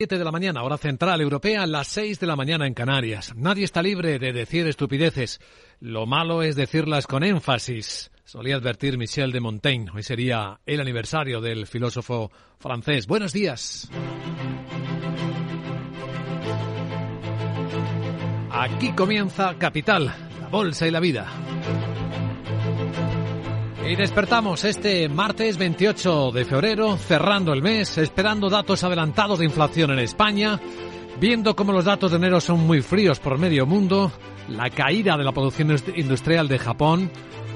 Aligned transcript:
7 0.00 0.16
de 0.16 0.24
la 0.24 0.30
mañana, 0.30 0.62
hora 0.62 0.78
central 0.78 1.20
europea, 1.20 1.66
las 1.66 1.88
6 1.88 2.20
de 2.20 2.28
la 2.28 2.36
mañana 2.36 2.68
en 2.68 2.74
Canarias. 2.74 3.34
Nadie 3.34 3.64
está 3.64 3.82
libre 3.82 4.20
de 4.20 4.32
decir 4.32 4.64
estupideces. 4.68 5.40
Lo 5.80 6.06
malo 6.06 6.44
es 6.44 6.54
decirlas 6.54 7.08
con 7.08 7.24
énfasis. 7.24 8.12
Solía 8.24 8.54
advertir 8.54 8.96
Michel 8.96 9.32
de 9.32 9.40
Montaigne. 9.40 9.90
Hoy 9.92 10.04
sería 10.04 10.60
el 10.66 10.80
aniversario 10.80 11.40
del 11.40 11.66
filósofo 11.66 12.30
francés. 12.60 13.08
Buenos 13.08 13.32
días. 13.32 13.90
Aquí 18.52 18.92
comienza 18.92 19.58
Capital, 19.58 20.14
la 20.40 20.48
bolsa 20.48 20.86
y 20.86 20.92
la 20.92 21.00
vida. 21.00 21.26
Y 23.88 23.96
despertamos 23.96 24.64
este 24.64 25.08
martes 25.08 25.56
28 25.56 26.30
de 26.32 26.44
febrero, 26.44 26.98
cerrando 26.98 27.54
el 27.54 27.62
mes, 27.62 27.96
esperando 27.96 28.50
datos 28.50 28.84
adelantados 28.84 29.38
de 29.38 29.46
inflación 29.46 29.92
en 29.92 30.00
España, 30.00 30.60
viendo 31.18 31.56
cómo 31.56 31.72
los 31.72 31.86
datos 31.86 32.10
de 32.10 32.18
enero 32.18 32.38
son 32.42 32.66
muy 32.66 32.82
fríos 32.82 33.18
por 33.18 33.38
medio 33.38 33.64
mundo, 33.64 34.12
la 34.46 34.68
caída 34.68 35.16
de 35.16 35.24
la 35.24 35.32
producción 35.32 35.74
industrial 35.96 36.48
de 36.48 36.58
Japón, 36.58 37.10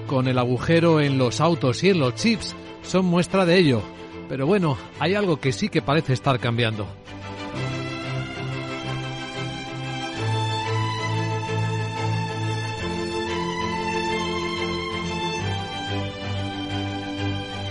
con 0.06 0.26
el 0.26 0.38
agujero 0.38 1.02
en 1.02 1.18
los 1.18 1.38
autos 1.42 1.84
y 1.84 1.90
en 1.90 1.98
los 1.98 2.14
chips, 2.14 2.56
son 2.80 3.04
muestra 3.04 3.44
de 3.44 3.58
ello. 3.58 3.82
Pero 4.30 4.46
bueno, 4.46 4.78
hay 5.00 5.14
algo 5.14 5.38
que 5.38 5.52
sí 5.52 5.68
que 5.68 5.82
parece 5.82 6.14
estar 6.14 6.40
cambiando. 6.40 6.86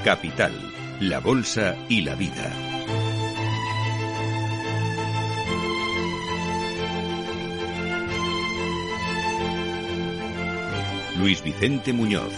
Capital, 0.03 0.51
la 0.99 1.19
Bolsa 1.19 1.75
y 1.87 2.01
la 2.01 2.15
Vida. 2.15 2.51
Luis 11.17 11.43
Vicente 11.43 11.93
Muñoz. 11.93 12.33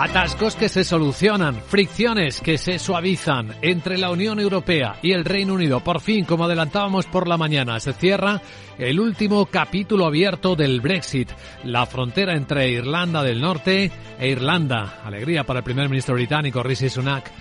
Atascos 0.00 0.54
que 0.54 0.68
se 0.68 0.84
solucionan, 0.84 1.60
fricciones 1.60 2.40
que 2.40 2.56
se 2.56 2.78
suavizan 2.78 3.56
entre 3.62 3.98
la 3.98 4.12
Unión 4.12 4.38
Europea 4.38 4.94
y 5.02 5.10
el 5.10 5.24
Reino 5.24 5.54
Unido. 5.54 5.80
Por 5.80 6.00
fin, 6.00 6.24
como 6.24 6.44
adelantábamos 6.44 7.06
por 7.06 7.26
la 7.26 7.36
mañana, 7.36 7.80
se 7.80 7.92
cierra 7.92 8.40
el 8.78 9.00
último 9.00 9.46
capítulo 9.46 10.06
abierto 10.06 10.54
del 10.54 10.80
Brexit, 10.80 11.30
la 11.64 11.84
frontera 11.84 12.36
entre 12.36 12.70
Irlanda 12.70 13.24
del 13.24 13.40
Norte 13.40 13.90
e 14.20 14.28
Irlanda. 14.28 15.00
Alegría 15.04 15.42
para 15.42 15.58
el 15.58 15.64
primer 15.64 15.88
ministro 15.88 16.14
británico 16.14 16.62
Rishi 16.62 16.88
Sunak. 16.88 17.32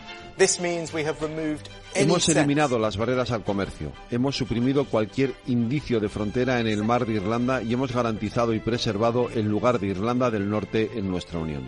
Hemos 1.93 2.27
eliminado 2.29 2.79
las 2.79 2.97
barreras 2.97 3.29
al 3.29 3.43
comercio, 3.43 3.91
hemos 4.09 4.35
suprimido 4.35 4.85
cualquier 4.85 5.35
indicio 5.45 5.99
de 5.99 6.09
frontera 6.09 6.59
en 6.59 6.65
el 6.65 6.83
mar 6.83 7.05
de 7.05 7.13
Irlanda 7.13 7.61
y 7.61 7.73
hemos 7.73 7.91
garantizado 7.91 8.55
y 8.55 8.59
preservado 8.59 9.29
el 9.35 9.47
lugar 9.47 9.79
de 9.79 9.87
Irlanda 9.87 10.31
del 10.31 10.49
Norte 10.49 10.89
en 10.95 11.07
nuestra 11.07 11.37
Unión. 11.37 11.63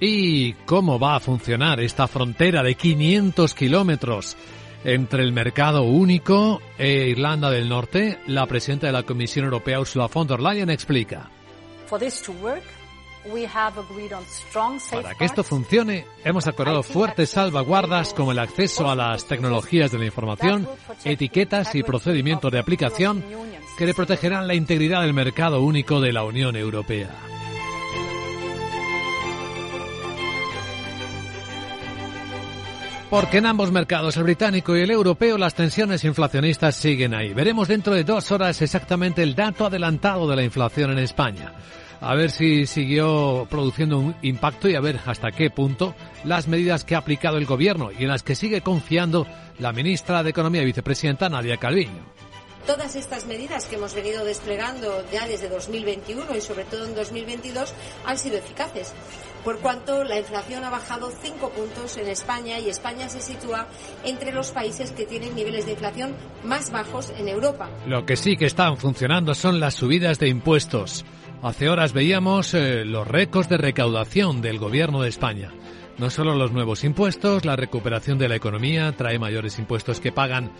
¿Y 0.00 0.54
cómo 0.66 0.98
va 0.98 1.16
a 1.16 1.20
funcionar 1.20 1.78
esta 1.80 2.08
frontera 2.08 2.62
de 2.62 2.74
500 2.74 3.54
kilómetros 3.54 4.36
entre 4.84 5.22
el 5.22 5.32
mercado 5.32 5.84
único 5.84 6.60
e 6.76 7.08
Irlanda 7.08 7.50
del 7.50 7.68
Norte? 7.68 8.18
La 8.26 8.46
presidenta 8.46 8.88
de 8.88 8.92
la 8.92 9.04
Comisión 9.04 9.44
Europea, 9.44 9.78
Ursula 9.78 10.08
von 10.08 10.26
der 10.26 10.40
Leyen, 10.40 10.70
explica. 10.70 11.30
Para 14.90 15.14
que 15.14 15.24
esto 15.24 15.44
funcione, 15.44 16.06
hemos 16.24 16.48
acordado 16.48 16.82
fuertes 16.82 17.30
salvaguardas 17.30 18.14
como 18.14 18.32
el 18.32 18.40
acceso 18.40 18.90
a 18.90 18.96
las 18.96 19.26
tecnologías 19.26 19.92
de 19.92 19.98
la 19.98 20.06
información, 20.06 20.68
etiquetas 21.04 21.74
y 21.76 21.84
procedimientos 21.84 22.50
de 22.50 22.58
aplicación 22.58 23.24
que 23.78 23.86
le 23.86 23.94
protegerán 23.94 24.48
la 24.48 24.54
integridad 24.54 25.02
del 25.02 25.14
mercado 25.14 25.62
único 25.62 26.00
de 26.00 26.12
la 26.12 26.24
Unión 26.24 26.56
Europea. 26.56 27.10
Porque 33.12 33.36
en 33.36 33.44
ambos 33.44 33.70
mercados, 33.70 34.16
el 34.16 34.22
británico 34.22 34.74
y 34.74 34.80
el 34.80 34.90
europeo, 34.90 35.36
las 35.36 35.54
tensiones 35.54 36.02
inflacionistas 36.02 36.74
siguen 36.74 37.12
ahí. 37.12 37.34
Veremos 37.34 37.68
dentro 37.68 37.92
de 37.92 38.04
dos 38.04 38.32
horas 38.32 38.62
exactamente 38.62 39.22
el 39.22 39.34
dato 39.34 39.66
adelantado 39.66 40.26
de 40.26 40.34
la 40.34 40.42
inflación 40.42 40.92
en 40.92 40.98
España. 40.98 41.52
A 42.00 42.14
ver 42.14 42.30
si 42.30 42.64
siguió 42.64 43.46
produciendo 43.50 43.98
un 43.98 44.14
impacto 44.22 44.66
y 44.66 44.76
a 44.76 44.80
ver 44.80 44.98
hasta 45.04 45.30
qué 45.30 45.50
punto 45.50 45.94
las 46.24 46.48
medidas 46.48 46.84
que 46.84 46.94
ha 46.94 47.00
aplicado 47.00 47.36
el 47.36 47.44
gobierno 47.44 47.90
y 47.92 48.04
en 48.04 48.08
las 48.08 48.22
que 48.22 48.34
sigue 48.34 48.62
confiando 48.62 49.26
la 49.58 49.74
ministra 49.74 50.22
de 50.22 50.30
Economía 50.30 50.62
y 50.62 50.64
vicepresidenta 50.64 51.28
Nadia 51.28 51.58
Calviño. 51.58 52.21
Todas 52.66 52.96
estas 52.96 53.26
medidas 53.26 53.66
que 53.66 53.76
hemos 53.76 53.94
venido 53.94 54.24
desplegando 54.24 55.04
ya 55.12 55.26
desde 55.26 55.48
2021 55.48 56.36
y 56.36 56.40
sobre 56.40 56.64
todo 56.64 56.86
en 56.86 56.94
2022 56.94 57.74
han 58.04 58.18
sido 58.18 58.36
eficaces 58.38 58.92
por 59.44 59.58
cuanto 59.58 60.04
la 60.04 60.18
inflación 60.18 60.64
ha 60.64 60.70
bajado 60.70 61.10
cinco 61.20 61.50
puntos 61.50 61.96
en 61.96 62.08
España 62.08 62.58
y 62.60 62.68
España 62.68 63.08
se 63.08 63.20
sitúa 63.20 63.66
entre 64.04 64.32
los 64.32 64.52
países 64.52 64.92
que 64.92 65.04
tienen 65.04 65.34
niveles 65.34 65.66
de 65.66 65.72
inflación 65.72 66.14
más 66.44 66.70
bajos 66.70 67.12
en 67.18 67.28
Europa. 67.28 67.68
Lo 67.86 68.06
que 68.06 68.16
sí 68.16 68.36
que 68.36 68.46
están 68.46 68.76
funcionando 68.76 69.34
son 69.34 69.58
las 69.58 69.74
subidas 69.74 70.18
de 70.18 70.28
impuestos. 70.28 71.04
Hace 71.42 71.68
horas 71.68 71.92
veíamos 71.92 72.54
eh, 72.54 72.84
los 72.84 73.06
récords 73.06 73.48
de 73.48 73.56
recaudación 73.56 74.42
del 74.42 74.58
gobierno 74.58 75.02
de 75.02 75.08
España. 75.08 75.50
No 75.98 76.08
solo 76.08 76.34
los 76.34 76.52
nuevos 76.52 76.84
impuestos, 76.84 77.44
la 77.44 77.56
recuperación 77.56 78.18
de 78.18 78.28
la 78.28 78.36
economía 78.36 78.92
trae 78.92 79.18
mayores 79.18 79.58
impuestos 79.58 80.00
que 80.00 80.12
pagan 80.12 80.52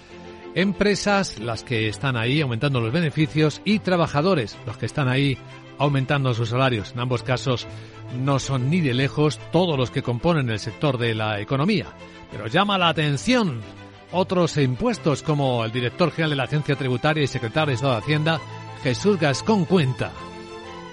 empresas, 0.54 1.38
las 1.38 1.64
que 1.64 1.88
están 1.88 2.16
ahí 2.16 2.40
aumentando 2.40 2.80
los 2.80 2.92
beneficios, 2.92 3.60
y 3.64 3.78
trabajadores, 3.78 4.58
los 4.66 4.76
que 4.76 4.86
están 4.86 5.08
ahí 5.08 5.38
aumentando 5.78 6.34
sus 6.34 6.50
salarios. 6.50 6.92
En 6.92 7.00
ambos 7.00 7.22
casos 7.22 7.66
no 8.18 8.38
son 8.38 8.70
ni 8.70 8.80
de 8.80 8.94
lejos 8.94 9.38
todos 9.50 9.78
los 9.78 9.90
que 9.90 10.02
componen 10.02 10.50
el 10.50 10.58
sector 10.58 10.98
de 10.98 11.14
la 11.14 11.40
economía. 11.40 11.86
Pero 12.30 12.46
llama 12.46 12.78
la 12.78 12.88
atención 12.88 13.60
otros 14.12 14.56
impuestos 14.58 15.22
como 15.22 15.64
el 15.64 15.72
director 15.72 16.10
general 16.10 16.30
de 16.30 16.36
la 16.36 16.44
Agencia 16.44 16.76
Tributaria 16.76 17.22
y 17.22 17.26
secretario 17.26 17.68
de 17.68 17.74
Estado 17.74 17.94
de 17.94 17.98
Hacienda, 17.98 18.40
Jesús 18.82 19.18
Gascón 19.18 19.64
cuenta 19.64 20.12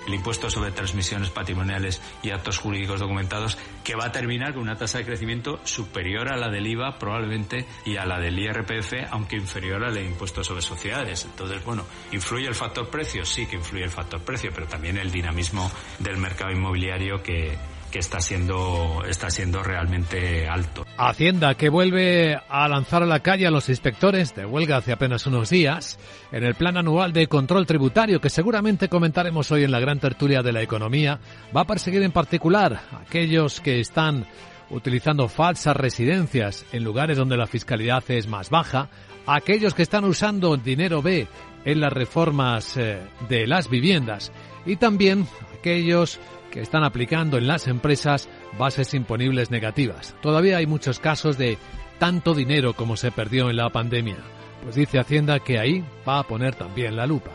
el 0.07 0.13
impuesto 0.13 0.49
sobre 0.49 0.71
transmisiones 0.71 1.29
patrimoniales 1.29 2.01
y 2.23 2.31
actos 2.31 2.57
jurídicos 2.57 2.99
documentados, 2.99 3.57
que 3.83 3.95
va 3.95 4.05
a 4.05 4.11
terminar 4.11 4.53
con 4.53 4.63
una 4.63 4.75
tasa 4.75 4.99
de 4.99 5.05
crecimiento 5.05 5.59
superior 5.63 6.31
a 6.31 6.37
la 6.37 6.49
del 6.49 6.67
IVA 6.67 6.97
probablemente 6.97 7.65
y 7.85 7.97
a 7.97 8.05
la 8.05 8.19
del 8.19 8.39
IRPF, 8.39 8.93
aunque 9.11 9.35
inferior 9.35 9.83
al 9.83 9.97
impuesto 9.97 10.43
sobre 10.43 10.61
sociedades. 10.61 11.25
Entonces, 11.25 11.63
bueno, 11.63 11.85
¿influye 12.11 12.47
el 12.47 12.55
factor 12.55 12.89
precio? 12.89 13.25
Sí 13.25 13.45
que 13.45 13.57
influye 13.57 13.83
el 13.83 13.89
factor 13.89 14.21
precio, 14.21 14.51
pero 14.53 14.67
también 14.67 14.97
el 14.97 15.11
dinamismo 15.11 15.71
del 15.99 16.17
mercado 16.17 16.51
inmobiliario 16.51 17.21
que 17.21 17.57
que 17.89 17.99
está 17.99 18.21
siendo, 18.21 19.03
está 19.07 19.29
siendo 19.29 19.63
realmente 19.63 20.47
alto. 20.47 20.85
Hacienda 20.97 21.55
que 21.55 21.69
vuelve 21.69 22.39
a 22.47 22.67
lanzar 22.67 23.03
a 23.03 23.05
la 23.05 23.19
calle 23.19 23.47
a 23.47 23.51
los 23.51 23.69
inspectores 23.69 24.35
de 24.35 24.45
huelga 24.45 24.77
hace 24.77 24.91
apenas 24.91 25.25
unos 25.27 25.49
días 25.49 25.99
en 26.31 26.43
el 26.43 26.55
plan 26.55 26.77
anual 26.77 27.13
de 27.13 27.27
control 27.27 27.65
tributario 27.65 28.21
que 28.21 28.29
seguramente 28.29 28.89
comentaremos 28.89 29.51
hoy 29.51 29.63
en 29.63 29.71
la 29.71 29.79
gran 29.79 29.99
tertulia 29.99 30.41
de 30.41 30.53
la 30.53 30.61
economía, 30.61 31.19
va 31.55 31.61
a 31.61 31.67
perseguir 31.67 32.03
en 32.03 32.11
particular 32.11 32.81
a 32.91 33.01
aquellos 33.01 33.59
que 33.59 33.79
están 33.79 34.25
utilizando 34.69 35.27
falsas 35.27 35.75
residencias 35.75 36.65
en 36.71 36.83
lugares 36.83 37.17
donde 37.17 37.37
la 37.37 37.47
fiscalidad 37.47 38.03
es 38.09 38.27
más 38.27 38.49
baja, 38.49 38.89
a 39.25 39.35
aquellos 39.35 39.73
que 39.73 39.81
están 39.81 40.05
usando 40.05 40.55
dinero 40.57 41.01
B 41.01 41.27
en 41.65 41.79
las 41.79 41.91
reformas 41.91 42.77
eh, 42.77 42.99
de 43.27 43.47
las 43.47 43.69
viviendas 43.69 44.31
y 44.65 44.75
también 44.75 45.27
aquellos 45.57 46.19
que 46.51 46.61
están 46.61 46.83
aplicando 46.83 47.37
en 47.37 47.47
las 47.47 47.67
empresas 47.67 48.29
bases 48.57 48.93
imponibles 48.93 49.51
negativas. 49.51 50.15
Todavía 50.21 50.57
hay 50.57 50.65
muchos 50.65 50.99
casos 50.99 51.37
de 51.37 51.57
tanto 51.99 52.33
dinero 52.33 52.73
como 52.73 52.97
se 52.97 53.11
perdió 53.11 53.49
en 53.49 53.57
la 53.57 53.69
pandemia. 53.69 54.17
Pues 54.63 54.75
dice 54.75 54.99
Hacienda 54.99 55.39
que 55.39 55.59
ahí 55.59 55.83
va 56.07 56.19
a 56.19 56.23
poner 56.23 56.55
también 56.55 56.95
la 56.95 57.05
lupa. 57.05 57.31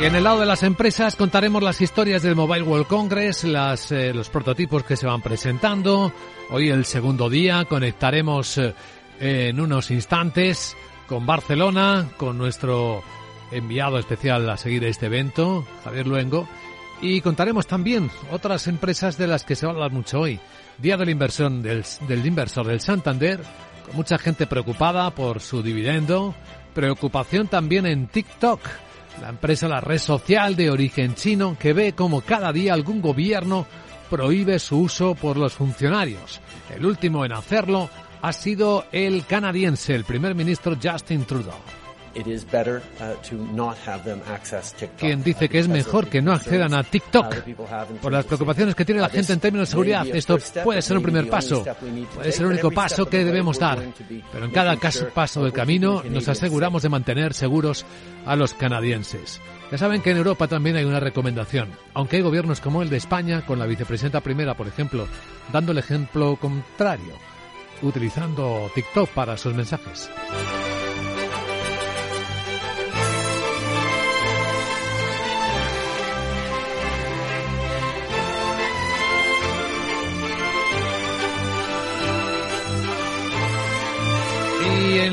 Y 0.00 0.04
en 0.04 0.14
el 0.14 0.22
lado 0.22 0.38
de 0.38 0.46
las 0.46 0.62
empresas 0.62 1.16
contaremos 1.16 1.60
las 1.60 1.80
historias 1.80 2.22
del 2.22 2.36
Mobile 2.36 2.62
World 2.62 2.86
Congress, 2.86 3.42
eh, 3.42 4.12
los 4.14 4.30
prototipos 4.30 4.84
que 4.84 4.96
se 4.96 5.08
van 5.08 5.22
presentando. 5.22 6.12
Hoy 6.50 6.70
el 6.70 6.84
segundo 6.84 7.28
día 7.28 7.64
conectaremos 7.64 8.58
eh, 8.58 8.74
en 9.18 9.58
unos 9.58 9.90
instantes 9.90 10.76
con 11.08 11.26
Barcelona, 11.26 12.10
con 12.16 12.38
nuestro 12.38 13.02
enviado 13.52 13.98
especial 13.98 14.48
a 14.48 14.56
seguir 14.56 14.84
este 14.84 15.06
evento, 15.06 15.64
Javier 15.84 16.06
Luengo, 16.06 16.48
y 17.00 17.20
contaremos 17.20 17.66
también 17.66 18.10
otras 18.30 18.66
empresas 18.66 19.16
de 19.18 19.26
las 19.26 19.44
que 19.44 19.56
se 19.56 19.66
va 19.66 19.72
a 19.72 19.74
hablar 19.74 19.92
mucho 19.92 20.20
hoy. 20.20 20.40
Día 20.78 20.96
de 20.96 21.04
la 21.04 21.10
inversión 21.10 21.62
del, 21.62 21.84
del 22.06 22.26
inversor 22.26 22.66
del 22.66 22.80
Santander, 22.80 23.40
con 23.86 23.96
mucha 23.96 24.18
gente 24.18 24.46
preocupada 24.46 25.10
por 25.10 25.40
su 25.40 25.62
dividendo, 25.62 26.34
preocupación 26.74 27.48
también 27.48 27.86
en 27.86 28.08
TikTok, 28.08 28.60
la 29.20 29.30
empresa, 29.30 29.68
la 29.68 29.80
red 29.80 29.98
social 29.98 30.54
de 30.54 30.70
origen 30.70 31.14
chino, 31.14 31.56
que 31.58 31.72
ve 31.72 31.92
como 31.92 32.20
cada 32.20 32.52
día 32.52 32.74
algún 32.74 33.00
gobierno 33.00 33.66
prohíbe 34.08 34.58
su 34.58 34.78
uso 34.80 35.14
por 35.14 35.36
los 35.36 35.54
funcionarios. 35.54 36.40
El 36.74 36.86
último 36.86 37.24
en 37.24 37.32
hacerlo 37.32 37.90
ha 38.22 38.32
sido 38.32 38.86
el 38.92 39.24
canadiense, 39.26 39.94
el 39.94 40.04
primer 40.04 40.34
ministro 40.34 40.76
Justin 40.80 41.24
Trudeau. 41.24 41.58
Quien 44.98 45.22
dice 45.22 45.48
que 45.48 45.58
es 45.58 45.68
mejor 45.68 46.08
que 46.08 46.22
no 46.22 46.32
accedan 46.32 46.74
a 46.74 46.82
TikTok 46.82 47.34
por 48.00 48.12
las 48.12 48.24
preocupaciones 48.24 48.74
que 48.74 48.84
tiene 48.84 49.00
la 49.00 49.08
gente 49.08 49.32
en 49.32 49.40
términos 49.40 49.68
de 49.68 49.70
seguridad. 49.70 50.06
Esto 50.06 50.38
puede 50.64 50.82
ser 50.82 50.96
un 50.96 51.02
primer 51.02 51.28
paso, 51.28 51.64
puede 52.14 52.32
ser 52.32 52.46
el 52.46 52.52
único 52.52 52.70
paso 52.70 53.06
que 53.06 53.24
debemos 53.24 53.58
dar, 53.58 53.80
pero 54.32 54.44
en 54.44 54.50
cada 54.50 54.76
caso, 54.76 55.08
paso 55.14 55.42
del 55.42 55.52
camino 55.52 56.02
nos 56.08 56.28
aseguramos 56.28 56.82
de 56.82 56.88
mantener 56.88 57.34
seguros 57.34 57.84
a 58.26 58.36
los 58.36 58.54
canadienses. 58.54 59.40
Ya 59.70 59.78
saben 59.78 60.00
que 60.00 60.10
en 60.10 60.16
Europa 60.16 60.48
también 60.48 60.76
hay 60.76 60.84
una 60.84 61.00
recomendación, 61.00 61.70
aunque 61.92 62.16
hay 62.16 62.22
gobiernos 62.22 62.60
como 62.60 62.82
el 62.82 62.88
de 62.88 62.96
España, 62.96 63.44
con 63.44 63.58
la 63.58 63.66
vicepresidenta 63.66 64.22
primera, 64.22 64.54
por 64.56 64.66
ejemplo, 64.66 65.06
dando 65.52 65.72
el 65.72 65.78
ejemplo 65.78 66.36
contrario, 66.36 67.14
utilizando 67.82 68.70
TikTok 68.74 69.10
para 69.10 69.36
sus 69.36 69.54
mensajes. 69.54 70.10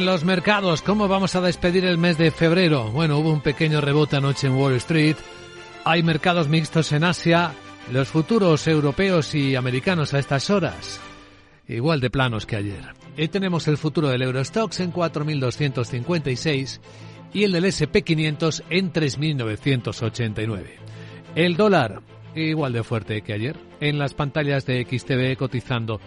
Los 0.05 0.23
mercados, 0.23 0.83
¿cómo 0.83 1.07
vamos 1.07 1.35
a 1.35 1.41
despedir 1.41 1.83
el 1.83 1.97
mes 1.97 2.17
de 2.19 2.29
febrero? 2.29 2.91
Bueno, 2.91 3.17
hubo 3.17 3.31
un 3.31 3.41
pequeño 3.41 3.81
rebote 3.81 4.15
anoche 4.15 4.45
en 4.45 4.53
Wall 4.53 4.75
Street. 4.75 5.15
Hay 5.83 6.03
mercados 6.03 6.47
mixtos 6.47 6.91
en 6.91 7.03
Asia. 7.03 7.53
Los 7.91 8.09
futuros 8.09 8.67
europeos 8.67 9.33
y 9.33 9.55
americanos 9.55 10.13
a 10.13 10.19
estas 10.19 10.51
horas, 10.51 10.99
igual 11.67 12.01
de 12.01 12.11
planos 12.11 12.45
que 12.45 12.55
ayer. 12.55 12.93
Hoy 13.17 13.27
tenemos 13.29 13.67
el 13.67 13.77
futuro 13.77 14.09
del 14.09 14.21
Eurostox 14.21 14.79
en 14.79 14.93
4.256 14.93 16.79
y 17.33 17.43
el 17.43 17.51
del 17.51 17.65
SP500 17.65 18.63
en 18.69 18.93
3.989. 18.93 20.65
El 21.33 21.57
dólar, 21.57 22.01
igual 22.35 22.73
de 22.73 22.83
fuerte 22.83 23.21
que 23.23 23.33
ayer, 23.33 23.57
en 23.79 23.97
las 23.97 24.13
pantallas 24.13 24.67
de 24.67 24.83
XTV 24.83 25.35
cotizando 25.35 25.99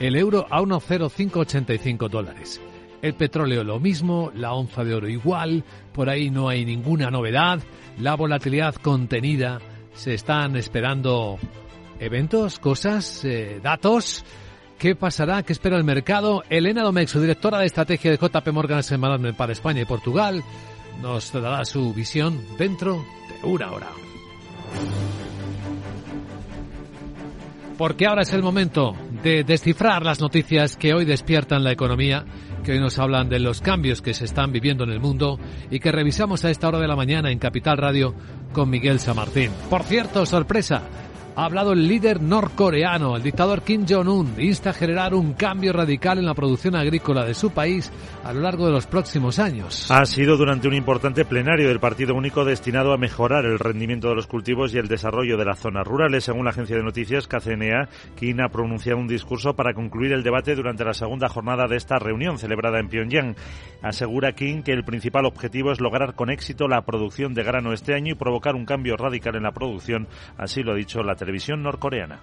el 0.00 0.16
euro 0.16 0.46
a 0.50 0.60
1,0585 0.60 2.08
dólares. 2.08 2.60
El 3.04 3.12
petróleo 3.12 3.64
lo 3.64 3.78
mismo, 3.78 4.32
la 4.34 4.54
onza 4.54 4.82
de 4.82 4.94
oro 4.94 5.06
igual, 5.10 5.62
por 5.92 6.08
ahí 6.08 6.30
no 6.30 6.48
hay 6.48 6.64
ninguna 6.64 7.10
novedad, 7.10 7.60
la 7.98 8.14
volatilidad 8.14 8.76
contenida, 8.76 9.60
se 9.92 10.14
están 10.14 10.56
esperando 10.56 11.38
eventos, 12.00 12.58
cosas, 12.58 13.22
eh, 13.26 13.60
datos. 13.62 14.24
¿Qué 14.78 14.96
pasará? 14.96 15.42
¿Qué 15.42 15.52
espera 15.52 15.76
el 15.76 15.84
mercado? 15.84 16.44
Elena 16.48 16.82
Domexo, 16.82 17.20
directora 17.20 17.58
de 17.58 17.66
estrategia 17.66 18.10
de 18.10 18.16
JP 18.16 18.48
Morgan 18.52 18.80
Management 18.98 19.36
para 19.36 19.52
España 19.52 19.82
y 19.82 19.84
Portugal, 19.84 20.42
nos 21.02 21.30
dará 21.30 21.62
su 21.66 21.92
visión 21.92 22.40
dentro 22.56 23.04
de 23.28 23.46
una 23.46 23.70
hora. 23.70 23.88
Porque 27.76 28.06
ahora 28.06 28.22
es 28.22 28.32
el 28.32 28.42
momento 28.42 28.94
de 29.22 29.44
descifrar 29.44 30.04
las 30.04 30.20
noticias 30.20 30.76
que 30.76 30.94
hoy 30.94 31.04
despiertan 31.04 31.64
la 31.64 31.72
economía 31.72 32.24
que 32.64 32.72
hoy 32.72 32.80
nos 32.80 32.98
hablan 32.98 33.28
de 33.28 33.38
los 33.38 33.60
cambios 33.60 34.00
que 34.00 34.14
se 34.14 34.24
están 34.24 34.50
viviendo 34.50 34.84
en 34.84 34.90
el 34.90 34.98
mundo 34.98 35.38
y 35.70 35.78
que 35.78 35.92
revisamos 35.92 36.44
a 36.44 36.50
esta 36.50 36.68
hora 36.68 36.80
de 36.80 36.88
la 36.88 36.96
mañana 36.96 37.30
en 37.30 37.38
Capital 37.38 37.76
Radio 37.76 38.14
con 38.52 38.70
Miguel 38.70 38.98
Samartín. 38.98 39.50
Por 39.68 39.82
cierto, 39.82 40.24
sorpresa, 40.24 40.82
ha 41.36 41.44
hablado 41.44 41.72
el 41.72 41.88
líder 41.88 42.22
norcoreano, 42.22 43.16
el 43.16 43.22
dictador 43.22 43.62
Kim 43.62 43.84
Jong-un, 43.88 44.34
insta 44.38 44.70
a 44.70 44.72
generar 44.72 45.14
un 45.14 45.32
cambio 45.34 45.72
radical 45.72 46.18
en 46.18 46.26
la 46.26 46.34
producción 46.34 46.76
agrícola 46.76 47.24
de 47.24 47.34
su 47.34 47.50
país 47.50 47.90
a 48.24 48.32
lo 48.32 48.40
largo 48.40 48.66
de 48.66 48.72
los 48.72 48.86
próximos 48.86 49.38
años. 49.38 49.90
Ha 49.90 50.06
sido 50.06 50.36
durante 50.36 50.68
un 50.68 50.74
importante 50.74 51.24
plenario 51.24 51.68
del 51.68 51.80
Partido 51.80 52.14
Único 52.14 52.44
destinado 52.44 52.92
a 52.92 52.98
mejorar 52.98 53.44
el 53.44 53.58
rendimiento 53.58 54.08
de 54.08 54.14
los 54.14 54.26
cultivos 54.26 54.72
y 54.74 54.78
el 54.78 54.88
desarrollo 54.88 55.36
de 55.36 55.44
las 55.44 55.58
zonas 55.58 55.86
rurales. 55.86 56.24
Según 56.24 56.44
la 56.44 56.50
agencia 56.50 56.76
de 56.76 56.82
noticias 56.82 57.26
KCNA, 57.26 57.88
Kim 58.16 58.40
ha 58.40 58.48
pronunciado 58.48 58.98
un 58.98 59.08
discurso 59.08 59.54
para 59.54 59.74
concluir 59.74 60.12
el 60.12 60.22
debate 60.22 60.54
durante 60.54 60.84
la 60.84 60.94
segunda 60.94 61.28
jornada 61.28 61.66
de 61.66 61.76
esta 61.76 61.98
reunión 61.98 62.38
celebrada 62.38 62.78
en 62.78 62.88
Pyongyang. 62.88 63.34
Asegura 63.82 64.32
Kim 64.32 64.62
que 64.62 64.72
el 64.72 64.84
principal 64.84 65.26
objetivo 65.26 65.72
es 65.72 65.80
lograr 65.80 66.14
con 66.14 66.30
éxito 66.30 66.68
la 66.68 66.82
producción 66.82 67.34
de 67.34 67.42
grano 67.42 67.72
este 67.72 67.94
año 67.94 68.12
y 68.12 68.16
provocar 68.16 68.54
un 68.54 68.64
cambio 68.64 68.96
radical 68.96 69.36
en 69.36 69.42
la 69.42 69.52
producción, 69.52 70.08
así 70.38 70.62
lo 70.62 70.72
ha 70.72 70.76
dicho 70.76 71.02
la 71.02 71.16
televisión 71.24 71.62
norcoreana. 71.62 72.20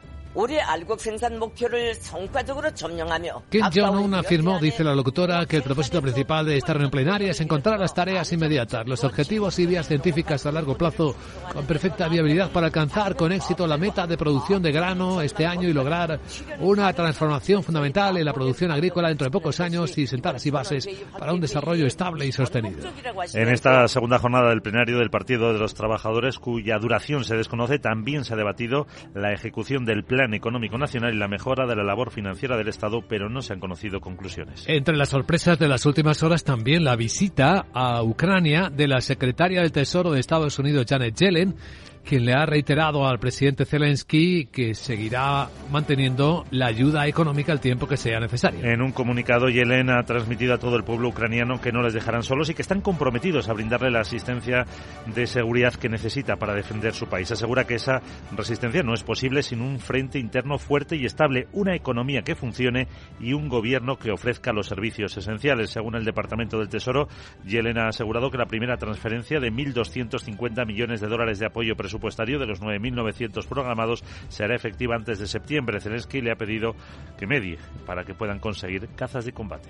Kim 3.50 3.66
Jong-un 3.74 4.14
afirmó, 4.14 4.60
dice 4.60 4.82
la 4.82 4.96
locutora, 4.96 5.46
que 5.46 5.58
el 5.58 5.64
propósito 5.64 6.02
principal 6.02 6.46
de 6.46 6.56
esta 6.56 6.72
reunión 6.72 6.90
plenaria 6.90 7.32
es 7.32 7.42
encontrar 7.42 7.78
las 7.78 7.94
tareas 7.94 8.32
inmediatas, 8.32 8.88
los 8.88 9.04
objetivos 9.04 9.60
y 9.60 9.66
vías 9.66 9.90
científicas 9.90 10.46
a 10.46 10.54
largo 10.54 10.78
plazo 10.78 11.18
con 11.52 11.66
perfecta 11.66 12.08
viabilidad 12.08 12.50
para 12.50 12.68
alcanzar 12.68 13.18
con 13.18 13.34
éxito 13.34 13.68
la 13.68 13.78
meta 13.78 14.08
de 14.08 14.18
producción 14.18 14.62
de 14.62 14.72
grano 14.72 15.22
este 15.22 15.46
año 15.46 15.68
y 15.68 15.74
lograr 15.74 16.22
una 16.60 16.94
transformación 16.94 17.62
fundamental 17.62 18.16
en 18.16 18.24
la 18.24 18.34
producción 18.34 18.72
agrícola 18.72 19.10
dentro 19.10 19.26
de 19.26 19.32
pocos 19.32 19.60
años 19.60 19.98
y 19.98 20.08
sentar 20.08 20.38
así 20.38 20.50
bases 20.50 20.88
para 21.20 21.34
un 21.34 21.42
desarrollo 21.42 21.86
estable 21.86 22.26
y 22.26 22.32
sostenido. 22.32 22.90
En 23.34 23.50
esta 23.50 23.86
segunda 23.90 24.18
jornada 24.18 24.50
del 24.50 24.62
plenario 24.62 24.98
del 25.00 25.10
Partido 25.10 25.52
de 25.52 25.60
los 25.60 25.74
Trabajadores, 25.74 26.40
cuya 26.40 26.80
duración 26.80 27.26
se 27.26 27.36
desconoce, 27.36 27.80
también 27.80 28.24
se 28.24 28.34
ha 28.34 28.38
debatido 28.38 28.88
la 29.14 29.34
ejecución 29.34 29.86
del 29.86 30.04
plan 30.04 30.34
Económico 30.34 30.78
Nacional 30.78 31.14
y 31.14 31.18
la 31.18 31.28
mejora 31.28 31.66
de 31.68 31.76
la 31.76 31.84
labor 31.84 32.12
financiera 32.12 32.58
del 32.58 32.68
Estado, 32.68 33.02
pero 33.08 33.30
no 33.30 33.42
se 33.42 33.54
han 33.54 33.60
conocido 33.60 34.00
conclusiones. 34.00 34.66
Entre 34.68 34.96
las 34.96 35.10
sorpresas 35.10 35.60
de 35.60 35.68
las 35.68 35.86
últimas 35.86 36.22
horas 36.24 36.44
también 36.44 36.84
la 36.84 36.96
visita 36.96 37.66
a 37.74 38.04
Ucrania 38.04 38.70
de 38.70 38.88
la 38.88 39.02
secretaria 39.02 39.62
del 39.62 39.72
Tesoro 39.72 40.12
de 40.12 40.20
Estados 40.20 40.58
Unidos, 40.60 40.86
Janet 40.88 41.16
Yellen, 41.16 41.56
quien 42.04 42.26
le 42.26 42.34
ha 42.34 42.46
reiterado 42.46 43.08
al 43.08 43.20
presidente 43.20 43.66
Zelensky 43.66 44.46
que 44.46 44.74
seguirá 44.74 45.50
manteniendo 45.72 46.46
la 46.52 46.68
ayuda 46.68 47.08
económica 47.08 47.52
al 47.52 47.60
tiempo 47.60 47.88
que 47.88 47.98
sea 47.98 48.20
necesario. 48.20 48.64
En 48.64 48.82
un 48.82 48.92
comunicado, 48.92 49.50
Yellen 49.50 49.90
ha 49.90 50.04
transmitido 50.04 50.54
a 50.54 50.58
todo 50.58 50.76
el 50.76 50.84
pueblo 50.84 51.10
ucraniano 51.10 51.62
que 51.62 51.72
no 51.72 51.82
les 51.82 51.94
dejarán 51.94 52.24
solos 52.24 52.50
y 52.50 52.54
que 52.54 52.62
están 52.62 52.82
comprometidos 52.82 53.50
a 53.50 53.54
brindarle 53.54 53.92
la 53.92 54.02
asistencia 54.02 54.66
de 55.14 55.28
seguridad 55.28 55.74
que 55.74 55.90
necesita 55.90 56.38
para 56.38 56.56
defender 56.56 56.94
su 56.94 57.08
país. 57.08 57.32
Asegura 57.32 57.66
que 57.66 57.76
esa 57.76 58.02
resistencia 58.36 58.84
no 58.84 58.94
es 58.94 59.04
posible 59.04 59.44
sin 59.44 59.62
un 59.62 59.80
frente 59.80 60.20
interno 60.20 60.58
fuerte 60.58 60.96
y 60.96 61.06
estable, 61.06 61.48
una 61.54 61.76
economía 61.76 62.24
que 62.24 62.36
funcione 62.36 62.88
y 63.20 63.34
un 63.34 63.48
gobierno 63.48 63.98
que 63.98 64.12
ofrezca 64.12 64.54
los 64.54 64.68
servicios 64.68 65.16
esenciales. 65.18 65.70
Según 65.70 65.96
el 65.96 66.06
Departamento 66.06 66.58
del 66.58 66.70
Tesoro, 66.70 67.08
Yellen 67.46 67.78
ha 67.78 67.90
asegurado 67.90 68.32
que 68.32 68.38
la 68.38 68.46
primera 68.46 68.78
transferencia 68.78 69.40
de 69.40 69.52
1.250 69.52 70.66
millones 70.66 71.02
de 71.02 71.08
dólares 71.08 71.40
de 71.40 71.46
apoyo 71.46 71.76
presupuestario 71.76 71.91
presupuestario 71.92 72.40
de 72.40 72.46
los 72.46 72.62
9.900 72.62 73.46
programados 73.48 74.04
será 74.30 74.56
efectiva 74.56 74.96
antes 74.96 75.20
de 75.20 75.28
septiembre. 75.28 75.82
Zelensky 75.82 76.22
le 76.22 76.32
ha 76.32 76.36
pedido 76.36 76.74
que 77.18 77.28
medie 77.28 77.58
para 77.86 78.06
que 78.06 78.14
puedan 78.14 78.40
conseguir 78.40 78.88
cazas 78.96 79.26
de 79.26 79.34
combate. 79.34 79.70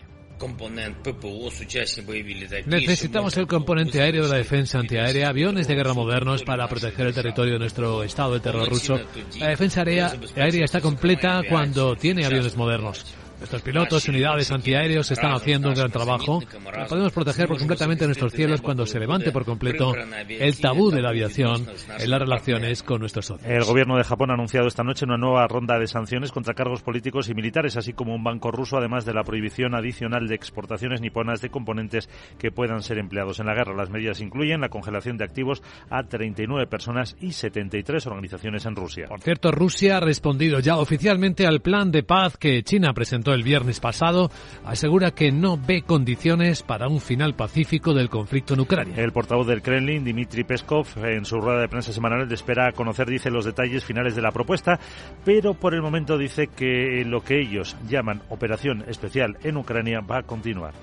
Necesitamos 2.65 3.37
el 3.37 3.47
componente 3.47 4.01
aéreo 4.01 4.23
de 4.23 4.29
la 4.29 4.37
defensa 4.37 4.79
antiaérea, 4.79 5.29
aviones 5.29 5.67
de 5.67 5.75
guerra 5.75 5.93
modernos 5.93 6.43
para 6.43 6.67
proteger 6.67 7.07
el 7.07 7.13
territorio 7.13 7.53
de 7.53 7.59
nuestro 7.59 8.03
estado 8.03 8.33
de 8.33 8.39
terror 8.39 8.67
ruso. 8.67 8.99
La 9.39 9.49
defensa 9.49 9.81
aérea, 9.81 10.13
aérea 10.35 10.65
está 10.65 10.81
completa 10.81 11.41
cuando 11.47 11.95
tiene 11.95 12.25
aviones 12.25 12.55
modernos. 12.55 13.05
Nuestros 13.41 13.63
pilotos 13.63 14.07
y 14.07 14.11
unidades 14.11 14.51
antiaéreos 14.51 15.09
están 15.09 15.31
haciendo 15.31 15.69
un 15.69 15.73
gran 15.73 15.89
trabajo. 15.89 16.43
Podemos 16.87 17.11
proteger 17.11 17.47
por 17.47 17.57
completamente 17.57 18.05
nuestros 18.05 18.33
cielos 18.33 18.61
cuando 18.61 18.85
se 18.85 18.99
levante 18.99 19.31
por 19.31 19.45
completo 19.45 19.95
el 20.29 20.59
tabú 20.59 20.91
de 20.91 21.01
la 21.01 21.09
aviación 21.09 21.65
en 21.97 22.09
las 22.11 22.19
relaciones 22.19 22.83
con 22.83 22.99
nuestros 22.99 23.25
socios. 23.25 23.49
El 23.49 23.63
gobierno 23.63 23.97
de 23.97 24.03
Japón 24.03 24.29
ha 24.29 24.35
anunciado 24.35 24.67
esta 24.67 24.83
noche 24.83 25.05
una 25.05 25.17
nueva 25.17 25.47
ronda 25.47 25.79
de 25.79 25.87
sanciones 25.87 26.31
contra 26.31 26.53
cargos 26.53 26.83
políticos 26.83 27.29
y 27.29 27.33
militares, 27.33 27.77
así 27.77 27.93
como 27.93 28.13
un 28.13 28.23
banco 28.23 28.51
ruso, 28.51 28.77
además 28.77 29.05
de 29.05 29.15
la 29.15 29.23
prohibición 29.23 29.73
adicional 29.73 30.27
de 30.27 30.35
exportaciones 30.35 31.01
niponas 31.01 31.41
de 31.41 31.49
componentes 31.49 32.09
que 32.37 32.51
puedan 32.51 32.83
ser 32.83 32.99
empleados 32.99 33.39
en 33.39 33.47
la 33.47 33.55
guerra. 33.55 33.73
Las 33.75 33.89
medidas 33.89 34.21
incluyen 34.21 34.61
la 34.61 34.69
congelación 34.69 35.17
de 35.17 35.23
activos 35.23 35.63
a 35.89 36.03
39 36.03 36.67
personas 36.67 37.17
y 37.19 37.31
73 37.31 38.05
organizaciones 38.05 38.67
en 38.67 38.75
Rusia. 38.75 39.07
Por 39.07 39.21
cierto, 39.21 39.51
Rusia 39.51 39.97
ha 39.97 39.99
respondido 39.99 40.59
ya 40.59 40.77
oficialmente 40.77 41.47
al 41.47 41.61
plan 41.61 41.89
de 41.89 42.03
paz 42.03 42.37
que 42.37 42.61
China 42.61 42.93
presentó 42.93 43.30
el 43.33 43.43
viernes 43.43 43.79
pasado, 43.79 44.31
asegura 44.65 45.11
que 45.11 45.31
no 45.31 45.57
ve 45.57 45.83
condiciones 45.83 46.63
para 46.63 46.87
un 46.87 46.99
final 46.99 47.35
pacífico 47.35 47.93
del 47.93 48.09
conflicto 48.09 48.53
en 48.53 48.61
Ucrania. 48.61 48.95
El 48.97 49.11
portavoz 49.11 49.47
del 49.47 49.61
Kremlin, 49.61 50.03
Dmitry 50.03 50.43
Peskov, 50.43 50.87
en 51.03 51.25
su 51.25 51.39
rueda 51.39 51.61
de 51.61 51.67
prensa 51.67 51.93
semanal 51.93 52.31
espera 52.31 52.71
conocer, 52.71 53.07
dice, 53.07 53.29
los 53.29 53.45
detalles 53.45 53.85
finales 53.85 54.15
de 54.15 54.21
la 54.21 54.31
propuesta, 54.31 54.79
pero 55.23 55.53
por 55.53 55.73
el 55.73 55.81
momento 55.81 56.17
dice 56.17 56.47
que 56.47 57.03
lo 57.05 57.21
que 57.23 57.39
ellos 57.39 57.75
llaman 57.87 58.21
operación 58.29 58.83
especial 58.87 59.37
en 59.43 59.57
Ucrania 59.57 60.01
va 60.01 60.19
a 60.19 60.23
continuar. 60.23 60.73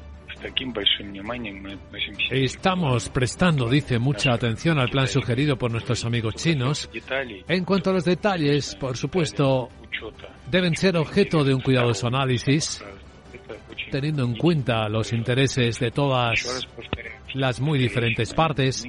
Estamos 2.31 3.09
prestando, 3.09 3.69
dice, 3.69 3.99
mucha 3.99 4.33
atención 4.33 4.79
al 4.79 4.89
plan 4.89 5.09
sugerido 5.09 5.57
por 5.57 5.73
nuestros 5.73 6.05
amigos 6.05 6.37
chinos. 6.37 6.89
En 7.49 7.65
cuanto 7.65 7.91
a 7.91 7.95
los 7.95 8.05
detalles, 8.05 8.77
por 8.77 8.97
supuesto, 8.97 9.69
deben 10.51 10.77
ser 10.77 10.97
objeto 10.97 11.45
de 11.45 11.55
un 11.55 11.61
cuidadoso 11.61 12.07
análisis, 12.07 12.83
teniendo 13.91 14.25
en 14.25 14.37
cuenta 14.37 14.89
los 14.89 15.13
intereses 15.13 15.79
de 15.79 15.91
todas 15.91 16.67
las 17.35 17.61
muy 17.61 17.79
diferentes 17.79 18.33
partes. 18.35 18.85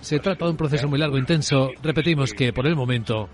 Se 0.00 0.18
trata 0.18 0.44
de 0.44 0.50
un 0.50 0.56
proceso 0.56 0.86
muy 0.88 0.98
largo 0.98 1.16
e 1.16 1.20
intenso. 1.20 1.70
Repetimos 1.82 2.32
que 2.32 2.52
por 2.52 2.66
el 2.66 2.76
momento 2.76 3.30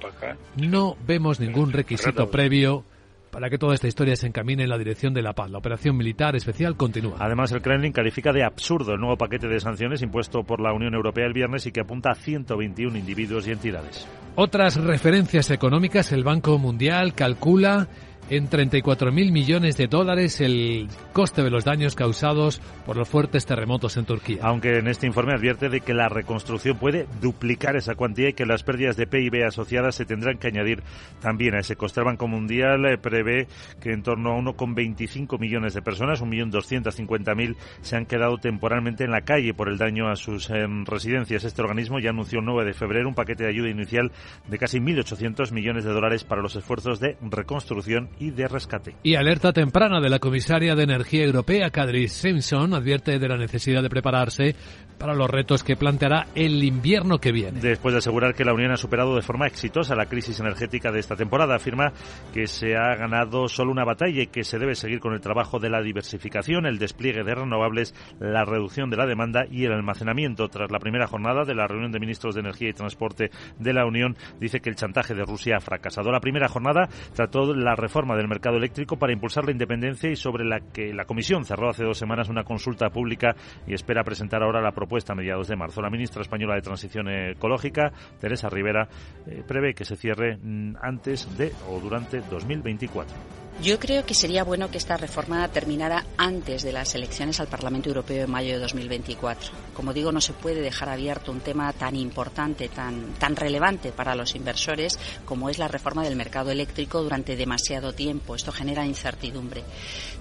no 0.57 0.97
vemos 1.07 1.41
ningún 1.41 1.73
requisito 1.73 2.31
previo 2.31 2.85
para 3.31 3.49
que 3.49 3.59
toda 3.59 3.75
esta 3.75 3.89
historia 3.89 4.17
se 4.17 4.27
encamine 4.27 4.65
en 4.65 4.69
la 4.69 4.79
dirección 4.79 5.15
de 5.15 5.23
la 5.23 5.33
paz. 5.33 5.51
La 5.51 5.59
operación 5.59 5.97
militar 5.97 6.37
especial 6.37 6.77
continúa. 6.77 7.17
Además, 7.19 7.53
el 7.53 7.63
Kremlin 7.63 7.93
califica 7.93 8.33
de 8.33 8.45
absurdo 8.45 8.95
el 8.95 9.01
nuevo 9.01 9.17
paquete 9.17 9.49
de 9.49 9.61
sanciones 9.61 10.03
impuesto 10.03 10.43
por 10.43 10.61
la 10.61 10.73
Unión 10.73 10.95
Europea 10.95 11.27
el 11.27 11.33
viernes 11.33 11.67
y 11.67 11.73
que 11.73 11.81
apunta 11.81 12.11
a 12.11 12.15
121 12.15 12.99
individuos 12.99 13.47
y 13.47 13.53
entidades. 13.53 14.07
Otras 14.37 14.77
referencias 14.77 15.51
económicas, 15.51 16.13
el 16.13 16.25
Banco 16.25 16.59
Mundial 16.59 17.15
calcula 17.15 17.89
en 18.31 18.49
34.000 18.49 19.33
millones 19.33 19.77
de 19.77 19.89
dólares 19.89 20.41
el 20.41 20.89
coste 21.13 21.43
de 21.43 21.51
los 21.51 21.65
daños 21.65 21.97
causados 21.97 22.61
por 22.87 22.97
los 22.97 23.09
fuertes 23.09 23.45
terremotos 23.45 23.97
en 23.97 24.05
Turquía. 24.05 24.39
Aunque 24.43 24.79
en 24.79 24.87
este 24.87 25.09
informe 25.09 25.35
advierte 25.35 25.69
de 25.69 25.81
que 25.81 25.95
la 25.95 26.09
reconstrucción 26.09 26.79
puede 26.79 27.07
duplicar 27.21 27.75
esa 27.75 27.97
cuantía 27.97 28.29
y 28.29 28.33
que 28.33 28.47
las 28.47 28.63
pérdidas 28.63 28.97
de 28.97 29.09
PIB 29.09 29.45
asociadas 29.45 29.97
se 29.97 30.05
tendrán 30.05 30.39
que 30.39 30.47
añadir 30.47 30.83
también 31.21 31.57
a 31.57 31.59
ese 31.59 31.75
coste. 31.75 32.01
El 32.01 32.07
Banco 32.07 32.29
Mundial 32.29 32.87
eh, 32.87 32.99
prevé 32.99 33.49
que 33.81 33.93
en 33.93 34.05
torno 34.05 34.33
a 34.33 34.39
1,25 34.39 35.39
millones 35.41 35.75
de 35.75 35.83
personas, 35.83 36.23
1.250.000, 36.23 37.57
se 37.83 37.97
han 37.97 38.07
quedado 38.07 38.39
temporalmente 38.39 39.03
en 39.03 39.11
la 39.11 39.23
calle 39.23 39.55
por 39.55 39.69
el 39.69 39.77
daño 39.77 40.09
a 40.09 40.15
sus 40.15 40.51
em, 40.51 40.85
residencias. 40.85 41.43
Este 41.43 41.63
organismo 41.63 41.99
ya 41.99 42.11
anunció 42.11 42.39
el 42.39 42.45
9 42.45 42.65
de 42.65 42.75
febrero 42.75 43.09
un 43.09 43.15
paquete 43.15 43.43
de 43.43 43.51
ayuda 43.51 43.71
inicial 43.71 44.13
de 44.47 44.59
casi 44.59 44.79
1.800 44.79 45.51
millones 45.51 45.85
de 45.85 45.93
dólares 45.93 46.23
para 46.23 46.43
los 46.43 46.55
esfuerzos 46.55 47.01
de 47.01 47.17
reconstrucción 47.23 48.09
y 48.21 48.31
de 48.31 48.47
rescate. 48.47 48.95
Y 49.03 49.17
alerta 49.17 49.53
temprana 49.53 50.01
de 50.01 50.11
la 50.11 50.19
comisaria 50.19 50.77
de 50.77 50.85
Energía 50.85 51.25
Europea, 51.25 51.71
Kadri 51.71 52.07
Simpson, 52.07 52.75
advierte 52.75 53.19
de 53.19 53.29
la 53.29 53.39
necesidad 53.39 53.83
de 53.83 53.89
prepararse 53.89 54.55
para 54.99 55.15
los 55.15 55.31
retos 55.31 55.65
que 55.65 55.77
planteará 55.77 56.27
el 56.35 56.63
invierno 56.63 57.19
que 57.19 57.33
viene. 57.33 57.59
Después 57.59 57.95
de 57.95 57.99
asegurar 57.99 58.35
que 58.35 58.45
la 58.45 58.53
Unión 58.53 58.71
ha 58.71 58.77
superado 58.77 59.17
de 59.17 59.23
forma 59.23 59.47
exitosa 59.47 59.95
la 59.95 60.05
crisis 60.05 60.39
energética 60.39 60.93
de 60.93 61.01
esta 61.01 61.17
temporada, 61.17 61.57
afirma 61.57 61.95
que 62.35 62.47
se 62.47 62.77
ha 62.77 62.95
ganado 62.97 63.49
solo 63.49 63.73
una 63.73 63.87
batalla 63.87 64.23
y 64.23 64.27
que 64.27 64.45
se 64.45 64.59
debe 64.59 64.75
seguir 64.75 65.01
con 65.01 65.15
el 65.15 65.23
trabajo 65.23 65.59
de 65.59 65.71
la 65.71 65.81
diversificación, 65.81 66.67
el 66.67 66.79
despliegue 66.79 67.25
de 67.25 67.35
renovables, 67.35 67.95
la 68.19 68.45
reducción 68.45 68.91
de 68.91 68.99
la 68.99 69.07
demanda 69.07 69.47
y 69.51 69.65
el 69.65 69.73
almacenamiento. 69.73 70.49
Tras 70.49 70.71
la 70.71 70.79
primera 70.79 71.07
jornada 71.07 71.45
de 71.45 71.55
la 71.55 71.67
reunión 71.67 71.93
de 71.93 71.99
ministros 71.99 72.35
de 72.35 72.43
Energía 72.43 72.69
y 72.69 72.75
Transporte 72.75 73.31
de 73.59 73.73
la 73.73 73.87
Unión, 73.87 74.19
dice 74.39 74.61
que 74.61 74.69
el 74.69 74.77
chantaje 74.77 75.15
de 75.15 75.25
Rusia 75.25 75.57
ha 75.57 75.61
fracasado. 75.61 76.13
La 76.13 76.21
primera 76.21 76.49
jornada 76.49 76.91
trató 77.15 77.55
la 77.55 77.75
reforma 77.75 78.10
del 78.17 78.29
mercado 78.29 78.57
eléctrico 78.57 78.99
para 78.99 79.13
impulsar 79.13 79.45
la 79.45 79.53
independencia 79.53 80.11
y 80.11 80.17
sobre 80.17 80.45
la 80.45 80.61
que 80.61 80.93
la 80.93 81.05
Comisión 81.05 81.45
cerró 81.45 81.71
hace 81.71 81.85
dos 81.85 81.99
semanas 81.99 82.29
una 82.29 82.45
consulta 82.45 82.91
pública 82.91 83.35
y 83.67 83.75
espera 83.75 84.05
presentar 84.05 84.43
ahora 84.43 84.61
la 84.61 84.73
propuesta 84.73 85.13
a 85.13 85.17
mediados 85.17 85.49
de 85.49 85.57
marzo. 85.57 85.83
La 85.83 85.91
ministra 85.91 86.23
española 86.23 86.55
de 86.55 86.63
Transición 86.63 87.09
Ecológica, 87.09 87.93
Teresa 88.21 88.49
Rivera, 88.49 88.89
eh, 89.27 89.43
prevé 89.47 89.75
que 89.75 89.85
se 89.85 89.97
cierre 89.97 90.37
mm, 90.37 90.77
antes 90.81 91.37
de 91.37 91.53
o 91.69 91.81
durante 91.81 92.21
2024. 92.21 93.50
Yo 93.63 93.79
creo 93.79 94.07
que 94.07 94.15
sería 94.15 94.43
bueno 94.43 94.71
que 94.71 94.79
esta 94.79 94.97
reforma 94.97 95.47
terminara 95.49 96.07
antes 96.17 96.63
de 96.63 96.73
las 96.73 96.95
elecciones 96.95 97.41
al 97.41 97.49
Parlamento 97.49 97.91
Europeo 97.91 98.25
en 98.25 98.31
mayo 98.31 98.55
de 98.55 98.59
2024. 98.59 99.51
Como 99.75 99.93
digo, 99.93 100.11
no 100.13 100.23
se 100.23 100.33
puede 100.33 100.63
dejar 100.63 100.89
abierto 100.89 101.31
un 101.31 101.41
tema 101.41 101.71
tan 101.75 101.95
importante, 101.95 102.71
tan, 102.71 103.13
tan 103.19 103.37
relevante 103.37 103.93
para 103.93 104.15
los 104.15 104.35
inversores 104.35 104.99
como 105.27 105.51
es 105.51 105.59
la 105.59 105.69
reforma 105.69 106.03
del 106.03 106.17
mercado 106.17 106.51
eléctrico 106.51 107.03
durante 107.03 107.37
demasiado 107.37 107.93
tiempo. 107.93 108.35
Esto 108.35 108.51
genera 108.51 108.87
incertidumbre. 108.87 109.63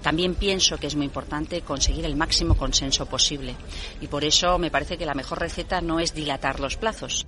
También 0.02 0.34
pienso 0.34 0.76
que 0.76 0.88
es 0.88 0.94
muy 0.94 1.06
importante 1.06 1.62
conseguir 1.62 2.04
el 2.04 2.16
máximo 2.16 2.58
consenso 2.58 3.06
posible 3.06 3.54
y 4.02 4.06
por 4.08 4.22
eso 4.22 4.58
me 4.58 4.70
parece 4.70 4.98
que 4.98 5.06
la 5.06 5.14
mejor 5.14 5.40
receta 5.40 5.80
no 5.80 5.98
es 5.98 6.12
dilatar 6.12 6.60
los 6.60 6.76
plazos. 6.76 7.26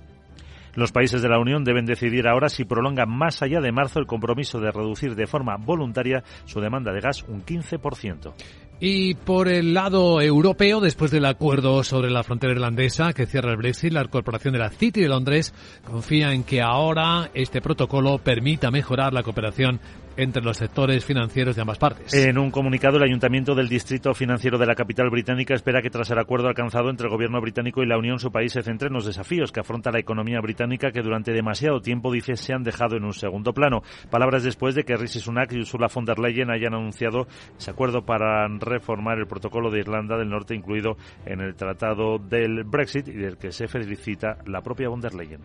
Los 0.75 0.91
países 0.91 1.21
de 1.21 1.29
la 1.29 1.39
Unión 1.39 1.63
deben 1.63 1.85
decidir 1.85 2.27
ahora 2.27 2.49
si 2.49 2.65
prolongan 2.65 3.09
más 3.09 3.41
allá 3.41 3.61
de 3.61 3.71
marzo 3.71 3.99
el 3.99 4.07
compromiso 4.07 4.59
de 4.59 4.71
reducir 4.71 5.15
de 5.15 5.27
forma 5.27 5.55
voluntaria 5.57 6.23
su 6.45 6.61
demanda 6.61 6.91
de 6.91 6.99
gas 6.99 7.23
un 7.23 7.45
15%. 7.45 8.33
Y 8.79 9.13
por 9.13 9.47
el 9.47 9.73
lado 9.73 10.19
europeo, 10.19 10.81
después 10.81 11.11
del 11.11 11.25
acuerdo 11.25 11.83
sobre 11.83 12.09
la 12.09 12.23
frontera 12.23 12.53
irlandesa 12.53 13.13
que 13.13 13.27
cierra 13.27 13.51
el 13.51 13.57
Brexit, 13.57 13.93
la 13.93 14.03
Corporación 14.05 14.53
de 14.53 14.59
la 14.59 14.71
City 14.71 15.01
de 15.01 15.07
Londres 15.07 15.53
confía 15.85 16.33
en 16.33 16.43
que 16.43 16.61
ahora 16.61 17.29
este 17.33 17.61
protocolo 17.61 18.17
permita 18.17 18.71
mejorar 18.71 19.13
la 19.13 19.23
cooperación 19.23 19.79
entre 20.17 20.43
los 20.43 20.57
sectores 20.57 21.05
financieros 21.05 21.55
de 21.55 21.61
ambas 21.61 21.77
partes. 21.77 22.13
En 22.13 22.37
un 22.37 22.51
comunicado, 22.51 22.97
el 22.97 23.03
Ayuntamiento 23.03 23.55
del 23.55 23.69
Distrito 23.69 24.13
Financiero 24.13 24.57
de 24.57 24.65
la 24.65 24.75
capital 24.75 25.09
británica 25.09 25.53
espera 25.53 25.81
que 25.81 25.89
tras 25.89 26.09
el 26.11 26.19
acuerdo 26.19 26.47
alcanzado 26.47 26.89
entre 26.89 27.07
el 27.07 27.11
gobierno 27.11 27.41
británico 27.41 27.81
y 27.81 27.87
la 27.87 27.97
Unión, 27.97 28.19
su 28.19 28.31
país 28.31 28.51
se 28.51 28.63
centre 28.63 28.87
en 28.87 28.93
los 28.93 29.05
desafíos 29.05 29.51
que 29.51 29.59
afronta 29.59 29.91
la 29.91 29.99
economía 29.99 30.39
británica 30.41 30.91
que 30.91 31.01
durante 31.01 31.31
demasiado 31.31 31.81
tiempo, 31.81 32.11
dice, 32.11 32.35
se 32.35 32.53
han 32.53 32.63
dejado 32.63 32.97
en 32.97 33.03
un 33.03 33.13
segundo 33.13 33.53
plano. 33.53 33.81
Palabras 34.09 34.43
después 34.43 34.75
de 34.75 34.83
que 34.83 34.95
Rishi 34.95 35.19
Sunak 35.19 35.51
y 35.53 35.59
Ursula 35.59 35.87
von 35.93 36.05
der 36.05 36.19
Leyen 36.19 36.51
hayan 36.51 36.73
anunciado 36.73 37.27
ese 37.57 37.71
acuerdo 37.71 38.05
para 38.05 38.47
reformar 38.47 39.19
el 39.19 39.27
protocolo 39.27 39.71
de 39.71 39.79
Irlanda 39.79 40.17
del 40.17 40.29
Norte 40.29 40.55
incluido 40.55 40.97
en 41.25 41.41
el 41.41 41.55
tratado 41.55 42.17
del 42.19 42.63
Brexit 42.63 43.07
y 43.07 43.13
del 43.13 43.37
que 43.37 43.51
se 43.51 43.67
felicita 43.67 44.37
la 44.45 44.61
propia 44.61 44.89
von 44.89 45.01
der 45.01 45.13
Leyen. 45.13 45.41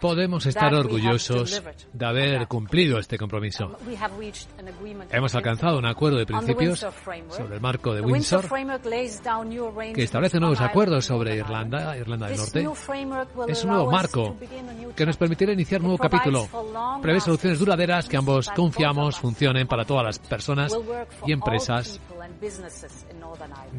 Podemos 0.00 0.46
estar 0.46 0.74
orgullosos 0.74 1.62
de 1.92 2.06
haber 2.06 2.46
cumplido 2.48 2.98
este 2.98 3.18
compromiso. 3.18 3.76
Hemos 5.10 5.34
alcanzado 5.34 5.78
un 5.78 5.86
acuerdo 5.86 6.18
de 6.18 6.26
principios 6.26 6.80
sobre 7.28 7.54
el 7.54 7.60
marco 7.60 7.92
de 7.92 8.00
Windsor 8.00 8.48
que 9.94 10.02
establece 10.02 10.40
nuevos 10.40 10.60
acuerdos 10.60 11.04
sobre 11.04 11.36
Irlanda, 11.36 11.96
Irlanda 11.96 12.28
del 12.28 12.38
Norte. 12.38 12.66
Es 13.48 13.64
un 13.64 13.70
nuevo 13.70 13.90
marco 13.90 14.36
que 14.96 15.06
nos 15.06 15.16
permitirá 15.16 15.52
iniciar 15.52 15.80
un 15.80 15.88
nuevo 15.88 15.98
capítulo. 15.98 16.48
Prevé 17.02 17.20
soluciones 17.20 17.58
duraderas 17.58 18.08
que 18.08 18.16
ambos 18.16 18.48
confiamos 18.50 19.18
funcionen 19.18 19.66
para 19.66 19.84
todas 19.84 20.04
las 20.04 20.18
personas 20.18 20.76
y 21.26 21.32
empresas 21.32 22.00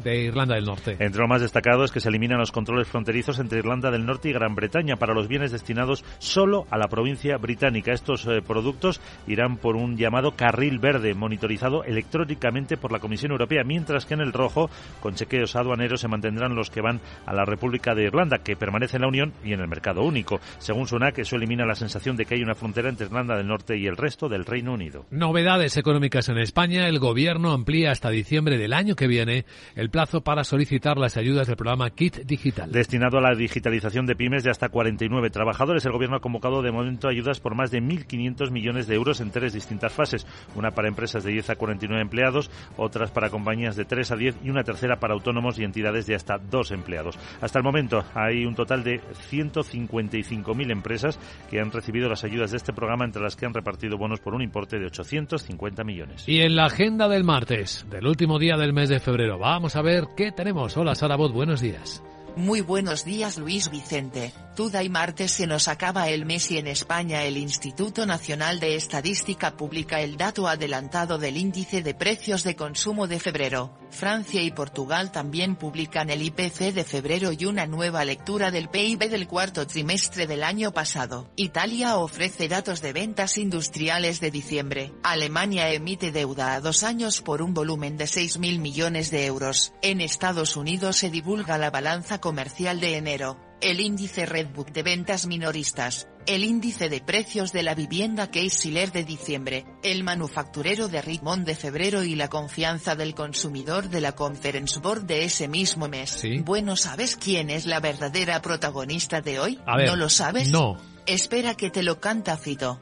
de 0.02 0.24
Irlanda 0.24 0.54
del 0.54 0.64
Norte. 0.64 0.96
Entre 0.98 1.20
lo 1.20 1.28
más 1.28 1.40
destacado 1.40 1.84
es 1.84 1.92
que 1.92 2.00
se 2.00 2.08
eliminan 2.08 2.38
los 2.38 2.52
controles 2.52 2.88
fronterizos 2.88 3.38
entre 3.38 3.58
Irlanda 3.58 3.90
del 3.90 4.04
Norte 4.04 4.28
y 4.28 4.32
Gran 4.32 4.54
Bretaña 4.54 4.96
para 4.96 5.14
los 5.14 5.28
bienes 5.28 5.52
destinados 5.52 6.04
solo 6.18 6.66
a 6.70 6.78
la 6.78 6.88
provincia 6.88 7.36
británica. 7.36 7.92
Estos 7.92 8.26
eh, 8.26 8.42
productos 8.46 9.00
irán 9.26 9.56
por 9.56 9.76
un 9.76 9.96
llamado 9.96 10.32
carril 10.32 10.78
verde 10.78 11.14
monitorizado 11.14 11.84
electrónicamente 11.84 12.76
por 12.76 12.92
la 12.92 12.98
Comisión 12.98 13.32
Europea, 13.32 13.62
mientras 13.64 14.06
que 14.06 14.14
en 14.14 14.20
el 14.20 14.32
rojo, 14.32 14.68
con 15.00 15.14
chequeos 15.14 15.56
aduaneros, 15.56 16.00
se 16.00 16.08
mantendrán 16.08 16.54
los 16.54 16.70
que 16.70 16.80
van 16.80 17.00
a 17.26 17.32
la 17.32 17.44
República 17.44 17.94
de 17.94 18.04
Irlanda, 18.04 18.38
que 18.38 18.56
permanece 18.56 18.96
en 18.96 19.02
la 19.02 19.08
Unión 19.08 19.32
y 19.44 19.52
en 19.52 19.60
el 19.60 19.68
mercado 19.68 20.02
único. 20.02 20.40
Según 20.58 20.86
Sunak, 20.86 21.18
eso 21.18 21.36
elimina 21.36 21.64
la 21.66 21.74
sensación 21.74 22.16
de 22.16 22.24
que 22.24 22.34
hay 22.34 22.42
una 22.42 22.54
frontera 22.54 22.88
entre 22.88 23.06
Irlanda 23.06 23.36
del 23.36 23.46
Norte 23.46 23.76
y 23.76 23.86
el 23.86 23.96
resto 23.96 24.28
del 24.28 24.44
Reino 24.44 24.72
Unido. 24.72 25.06
Novedades 25.10 25.76
económicas 25.76 26.28
en 26.28 26.38
España. 26.38 26.88
El 26.88 26.98
Gobierno 26.98 27.52
amplía 27.52 27.90
hasta 27.90 28.10
diciembre 28.10 28.39
del 28.44 28.72
año 28.72 28.96
que 28.96 29.06
viene 29.06 29.44
el 29.74 29.90
plazo 29.90 30.22
para 30.22 30.44
solicitar 30.44 30.96
las 30.96 31.16
ayudas 31.16 31.46
del 31.46 31.56
programa 31.56 31.90
Kit 31.90 32.16
Digital. 32.24 32.72
Destinado 32.72 33.18
a 33.18 33.20
la 33.20 33.34
digitalización 33.34 34.06
de 34.06 34.16
pymes 34.16 34.42
de 34.44 34.50
hasta 34.50 34.70
49 34.70 35.30
trabajadores, 35.30 35.84
el 35.84 35.92
Gobierno 35.92 36.16
ha 36.16 36.20
convocado 36.20 36.62
de 36.62 36.72
momento 36.72 37.08
ayudas 37.08 37.40
por 37.40 37.54
más 37.54 37.70
de 37.70 37.82
1.500 37.82 38.50
millones 38.50 38.86
de 38.86 38.94
euros 38.94 39.20
en 39.20 39.30
tres 39.30 39.52
distintas 39.52 39.92
fases. 39.92 40.26
Una 40.54 40.70
para 40.70 40.88
empresas 40.88 41.22
de 41.22 41.32
10 41.32 41.50
a 41.50 41.56
49 41.56 42.02
empleados, 42.02 42.50
otras 42.76 43.10
para 43.10 43.28
compañías 43.28 43.76
de 43.76 43.84
3 43.84 44.10
a 44.12 44.16
10 44.16 44.36
y 44.44 44.50
una 44.50 44.64
tercera 44.64 44.98
para 44.98 45.14
autónomos 45.14 45.58
y 45.58 45.64
entidades 45.64 46.06
de 46.06 46.14
hasta 46.14 46.38
2 46.38 46.70
empleados. 46.72 47.18
Hasta 47.40 47.58
el 47.58 47.64
momento 47.64 48.04
hay 48.14 48.44
un 48.44 48.54
total 48.54 48.82
de 48.82 49.00
155.000 49.30 50.70
empresas 50.70 51.18
que 51.50 51.60
han 51.60 51.70
recibido 51.70 52.08
las 52.08 52.24
ayudas 52.24 52.50
de 52.50 52.56
este 52.56 52.72
programa, 52.72 53.04
entre 53.04 53.22
las 53.22 53.36
que 53.36 53.46
han 53.46 53.54
repartido 53.54 53.98
bonos 53.98 54.20
por 54.20 54.34
un 54.34 54.42
importe 54.42 54.78
de 54.78 54.86
850 54.86 55.84
millones. 55.84 56.28
Y 56.28 56.40
en 56.40 56.56
la 56.56 56.66
agenda 56.66 57.08
del 57.08 57.24
martes, 57.24 57.86
del 57.90 58.06
último 58.06 58.29
día 58.38 58.56
del 58.56 58.72
mes 58.72 58.88
de 58.88 59.00
febrero, 59.00 59.38
vamos 59.38 59.76
a 59.76 59.82
ver 59.82 60.08
qué 60.16 60.32
tenemos. 60.32 60.76
Hola 60.76 60.94
Sara 60.94 61.16
Bot, 61.16 61.32
buenos 61.32 61.60
días. 61.60 62.02
Muy 62.36 62.60
buenos 62.60 63.04
días 63.04 63.38
Luis 63.38 63.70
Vicente. 63.70 64.32
Tuda 64.54 64.82
y 64.82 64.88
martes 64.88 65.32
se 65.32 65.46
nos 65.46 65.68
acaba 65.68 66.08
el 66.08 66.24
mes 66.24 66.50
y 66.50 66.58
en 66.58 66.68
España 66.68 67.24
el 67.24 67.36
Instituto 67.36 68.06
Nacional 68.06 68.60
de 68.60 68.76
Estadística 68.76 69.56
publica 69.56 70.00
el 70.00 70.16
dato 70.16 70.46
adelantado 70.46 71.18
del 71.18 71.36
índice 71.36 71.82
de 71.82 71.94
precios 71.94 72.44
de 72.44 72.56
consumo 72.56 73.08
de 73.08 73.18
febrero. 73.18 73.72
Francia 73.90 74.42
y 74.42 74.50
Portugal 74.50 75.12
también 75.12 75.56
publican 75.56 76.10
el 76.10 76.22
IPC 76.22 76.72
de 76.72 76.84
febrero 76.84 77.32
y 77.32 77.44
una 77.44 77.66
nueva 77.66 78.04
lectura 78.04 78.50
del 78.50 78.68
PIB 78.68 79.10
del 79.10 79.26
cuarto 79.26 79.66
trimestre 79.66 80.26
del 80.26 80.42
año 80.42 80.72
pasado. 80.72 81.30
Italia 81.36 81.96
ofrece 81.96 82.48
datos 82.48 82.82
de 82.82 82.92
ventas 82.92 83.38
industriales 83.38 84.20
de 84.20 84.30
diciembre. 84.30 84.92
Alemania 85.02 85.70
emite 85.70 86.12
deuda 86.12 86.54
a 86.54 86.60
dos 86.60 86.82
años 86.82 87.20
por 87.20 87.42
un 87.42 87.54
volumen 87.54 87.96
de 87.96 88.04
6.000 88.04 88.58
millones 88.58 89.10
de 89.10 89.26
euros. 89.26 89.72
En 89.82 90.00
Estados 90.00 90.56
Unidos 90.56 90.96
se 90.96 91.10
divulga 91.10 91.58
la 91.58 91.70
balanza 91.70 92.20
comercial 92.20 92.80
de 92.80 92.96
enero 92.96 93.50
el 93.60 93.80
índice 93.80 94.26
Redbook 94.26 94.70
de 94.72 94.82
ventas 94.82 95.26
minoristas, 95.26 96.08
el 96.30 96.44
índice 96.44 96.88
de 96.88 97.00
precios 97.00 97.52
de 97.52 97.64
la 97.64 97.74
vivienda 97.74 98.30
Case-Shiller 98.30 98.92
de 98.92 99.02
diciembre, 99.02 99.66
el 99.82 100.04
manufacturero 100.04 100.86
de 100.86 101.02
Richmond 101.02 101.44
de 101.44 101.56
febrero 101.56 102.04
y 102.04 102.14
la 102.14 102.28
confianza 102.28 102.94
del 102.94 103.16
consumidor 103.16 103.88
de 103.88 104.00
la 104.00 104.12
Conference 104.12 104.78
Board 104.78 105.06
de 105.06 105.24
ese 105.24 105.48
mismo 105.48 105.88
mes. 105.88 106.22
Bueno, 106.44 106.76
¿sabes 106.76 107.16
quién 107.16 107.50
es 107.50 107.66
la 107.66 107.80
verdadera 107.80 108.40
protagonista 108.42 109.20
de 109.20 109.40
hoy? 109.40 109.58
¿No 109.66 109.96
lo 109.96 110.08
sabes? 110.08 110.50
No. 110.50 110.76
Espera 111.04 111.56
que 111.56 111.68
te 111.68 111.82
lo 111.82 111.98
canta 111.98 112.36
Fito. 112.36 112.80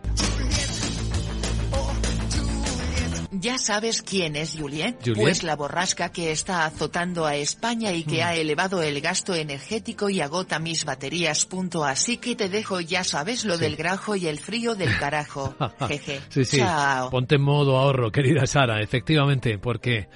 ¿Ya 3.40 3.56
sabes 3.58 4.02
quién 4.02 4.34
es 4.34 4.56
Juliet? 4.58 4.96
Pues 5.14 5.44
la 5.44 5.54
borrasca 5.54 6.10
que 6.10 6.32
está 6.32 6.64
azotando 6.64 7.24
a 7.24 7.36
España 7.36 7.92
y 7.92 8.02
que 8.02 8.22
hmm. 8.22 8.26
ha 8.26 8.34
elevado 8.34 8.82
el 8.82 9.00
gasto 9.00 9.34
energético 9.34 10.10
y 10.10 10.20
agota 10.20 10.58
mis 10.58 10.84
baterías. 10.84 11.46
Punto. 11.46 11.84
Así 11.84 12.16
que 12.16 12.34
te 12.34 12.48
dejo, 12.48 12.80
ya 12.80 13.04
sabes, 13.04 13.44
lo 13.44 13.56
del 13.56 13.76
grajo 13.76 14.16
y 14.16 14.26
el 14.26 14.40
frío 14.40 14.74
del 14.74 14.96
carajo. 15.00 15.54
Jeje. 15.86 16.20
Sí, 16.30 16.44
sí. 16.44 16.58
Chao. 16.58 17.10
Ponte 17.10 17.36
en 17.36 17.42
modo 17.42 17.76
ahorro, 17.76 18.10
querida 18.12 18.46
Sara, 18.46 18.80
efectivamente, 18.82 19.58
porque 19.58 20.08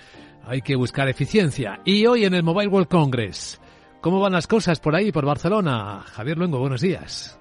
hay 0.44 0.60
que 0.62 0.76
buscar 0.76 1.08
eficiencia. 1.08 1.80
Y 1.84 2.06
hoy 2.06 2.24
en 2.24 2.34
el 2.34 2.42
Mobile 2.42 2.68
World 2.68 2.88
Congress, 2.88 3.60
¿cómo 4.00 4.20
van 4.20 4.32
las 4.32 4.46
cosas 4.46 4.80
por 4.80 4.94
ahí, 4.94 5.12
por 5.12 5.24
Barcelona? 5.24 6.04
Javier 6.12 6.38
Luengo, 6.38 6.58
buenos 6.58 6.80
días. 6.80 7.38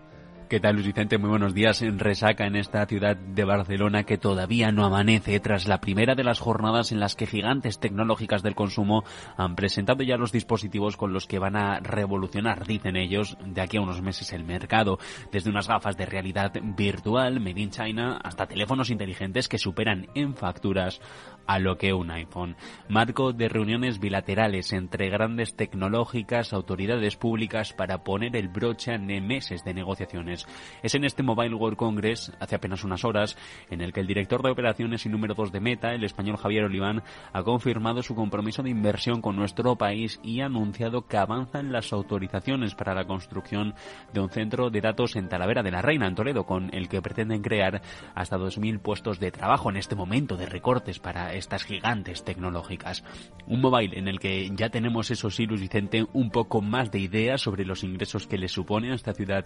¿Qué 0.52 0.60
tal, 0.60 0.74
Luis 0.76 0.88
Vicente? 0.88 1.18
Muy 1.18 1.30
buenos 1.30 1.54
días. 1.54 1.82
En 1.82 1.98
resaca 1.98 2.46
en 2.46 2.58
esta 2.58 2.86
ciudad 2.86 3.16
de 3.16 3.46
Barcelona 3.46 4.04
que 4.04 4.18
todavía 4.18 4.70
no 4.74 4.84
amanece 4.84 5.40
tras 5.40 5.66
la 5.66 5.80
primera 5.80 6.14
de 6.14 6.26
las 6.26 6.42
jornadas 6.42 6.92
en 6.92 7.00
las 7.00 7.16
que 7.16 7.26
gigantes 7.26 7.80
tecnológicas 7.80 8.44
del 8.44 8.54
consumo 8.54 9.06
han 9.38 9.56
presentado 9.56 10.04
ya 10.04 10.18
los 10.18 10.34
dispositivos 10.34 10.98
con 10.98 11.14
los 11.14 11.26
que 11.26 11.40
van 11.40 11.56
a 11.56 11.80
revolucionar, 11.80 12.68
dicen 12.68 12.98
ellos, 12.98 13.38
de 13.46 13.62
aquí 13.62 13.78
a 13.78 13.82
unos 13.82 14.02
meses 14.02 14.34
el 14.34 14.44
mercado. 14.44 15.00
Desde 15.32 15.50
unas 15.50 15.70
gafas 15.70 15.96
de 15.96 16.06
realidad 16.06 16.52
virtual, 16.62 17.40
made 17.40 17.62
in 17.62 17.70
China, 17.70 18.20
hasta 18.22 18.46
teléfonos 18.46 18.90
inteligentes 18.90 19.48
que 19.48 19.58
superan 19.58 20.10
en 20.16 20.36
facturas 20.36 21.00
a 21.52 21.60
lo 21.60 21.78
que 21.78 21.92
un 21.92 22.10
iPhone. 22.12 22.56
Marco 22.88 23.34
de 23.34 23.50
reuniones 23.50 24.00
bilaterales 24.00 24.72
entre 24.72 25.10
grandes 25.10 25.54
tecnológicas, 25.58 26.54
autoridades 26.54 27.18
públicas 27.18 27.74
para 27.74 28.06
poner 28.06 28.38
el 28.38 28.48
broche 28.48 28.94
en 28.94 29.28
meses 29.28 29.66
de 29.66 29.74
negociaciones. 29.74 30.48
Es 30.82 30.96
en 30.96 31.04
este 31.04 31.24
Mobile 31.24 31.56
World 31.56 31.78
Congress, 31.78 32.32
hace 32.40 32.56
apenas 32.56 32.86
unas 32.86 33.04
horas, 33.04 33.38
en 33.70 33.82
el 33.82 33.92
que 33.92 34.00
el 34.00 34.08
director 34.08 34.42
de 34.42 34.52
operaciones 34.52 35.06
y 35.06 35.10
número 35.10 35.34
2 35.34 35.52
de 35.52 35.60
Meta, 35.60 35.94
el 35.94 36.06
español 36.06 36.38
Javier 36.38 36.64
Oliván, 36.64 37.04
ha 37.34 37.44
confirmado 37.44 38.02
su 38.02 38.16
compromiso 38.16 38.64
de 38.64 38.70
inversión 38.70 39.22
con 39.22 39.36
nuestro 39.36 39.76
país 39.76 40.22
y 40.24 40.40
ha 40.40 40.46
anunciado 40.46 41.06
que 41.06 41.18
avanzan 41.18 41.74
las 41.74 41.92
autorizaciones 41.92 42.76
para 42.76 42.96
la 42.96 43.04
construcción 43.04 43.76
de 44.14 44.22
un 44.22 44.30
centro 44.30 44.70
de 44.70 44.80
datos 44.80 45.18
en 45.18 45.28
Talavera 45.28 45.64
de 45.64 45.72
la 45.72 45.82
Reina, 45.82 46.08
en 46.08 46.16
Toledo, 46.16 46.46
con 46.46 46.74
el 46.74 46.88
que 46.88 47.02
pretenden 47.02 47.42
crear 47.42 47.82
hasta 48.16 48.38
2.000 48.38 48.80
puestos 48.80 49.20
de 49.20 49.32
trabajo 49.32 49.70
en 49.70 49.76
este 49.76 49.96
momento 49.96 50.38
de 50.38 50.46
recortes 50.46 51.00
para 51.00 51.34
estas 51.42 51.64
gigantes 51.64 52.24
tecnológicas. 52.24 53.04
Un 53.48 53.62
mobile 53.62 53.98
en 53.98 54.08
el 54.08 54.20
que 54.20 54.50
ya 54.56 54.70
tenemos, 54.70 55.12
eso 55.12 55.30
sí, 55.30 55.46
Luis 55.46 55.62
Vicente, 55.62 56.06
un 56.14 56.30
poco 56.32 56.62
más 56.62 56.92
de 56.92 57.00
ideas 57.00 57.42
sobre 57.42 57.66
los 57.66 57.84
ingresos 57.84 58.28
que 58.28 58.38
le 58.38 58.48
supone 58.48 58.92
a 58.92 58.96
esta 58.96 59.14
ciudad 59.14 59.46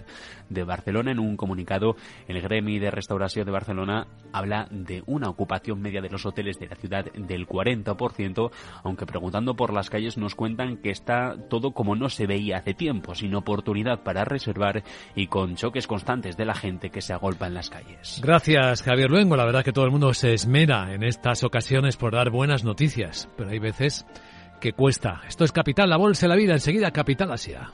de 0.49 0.63
Barcelona. 0.63 1.11
En 1.11 1.19
un 1.19 1.37
comunicado, 1.37 1.95
el 2.27 2.41
Gremi 2.41 2.79
de 2.79 2.91
Restauración 2.91 3.45
de 3.45 3.51
Barcelona 3.51 4.07
habla 4.31 4.67
de 4.69 5.03
una 5.05 5.29
ocupación 5.29 5.81
media 5.81 6.01
de 6.01 6.09
los 6.09 6.25
hoteles 6.25 6.59
de 6.59 6.67
la 6.67 6.75
ciudad 6.75 7.05
del 7.13 7.47
40%, 7.47 8.51
aunque 8.83 9.05
preguntando 9.05 9.55
por 9.55 9.73
las 9.73 9.89
calles 9.89 10.17
nos 10.17 10.35
cuentan 10.35 10.77
que 10.77 10.91
está 10.91 11.35
todo 11.49 11.71
como 11.71 11.95
no 11.95 12.09
se 12.09 12.27
veía 12.27 12.57
hace 12.57 12.73
tiempo, 12.73 13.15
sin 13.15 13.33
oportunidad 13.35 14.03
para 14.03 14.25
reservar 14.25 14.83
y 15.15 15.27
con 15.27 15.55
choques 15.55 15.87
constantes 15.87 16.37
de 16.37 16.45
la 16.45 16.55
gente 16.55 16.89
que 16.89 17.01
se 17.01 17.13
agolpa 17.13 17.47
en 17.47 17.53
las 17.53 17.69
calles. 17.69 18.21
Gracias, 18.21 18.83
Javier 18.83 19.09
Luengo. 19.09 19.35
La 19.35 19.45
verdad 19.45 19.63
que 19.63 19.71
todo 19.71 19.85
el 19.85 19.91
mundo 19.91 20.13
se 20.13 20.33
esmera 20.33 20.93
en 20.93 21.03
estas 21.03 21.43
ocasiones 21.43 21.74
por 21.97 22.13
dar 22.13 22.29
buenas 22.29 22.63
noticias, 22.63 23.27
pero 23.35 23.49
hay 23.49 23.59
veces 23.59 24.05
que 24.61 24.73
cuesta. 24.73 25.21
Esto 25.27 25.43
es 25.43 25.51
Capital, 25.51 25.89
la 25.89 25.97
Bolsa 25.97 26.27
la 26.27 26.35
Vida, 26.35 26.53
enseguida 26.53 26.91
Capital 26.91 27.31
Asia. 27.31 27.73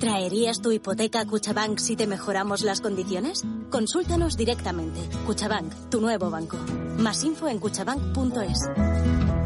¿Traerías 0.00 0.60
tu 0.60 0.72
hipoteca 0.72 1.20
a 1.20 1.24
Cuchabank 1.24 1.78
si 1.78 1.96
te 1.96 2.06
mejoramos 2.06 2.62
las 2.62 2.80
condiciones? 2.80 3.44
Consúltanos 3.70 4.36
directamente. 4.36 5.00
Cuchabank, 5.24 5.72
tu 5.90 6.00
nuevo 6.00 6.28
banco. 6.28 6.58
Más 6.98 7.24
info 7.24 7.48
en 7.48 7.58
cuchabank.es. 7.58 9.45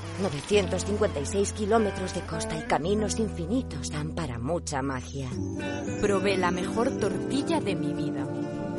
956 0.21 1.53
kilómetros 1.53 2.13
de 2.13 2.21
costa 2.21 2.57
y 2.57 2.61
caminos 2.63 3.19
infinitos 3.19 3.91
dan 3.91 4.13
para 4.13 4.39
mucha 4.39 4.81
magia. 4.81 5.29
Probé 6.01 6.37
la 6.37 6.51
mejor 6.51 6.91
tortilla 6.99 7.59
de 7.59 7.75
mi 7.75 7.93
vida. 7.93 8.27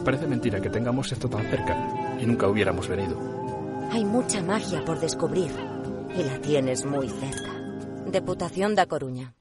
Parece 0.05 0.27
mentira 0.27 0.61
que 0.61 0.71
tengamos 0.71 1.13
esto 1.13 1.29
tan 1.29 1.45
cerca 1.51 2.17
y 2.21 2.27
nunca 2.27 2.49
hubiéramos 2.49 2.89
venido. 2.89 3.17
Hay 3.91 4.05
mucha 4.05 4.43
magia 4.43 4.85
por 4.85 5.01
descubrir 5.01 5.51
y 6.17 6.23
la 6.23 6.39
tienes 6.41 6.85
muy 6.85 7.09
cerca. 7.09 7.53
Deputación 8.07 8.75
da 8.75 8.87
Coruña. 8.87 9.35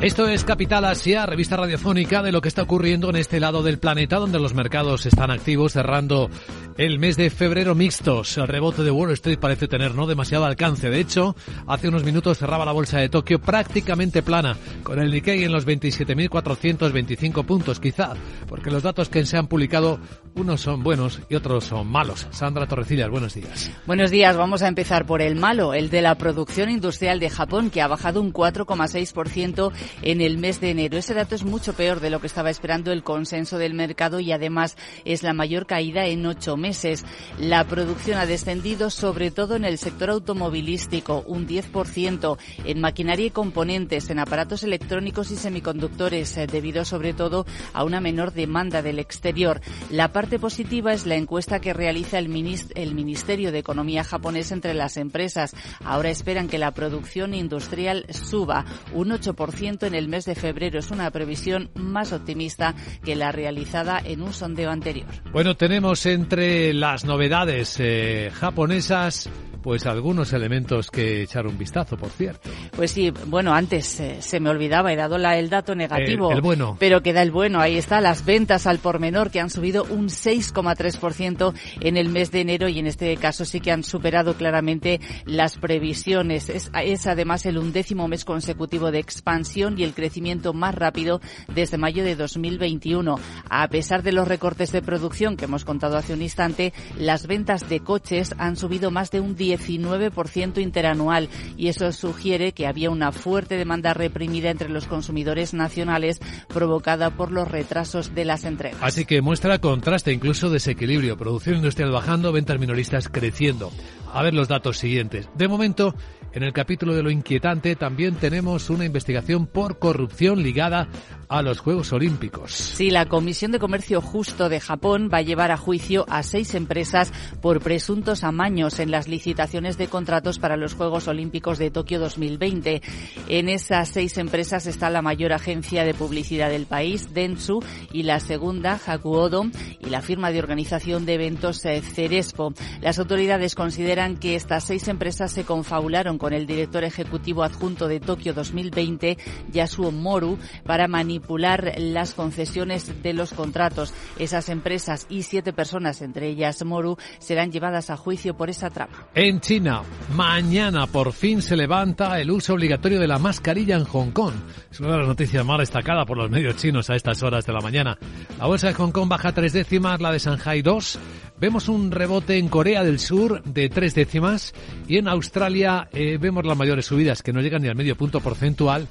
Esto 0.00 0.28
es 0.28 0.44
Capital 0.44 0.84
Asia, 0.84 1.26
revista 1.26 1.56
radiofónica 1.56 2.22
de 2.22 2.30
lo 2.30 2.40
que 2.40 2.46
está 2.46 2.62
ocurriendo 2.62 3.10
en 3.10 3.16
este 3.16 3.40
lado 3.40 3.64
del 3.64 3.80
planeta, 3.80 4.18
donde 4.18 4.38
los 4.38 4.54
mercados 4.54 5.04
están 5.06 5.32
activos, 5.32 5.72
cerrando 5.72 6.30
el 6.76 7.00
mes 7.00 7.16
de 7.16 7.30
febrero 7.30 7.74
mixtos. 7.74 8.38
El 8.38 8.46
rebote 8.46 8.84
de 8.84 8.92
Wall 8.92 9.10
Street 9.10 9.40
parece 9.40 9.66
tener 9.66 9.96
no 9.96 10.06
demasiado 10.06 10.44
alcance. 10.44 10.88
De 10.88 11.00
hecho, 11.00 11.34
hace 11.66 11.88
unos 11.88 12.04
minutos 12.04 12.38
cerraba 12.38 12.64
la 12.64 12.70
bolsa 12.70 12.98
de 13.00 13.08
Tokio 13.08 13.40
prácticamente 13.40 14.22
plana, 14.22 14.56
con 14.84 15.00
el 15.00 15.10
Nikkei 15.10 15.42
en 15.42 15.50
los 15.50 15.66
27.425 15.66 17.44
puntos, 17.44 17.80
quizá, 17.80 18.14
porque 18.46 18.70
los 18.70 18.84
datos 18.84 19.08
que 19.08 19.26
se 19.26 19.36
han 19.36 19.48
publicado, 19.48 19.98
unos 20.36 20.60
son 20.60 20.84
buenos 20.84 21.20
y 21.28 21.34
otros 21.34 21.64
son 21.64 21.88
malos. 21.88 22.28
Sandra 22.30 22.68
Torrecillas, 22.68 23.10
buenos 23.10 23.34
días. 23.34 23.72
Buenos 23.84 24.12
días, 24.12 24.36
vamos 24.36 24.62
a 24.62 24.68
empezar 24.68 25.06
por 25.06 25.22
el 25.22 25.34
malo, 25.34 25.74
el 25.74 25.90
de 25.90 26.02
la 26.02 26.14
producción 26.14 26.70
industrial 26.70 27.18
de 27.18 27.30
Japón, 27.30 27.70
que 27.70 27.82
ha 27.82 27.88
bajado 27.88 28.20
un 28.20 28.32
4,6% 28.32 29.72
en 30.02 30.20
el 30.20 30.38
mes 30.38 30.60
de 30.60 30.70
enero. 30.70 30.98
Ese 30.98 31.14
dato 31.14 31.34
es 31.34 31.44
mucho 31.44 31.72
peor 31.72 32.00
de 32.00 32.10
lo 32.10 32.20
que 32.20 32.26
estaba 32.26 32.50
esperando 32.50 32.92
el 32.92 33.02
consenso 33.02 33.58
del 33.58 33.74
mercado 33.74 34.20
y 34.20 34.32
además 34.32 34.76
es 35.04 35.22
la 35.22 35.32
mayor 35.32 35.66
caída 35.66 36.06
en 36.06 36.26
ocho 36.26 36.56
meses. 36.56 37.04
La 37.38 37.64
producción 37.64 38.18
ha 38.18 38.26
descendido 38.26 38.90
sobre 38.90 39.30
todo 39.30 39.56
en 39.56 39.64
el 39.64 39.78
sector 39.78 40.10
automovilístico, 40.10 41.24
un 41.26 41.46
10%, 41.46 42.38
en 42.64 42.80
maquinaria 42.80 43.26
y 43.26 43.30
componentes, 43.30 44.10
en 44.10 44.18
aparatos 44.18 44.62
electrónicos 44.62 45.30
y 45.30 45.36
semiconductores, 45.36 46.36
eh, 46.36 46.46
debido 46.46 46.84
sobre 46.84 47.14
todo 47.14 47.46
a 47.72 47.84
una 47.84 48.00
menor 48.00 48.32
demanda 48.32 48.82
del 48.82 48.98
exterior. 48.98 49.60
La 49.90 50.12
parte 50.12 50.38
positiva 50.38 50.92
es 50.92 51.06
la 51.06 51.16
encuesta 51.16 51.60
que 51.60 51.72
realiza 51.72 52.18
el, 52.18 52.28
Ministerio 52.28 53.52
de 53.52 53.58
Economía 53.58 54.04
japonés 54.04 54.52
entre 54.52 54.74
las 54.74 54.96
empresas. 54.96 55.54
Ahora 55.84 56.10
esperan 56.10 56.48
que 56.48 56.58
la 56.58 56.72
producción 56.72 57.34
industrial 57.34 58.06
suba 58.10 58.64
un 58.92 59.10
8% 59.10 59.77
en 59.86 59.94
el 59.94 60.08
mes 60.08 60.24
de 60.24 60.34
febrero. 60.34 60.78
Es 60.78 60.90
una 60.90 61.10
previsión 61.10 61.70
más 61.74 62.12
optimista 62.12 62.74
que 63.04 63.16
la 63.16 63.32
realizada 63.32 64.00
en 64.04 64.22
un 64.22 64.32
sondeo 64.32 64.70
anterior. 64.70 65.06
Bueno, 65.32 65.56
tenemos 65.56 66.06
entre 66.06 66.72
las 66.74 67.04
novedades 67.04 67.76
eh, 67.78 68.30
japonesas 68.32 69.30
pues 69.62 69.86
algunos 69.86 70.32
elementos 70.32 70.90
que 70.90 71.22
echar 71.22 71.46
un 71.46 71.58
vistazo, 71.58 71.96
por 71.96 72.10
cierto. 72.10 72.50
Pues 72.74 72.90
sí, 72.90 73.12
bueno, 73.26 73.54
antes 73.54 74.00
eh, 74.00 74.16
se 74.20 74.40
me 74.40 74.50
olvidaba, 74.50 74.92
he 74.92 74.96
dado 74.96 75.18
la, 75.18 75.38
el 75.38 75.50
dato 75.50 75.74
negativo. 75.74 76.32
El, 76.32 76.40
bueno. 76.40 76.76
Pero 76.78 77.02
queda 77.02 77.22
el 77.22 77.30
bueno, 77.30 77.60
ahí 77.60 77.76
está, 77.76 78.00
las 78.00 78.24
ventas 78.24 78.66
al 78.66 78.78
por 78.78 79.00
menor 79.00 79.30
que 79.30 79.40
han 79.40 79.50
subido 79.50 79.84
un 79.84 80.08
6,3% 80.08 81.54
en 81.80 81.96
el 81.96 82.08
mes 82.08 82.30
de 82.30 82.40
enero 82.40 82.68
y 82.68 82.78
en 82.78 82.86
este 82.86 83.16
caso 83.16 83.44
sí 83.44 83.60
que 83.60 83.72
han 83.72 83.84
superado 83.84 84.34
claramente 84.34 85.00
las 85.24 85.58
previsiones. 85.58 86.48
Es, 86.48 86.70
es 86.82 87.06
además 87.06 87.46
el 87.46 87.58
undécimo 87.58 88.08
mes 88.08 88.24
consecutivo 88.24 88.90
de 88.90 88.98
expansión 88.98 89.78
y 89.78 89.84
el 89.84 89.94
crecimiento 89.94 90.52
más 90.52 90.74
rápido 90.74 91.20
desde 91.54 91.78
mayo 91.78 92.04
de 92.04 92.16
2021. 92.16 93.18
A 93.48 93.68
pesar 93.68 94.02
de 94.02 94.12
los 94.12 94.28
recortes 94.28 94.72
de 94.72 94.82
producción 94.82 95.36
que 95.36 95.46
hemos 95.46 95.64
contado 95.64 95.96
hace 95.96 96.14
un 96.14 96.22
instante, 96.22 96.72
las 96.96 97.26
ventas 97.26 97.68
de 97.68 97.80
coches 97.80 98.34
han 98.38 98.56
subido 98.56 98.90
más 98.90 99.10
de 99.10 99.20
un 99.20 99.36
19% 99.56 100.60
interanual 100.60 101.28
y 101.56 101.68
eso 101.68 101.92
sugiere 101.92 102.52
que 102.52 102.66
había 102.66 102.90
una 102.90 103.12
fuerte 103.12 103.56
demanda 103.56 103.94
reprimida 103.94 104.50
entre 104.50 104.68
los 104.68 104.86
consumidores 104.86 105.54
nacionales 105.54 106.20
provocada 106.48 107.10
por 107.10 107.32
los 107.32 107.48
retrasos 107.48 108.14
de 108.14 108.24
las 108.24 108.44
entregas. 108.44 108.80
Así 108.82 109.04
que 109.04 109.22
muestra 109.22 109.58
contraste, 109.58 110.12
incluso 110.12 110.50
desequilibrio. 110.50 111.16
Producción 111.16 111.56
industrial 111.56 111.90
bajando, 111.90 112.32
ventas 112.32 112.58
minoristas 112.58 113.08
creciendo. 113.08 113.70
A 114.12 114.22
ver 114.22 114.34
los 114.34 114.48
datos 114.48 114.78
siguientes. 114.78 115.28
De 115.34 115.48
momento, 115.48 115.94
en 116.32 116.42
el 116.42 116.52
capítulo 116.52 116.94
de 116.94 117.02
lo 117.02 117.10
inquietante 117.10 117.74
también 117.76 118.14
tenemos 118.14 118.70
una 118.70 118.84
investigación 118.84 119.46
por 119.46 119.78
corrupción 119.78 120.42
ligada 120.42 120.88
a 121.28 121.42
los 121.42 121.60
Juegos 121.60 121.92
Olímpicos. 121.92 122.52
Sí, 122.52 122.90
la 122.90 123.06
Comisión 123.06 123.52
de 123.52 123.58
Comercio 123.58 124.00
Justo 124.00 124.48
de 124.48 124.60
Japón 124.60 125.10
va 125.12 125.18
a 125.18 125.22
llevar 125.22 125.50
a 125.50 125.58
juicio 125.58 126.06
a 126.08 126.22
seis 126.22 126.54
empresas 126.54 127.12
por 127.42 127.60
presuntos 127.60 128.24
amaños 128.24 128.78
en 128.78 128.90
las 128.90 129.08
licitaciones 129.08 129.76
de 129.76 129.88
contratos 129.88 130.38
para 130.38 130.56
los 130.56 130.74
Juegos 130.74 131.06
Olímpicos 131.06 131.58
de 131.58 131.70
Tokio 131.70 132.00
2020. 132.00 132.82
En 133.28 133.48
esas 133.48 133.90
seis 133.90 134.16
empresas 134.16 134.66
está 134.66 134.88
la 134.88 135.02
mayor 135.02 135.32
agencia 135.32 135.84
de 135.84 135.92
publicidad 135.92 136.48
del 136.48 136.66
país, 136.66 137.12
Dentsu, 137.12 137.62
y 137.92 138.04
la 138.04 138.20
segunda, 138.20 138.80
Hakuodo, 138.86 139.44
y 139.80 139.90
la 139.90 140.00
firma 140.00 140.30
de 140.30 140.38
organización 140.38 141.04
de 141.04 141.14
eventos 141.14 141.64
eh, 141.66 141.82
Cerespo. 141.82 142.54
Las 142.80 142.98
autoridades 142.98 143.54
consideran 143.54 144.16
que 144.16 144.34
estas 144.34 144.64
seis 144.64 144.88
empresas 144.88 145.32
se 145.32 145.44
confabularon 145.44 146.16
con 146.16 146.32
el 146.32 146.46
director 146.46 146.84
ejecutivo 146.84 147.42
adjunto 147.42 147.86
de 147.86 148.00
Tokio 148.00 148.32
2020, 148.32 149.18
Yasuo 149.52 149.92
Moru, 149.92 150.38
para 150.64 150.88
manipular 150.88 151.17
manipular 151.18 151.74
las 151.78 152.14
concesiones 152.14 153.02
de 153.02 153.12
los 153.12 153.32
contratos. 153.32 153.92
Esas 154.18 154.48
empresas 154.48 155.06
y 155.08 155.24
siete 155.24 155.52
personas, 155.52 156.00
entre 156.00 156.28
ellas 156.28 156.64
Moru, 156.64 156.96
serán 157.18 157.50
llevadas 157.50 157.90
a 157.90 157.96
juicio 157.96 158.36
por 158.36 158.50
esa 158.50 158.70
trama. 158.70 159.08
En 159.14 159.40
China, 159.40 159.82
mañana 160.14 160.86
por 160.86 161.12
fin 161.12 161.42
se 161.42 161.56
levanta 161.56 162.20
el 162.20 162.30
uso 162.30 162.54
obligatorio 162.54 163.00
de 163.00 163.08
la 163.08 163.18
mascarilla 163.18 163.76
en 163.76 163.84
Hong 163.84 164.12
Kong. 164.12 164.34
Es 164.70 164.78
una 164.80 164.92
de 164.92 164.98
las 164.98 165.08
noticias 165.08 165.44
más 165.44 165.58
destacadas 165.58 166.06
por 166.06 166.16
los 166.16 166.30
medios 166.30 166.56
chinos 166.56 166.88
a 166.88 166.94
estas 166.94 167.22
horas 167.22 167.44
de 167.44 167.52
la 167.52 167.60
mañana. 167.60 167.98
La 168.38 168.46
bolsa 168.46 168.68
de 168.68 168.74
Hong 168.74 168.92
Kong 168.92 169.08
baja 169.08 169.32
tres 169.32 169.52
décimas, 169.52 170.00
la 170.00 170.12
de 170.12 170.18
Shanghai 170.20 170.62
dos. 170.62 170.98
Vemos 171.40 171.68
un 171.68 171.90
rebote 171.90 172.38
en 172.38 172.48
Corea 172.48 172.82
del 172.82 172.98
Sur 172.98 173.42
de 173.44 173.68
tres 173.68 173.94
décimas 173.94 174.54
y 174.88 174.98
en 174.98 175.08
Australia 175.08 175.88
eh, 175.92 176.18
vemos 176.20 176.44
las 176.44 176.56
mayores 176.56 176.86
subidas 176.86 177.22
que 177.22 177.32
no 177.32 177.40
llegan 177.40 177.62
ni 177.62 177.68
al 177.68 177.76
medio 177.76 177.96
punto 177.96 178.20
porcentual 178.20 178.88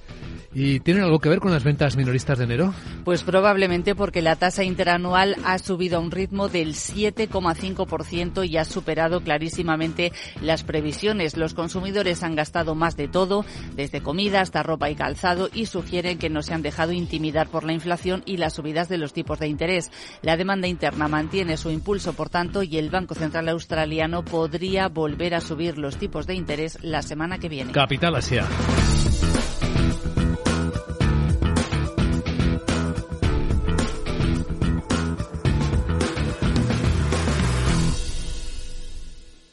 ¿Y 0.60 0.80
tienen 0.80 1.04
algo 1.04 1.20
que 1.20 1.30
ver 1.30 1.39
con 1.39 1.52
las 1.52 1.63
ventas 1.63 1.96
minoristas 1.96 2.39
de 2.39 2.46
enero? 2.46 2.74
Pues 3.04 3.22
probablemente 3.22 3.93
porque 3.93 4.24
la 4.24 4.36
tasa 4.38 4.63
interanual 4.63 5.36
ha 5.46 5.60
subido 5.60 5.98
a 5.98 6.02
un 6.02 6.10
ritmo 6.10 6.50
del 6.50 6.74
7,5% 6.74 8.43
y 8.50 8.58
ha 8.58 8.65
superado 8.65 9.22
clarísimamente 9.22 10.12
las 10.41 10.63
previsiones. 10.63 11.38
Los 11.38 11.54
consumidores 11.54 12.24
han 12.24 12.34
gastado 12.34 12.74
más 12.74 12.98
de 12.98 13.08
todo, 13.08 13.46
desde 13.76 14.02
comida 14.02 14.41
hasta 14.41 14.63
ropa 14.63 14.89
y 14.89 14.96
calzado, 14.96 15.48
y 15.54 15.67
sugieren 15.67 16.17
que 16.17 16.32
no 16.32 16.41
se 16.41 16.56
han 16.56 16.63
dejado 16.63 16.91
intimidar 16.91 17.50
por 17.50 17.63
la 17.63 17.74
inflación 17.74 18.24
y 18.26 18.38
las 18.38 18.54
subidas 18.54 18.89
de 18.89 18.98
los 18.98 19.13
tipos 19.13 19.38
de 19.38 19.50
interés. 19.50 19.91
La 20.24 20.38
demanda 20.38 20.67
interna 20.67 21.08
mantiene 21.08 21.58
su 21.58 21.70
impulso, 21.70 22.13
por 22.13 22.30
tanto, 22.30 22.63
y 22.63 22.80
el 22.80 22.89
Banco 22.89 23.13
Central 23.13 23.48
Australiano 23.50 24.26
podría 24.26 24.88
volver 24.88 25.36
a 25.36 25.39
subir 25.39 25.78
los 25.78 25.98
tipos 25.98 26.26
de 26.26 26.34
interés 26.34 26.80
la 26.82 27.04
semana 27.04 27.38
que 27.38 27.48
viene. 27.48 27.74
Capital 27.74 28.15
Asia. 28.15 28.48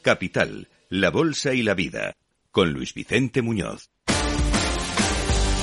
Capital, 0.04 0.68
la 0.90 1.10
Bolsa 1.10 1.54
y 1.54 1.62
la 1.62 1.72
Vida, 1.72 2.14
con 2.50 2.74
Luis 2.74 2.92
Vicente 2.92 3.40
Muñoz. 3.40 3.90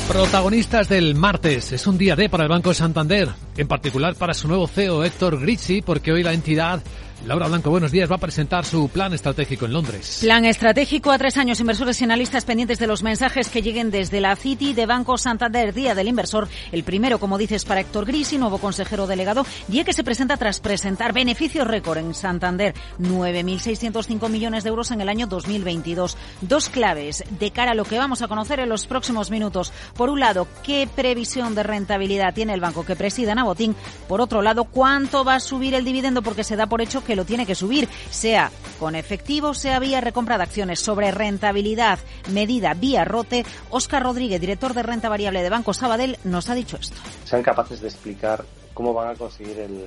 Protagonistas 0.07 0.89
del 0.89 1.13
martes. 1.13 1.71
Es 1.71 1.85
un 1.85 1.99
día 1.99 2.15
D 2.15 2.27
para 2.27 2.45
el 2.45 2.49
Banco 2.49 2.73
Santander, 2.73 3.29
en 3.55 3.67
particular 3.67 4.15
para 4.15 4.33
su 4.33 4.47
nuevo 4.47 4.67
CEO 4.67 5.03
Héctor 5.03 5.39
Grizzi, 5.39 5.83
porque 5.83 6.11
hoy 6.11 6.23
la 6.23 6.33
entidad 6.33 6.81
Laura 7.25 7.47
Blanco, 7.47 7.69
buenos 7.69 7.91
días. 7.91 8.09
Va 8.09 8.15
a 8.15 8.19
presentar 8.19 8.65
su 8.65 8.89
plan 8.89 9.13
estratégico 9.13 9.65
en 9.65 9.73
Londres. 9.73 10.19
Plan 10.21 10.43
estratégico 10.43 11.11
a 11.11 11.19
tres 11.19 11.37
años. 11.37 11.59
Inversores 11.59 12.01
y 12.01 12.03
analistas 12.03 12.45
pendientes 12.45 12.79
de 12.79 12.87
los 12.87 13.03
mensajes 13.03 13.49
que 13.49 13.61
lleguen 13.61 13.91
desde 13.91 14.21
la 14.21 14.35
City 14.35 14.73
de 14.73 14.87
Banco 14.87 15.19
Santander. 15.19 15.71
Día 15.71 15.93
del 15.93 16.07
inversor. 16.07 16.47
El 16.71 16.83
primero, 16.83 17.19
como 17.19 17.37
dices, 17.37 17.63
para 17.63 17.81
Héctor 17.81 18.05
Grisi, 18.05 18.39
nuevo 18.39 18.57
consejero 18.57 19.05
delegado. 19.05 19.45
Día 19.67 19.83
que 19.83 19.93
se 19.93 20.03
presenta 20.03 20.35
tras 20.37 20.59
presentar 20.59 21.13
beneficios 21.13 21.67
récord 21.67 21.99
en 21.99 22.15
Santander. 22.15 22.73
9.605 22.99 24.27
millones 24.27 24.63
de 24.63 24.69
euros 24.69 24.89
en 24.89 25.01
el 25.01 25.09
año 25.09 25.27
2022. 25.27 26.17
Dos 26.41 26.69
claves 26.69 27.23
de 27.39 27.51
cara 27.51 27.73
a 27.73 27.75
lo 27.75 27.85
que 27.85 27.99
vamos 27.99 28.23
a 28.23 28.27
conocer 28.27 28.59
en 28.59 28.69
los 28.69 28.87
próximos 28.87 29.29
minutos. 29.29 29.71
Por 29.95 30.09
un 30.09 30.19
lado, 30.19 30.47
qué 30.63 30.89
previsión 30.93 31.53
de 31.53 31.61
rentabilidad 31.61 32.33
tiene 32.33 32.55
el 32.55 32.61
banco 32.61 32.83
que 32.83 32.95
presida 32.95 33.35
Nabotín. 33.35 33.75
Por 34.07 34.21
otro 34.21 34.41
lado, 34.41 34.63
cuánto 34.63 35.23
va 35.23 35.35
a 35.35 35.39
subir 35.39 35.75
el 35.75 35.85
dividendo 35.85 36.23
porque 36.23 36.43
se 36.43 36.55
da 36.55 36.65
por 36.65 36.81
hecho 36.81 37.03
que 37.03 37.10
que 37.11 37.15
lo 37.17 37.25
tiene 37.25 37.45
que 37.45 37.55
subir, 37.55 37.89
sea 38.09 38.49
con 38.79 38.95
efectivo, 38.95 39.53
sea 39.53 39.79
vía 39.79 39.99
recompra 39.99 40.37
de 40.37 40.43
acciones. 40.43 40.79
Sobre 40.79 41.11
rentabilidad 41.11 41.99
medida 42.31 42.73
vía 42.73 43.03
rote, 43.03 43.45
Óscar 43.69 44.03
Rodríguez, 44.03 44.39
director 44.39 44.73
de 44.73 44.81
renta 44.81 45.09
variable 45.09 45.43
de 45.43 45.49
Banco 45.49 45.73
Sabadell, 45.73 46.17
nos 46.23 46.49
ha 46.49 46.55
dicho 46.55 46.77
esto. 46.79 46.95
Sean 47.25 47.43
capaces 47.43 47.81
de 47.81 47.89
explicar 47.89 48.45
cómo 48.73 48.93
van 48.93 49.09
a 49.09 49.15
conseguir 49.15 49.59
el, 49.59 49.79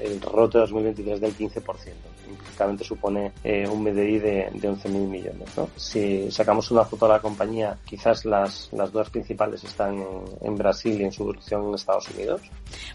el 0.00 0.20
rote 0.20 0.58
2023 0.58 1.20
del 1.20 1.36
15%. 1.36 1.62
Implícitamente 2.28 2.84
supone 2.84 3.32
eh, 3.44 3.66
un 3.68 3.82
MDI 3.82 4.18
de, 4.18 4.48
de 4.52 4.70
11.000 4.70 4.88
millones. 4.90 5.48
¿no? 5.56 5.68
Si 5.76 6.30
sacamos 6.30 6.70
una 6.70 6.84
foto 6.84 7.06
de 7.06 7.12
la 7.12 7.20
compañía, 7.20 7.78
quizás 7.84 8.24
las, 8.24 8.68
las 8.72 8.92
dos 8.92 9.10
principales 9.10 9.64
están 9.64 9.98
en, 9.98 10.24
en 10.40 10.56
Brasil 10.56 11.00
y 11.00 11.04
en 11.04 11.12
su 11.12 11.24
producción 11.24 11.68
en 11.68 11.74
Estados 11.74 12.08
Unidos. 12.10 12.40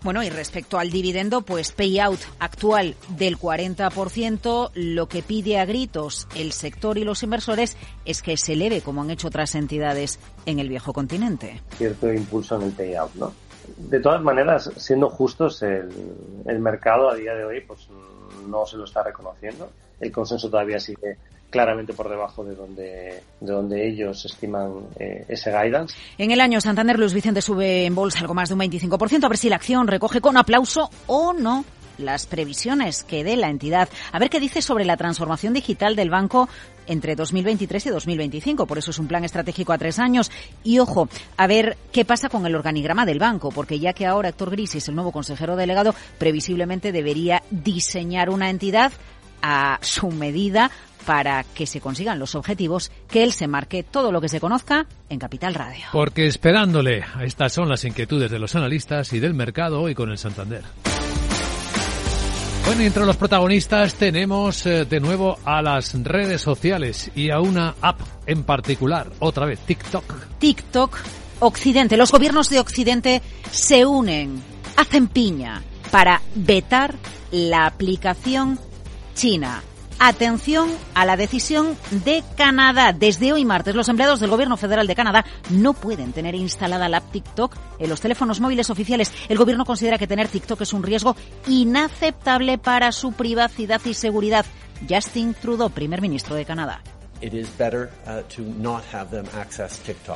Bueno, 0.03 0.23
y 0.23 0.29
respecto 0.29 0.79
al 0.79 0.89
dividendo, 0.89 1.41
pues 1.41 1.71
payout 1.71 2.19
actual 2.39 2.95
del 3.09 3.37
40%, 3.37 4.71
lo 4.73 5.07
que 5.07 5.21
pide 5.21 5.59
a 5.59 5.65
gritos 5.65 6.27
el 6.35 6.51
sector 6.51 6.97
y 6.97 7.03
los 7.03 7.23
inversores 7.23 7.77
es 8.05 8.21
que 8.21 8.37
se 8.37 8.53
eleve, 8.53 8.81
como 8.81 9.01
han 9.01 9.11
hecho 9.11 9.27
otras 9.27 9.55
entidades 9.55 10.19
en 10.45 10.59
el 10.59 10.69
viejo 10.69 10.93
continente. 10.93 11.61
Cierto 11.77 12.11
impulso 12.11 12.55
en 12.55 12.63
el 12.63 12.71
payout, 12.71 13.13
¿no? 13.15 13.46
De 13.75 13.99
todas 13.99 14.21
maneras, 14.21 14.71
siendo 14.77 15.09
justos, 15.09 15.61
el, 15.63 15.89
el, 16.45 16.59
mercado 16.59 17.09
a 17.09 17.15
día 17.15 17.33
de 17.33 17.43
hoy 17.43 17.61
pues 17.61 17.87
no 18.47 18.65
se 18.65 18.77
lo 18.77 18.85
está 18.85 19.03
reconociendo. 19.03 19.69
El 19.99 20.11
consenso 20.11 20.49
todavía 20.49 20.79
sigue 20.79 21.17
claramente 21.49 21.93
por 21.93 22.09
debajo 22.09 22.43
de 22.43 22.55
donde, 22.55 23.23
de 23.39 23.51
donde 23.51 23.87
ellos 23.87 24.25
estiman 24.25 24.87
eh, 24.99 25.25
ese 25.27 25.51
guidance. 25.51 25.95
En 26.17 26.31
el 26.31 26.41
año 26.41 26.59
Santander 26.61 26.99
Luis 26.99 27.13
Vicente 27.13 27.41
sube 27.41 27.85
en 27.85 27.95
bolsa 27.95 28.19
algo 28.19 28.33
más 28.33 28.49
de 28.49 28.55
un 28.55 28.61
25%, 28.61 29.23
a 29.23 29.29
ver 29.29 29.37
si 29.37 29.49
la 29.49 29.55
acción 29.55 29.87
recoge 29.87 30.21
con 30.21 30.37
aplauso 30.37 30.89
o 31.07 31.33
no 31.33 31.65
las 31.97 32.27
previsiones 32.27 33.03
que 33.03 33.23
dé 33.23 33.37
la 33.37 33.49
entidad. 33.49 33.89
A 34.11 34.19
ver 34.19 34.29
qué 34.29 34.39
dice 34.39 34.61
sobre 34.61 34.85
la 34.85 34.97
transformación 34.97 35.53
digital 35.53 35.95
del 35.95 36.09
banco 36.09 36.47
entre 36.87 37.15
2023 37.15 37.85
y 37.85 37.89
2025. 37.89 38.65
Por 38.65 38.77
eso 38.77 38.91
es 38.91 38.99
un 38.99 39.07
plan 39.07 39.23
estratégico 39.23 39.73
a 39.73 39.77
tres 39.77 39.99
años. 39.99 40.31
Y 40.63 40.79
ojo, 40.79 41.09
a 41.37 41.47
ver 41.47 41.77
qué 41.91 42.05
pasa 42.05 42.29
con 42.29 42.45
el 42.45 42.55
organigrama 42.55 43.05
del 43.05 43.19
banco, 43.19 43.51
porque 43.51 43.79
ya 43.79 43.93
que 43.93 44.05
ahora 44.05 44.29
Héctor 44.29 44.51
Grisis, 44.51 44.87
el 44.87 44.95
nuevo 44.95 45.11
consejero 45.11 45.55
delegado, 45.55 45.95
previsiblemente 46.17 46.91
debería 46.91 47.43
diseñar 47.49 48.29
una 48.29 48.49
entidad 48.49 48.91
a 49.41 49.79
su 49.81 50.09
medida 50.09 50.71
para 51.05 51.45
que 51.45 51.65
se 51.65 51.79
consigan 51.79 52.19
los 52.19 52.35
objetivos, 52.35 52.91
que 53.09 53.23
él 53.23 53.31
se 53.31 53.47
marque 53.47 53.81
todo 53.81 54.11
lo 54.11 54.19
que 54.19 54.27
se 54.27 54.41
conozca 54.41 54.85
en 55.09 55.19
Capital 55.19 55.53
Radio. 55.53 55.85
Porque 55.93 56.27
esperándole, 56.27 57.05
estas 57.21 57.53
son 57.53 57.69
las 57.69 57.85
inquietudes 57.85 58.29
de 58.29 58.39
los 58.39 58.55
analistas 58.55 59.13
y 59.13 59.21
del 59.21 59.33
mercado 59.33 59.81
hoy 59.81 59.95
con 59.95 60.11
el 60.11 60.17
Santander. 60.17 60.63
Bueno, 62.67 62.81
entre 62.81 63.05
los 63.05 63.15
protagonistas 63.15 63.93
tenemos 63.93 64.65
eh, 64.65 64.83
de 64.83 64.99
nuevo 64.99 65.39
a 65.45 65.61
las 65.61 65.93
redes 66.03 66.41
sociales 66.41 67.09
y 67.15 67.29
a 67.29 67.39
una 67.39 67.75
app 67.79 68.01
en 68.25 68.43
particular, 68.43 69.09
otra 69.19 69.45
vez, 69.45 69.59
TikTok. 69.59 70.03
TikTok, 70.37 70.97
Occidente, 71.39 71.95
los 71.95 72.11
gobiernos 72.11 72.49
de 72.49 72.59
Occidente 72.59 73.21
se 73.51 73.85
unen, 73.85 74.43
hacen 74.75 75.07
piña 75.07 75.63
para 75.91 76.21
vetar 76.35 76.95
la 77.31 77.67
aplicación 77.67 78.59
china. 79.15 79.63
Atención 79.99 80.69
a 80.93 81.05
la 81.05 81.17
decisión 81.17 81.75
de 81.89 82.23
Canadá. 82.37 82.93
Desde 82.93 83.33
hoy 83.33 83.45
martes, 83.45 83.73
los 83.73 83.89
empleados 83.89 84.19
del 84.19 84.29
Gobierno 84.29 84.55
Federal 84.55 84.85
de 84.85 84.95
Canadá 84.95 85.25
no 85.49 85.73
pueden 85.73 86.13
tener 86.13 86.35
instalada 86.35 86.87
la 86.87 86.97
app 86.97 87.11
TikTok 87.11 87.55
en 87.79 87.89
los 87.89 87.99
teléfonos 87.99 88.39
móviles 88.39 88.69
oficiales. 88.69 89.11
El 89.27 89.39
Gobierno 89.39 89.65
considera 89.65 89.97
que 89.97 90.05
tener 90.05 90.27
TikTok 90.27 90.61
es 90.61 90.73
un 90.73 90.83
riesgo 90.83 91.15
inaceptable 91.47 92.59
para 92.59 92.91
su 92.91 93.13
privacidad 93.13 93.81
y 93.85 93.95
seguridad. 93.95 94.45
Justin 94.87 95.33
Trudeau, 95.33 95.71
primer 95.71 95.99
ministro 96.01 96.35
de 96.35 96.45
Canadá. 96.45 96.83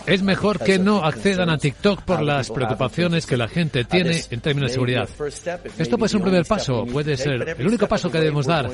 Es 0.06 0.24
mejor 0.24 0.60
que 0.60 0.80
no 0.80 1.04
accedan 1.04 1.50
a 1.50 1.58
TikTok 1.58 2.02
por 2.04 2.22
las 2.22 2.50
preocupaciones 2.50 3.26
que 3.26 3.38
la 3.38 3.48
gente 3.48 3.84
tiene 3.86 4.22
en 4.30 4.42
términos 4.42 4.70
de 4.70 4.74
seguridad. 4.74 5.10
Esto 5.78 5.98
puede 5.98 6.10
ser 6.10 6.18
un 6.18 6.24
primer 6.24 6.46
paso, 6.46 6.86
puede 6.86 7.18
ser 7.18 7.56
el 7.58 7.68
único 7.68 7.88
paso 7.88 8.12
que 8.12 8.20
debemos 8.20 8.46
dar, 8.46 8.70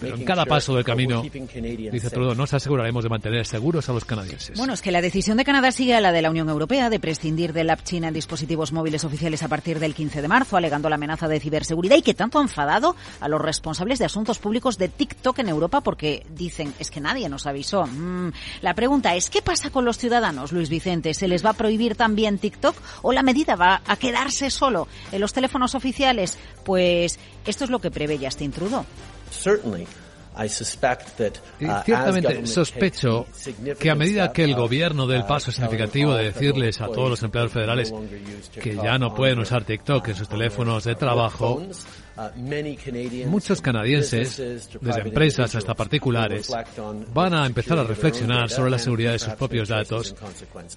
pero 0.00 0.16
en 0.16 0.24
cada 0.24 0.44
paso 0.44 0.74
del 0.74 0.84
camino, 0.84 1.22
dice 1.22 2.10
Trudeau, 2.10 2.34
nos 2.34 2.52
aseguraremos 2.52 3.04
de 3.04 3.10
mantener 3.10 3.46
seguros 3.46 3.88
a 3.88 3.92
los 3.92 4.04
canadienses. 4.04 4.56
Bueno, 4.58 4.74
es 4.74 4.82
que 4.82 4.90
la 4.90 5.00
decisión 5.00 5.36
de 5.36 5.44
Canadá 5.44 5.72
sigue 5.72 5.94
a 5.94 6.00
la 6.00 6.12
de 6.12 6.22
la 6.22 6.30
Unión 6.30 6.48
Europea 6.48 6.90
de 6.90 7.00
prescindir 7.00 7.52
de 7.52 7.64
la 7.64 7.74
app 7.74 7.82
china 7.82 8.08
en 8.08 8.14
dispositivos 8.14 8.72
móviles 8.72 9.04
oficiales 9.04 9.42
a 9.42 9.48
partir 9.48 9.78
del 9.78 9.94
15 9.94 10.22
de 10.22 10.28
marzo, 10.28 10.56
alegando 10.56 10.88
la 10.88 10.96
amenaza 10.96 11.28
de 11.28 11.40
ciberseguridad 11.40 11.96
y 11.96 12.02
que 12.02 12.14
tanto 12.14 12.38
ha 12.38 12.42
enfadado 12.42 12.96
a 13.20 13.28
los 13.28 13.40
responsables 13.40 13.98
de 13.98 14.04
asuntos 14.04 14.38
públicos 14.38 14.78
de 14.78 14.88
TikTok 14.88 15.38
en 15.40 15.48
Europa 15.48 15.80
porque 15.80 16.26
dicen 16.34 16.74
es 16.78 16.90
que 16.90 17.00
nadie 17.00 17.28
nos 17.28 17.46
ha 17.46 17.51
avisó. 17.52 17.86
Mm. 17.86 18.32
La 18.60 18.74
pregunta 18.74 19.14
es, 19.14 19.30
¿qué 19.30 19.42
pasa 19.42 19.70
con 19.70 19.84
los 19.84 19.98
ciudadanos, 19.98 20.52
Luis 20.52 20.68
Vicente? 20.68 21.14
¿Se 21.14 21.28
les 21.28 21.44
va 21.44 21.50
a 21.50 21.54
prohibir 21.54 21.94
también 21.94 22.38
TikTok 22.38 22.76
o 23.02 23.12
la 23.12 23.22
medida 23.22 23.56
va 23.56 23.80
a 23.86 23.96
quedarse 23.96 24.50
solo 24.50 24.88
en 25.12 25.20
los 25.20 25.32
teléfonos 25.32 25.74
oficiales? 25.74 26.38
Pues 26.64 27.18
esto 27.46 27.64
es 27.64 27.70
lo 27.70 27.80
que 27.80 27.90
prevé 27.90 28.18
Justin 28.18 28.52
Trudeau. 28.52 28.84
Y 31.60 31.66
uh, 31.66 31.82
ciertamente 31.84 32.46
sospecho 32.46 33.26
que 33.78 33.90
a 33.90 33.94
medida 33.94 34.32
que 34.32 34.44
el 34.44 34.54
gobierno 34.54 35.06
dé 35.06 35.16
el 35.16 35.24
paso 35.24 35.52
significativo 35.52 36.14
de 36.14 36.24
decirles 36.24 36.80
a 36.80 36.86
todos 36.86 37.10
los 37.10 37.22
empleados 37.22 37.52
federales 37.52 37.92
que 38.54 38.76
ya 38.76 38.98
no 38.98 39.14
pueden 39.14 39.40
usar 39.40 39.64
TikTok 39.64 40.08
en 40.08 40.14
sus 40.14 40.28
teléfonos 40.28 40.84
de 40.84 40.94
trabajo, 40.94 41.62
Muchos 43.26 43.60
canadienses, 43.60 44.36
desde 44.80 45.00
empresas 45.00 45.54
hasta 45.54 45.74
particulares, 45.74 46.52
van 47.12 47.34
a 47.34 47.46
empezar 47.46 47.78
a 47.78 47.84
reflexionar 47.84 48.50
sobre 48.50 48.70
la 48.70 48.78
seguridad 48.78 49.12
de 49.12 49.18
sus 49.18 49.34
propios 49.34 49.68
datos 49.68 50.14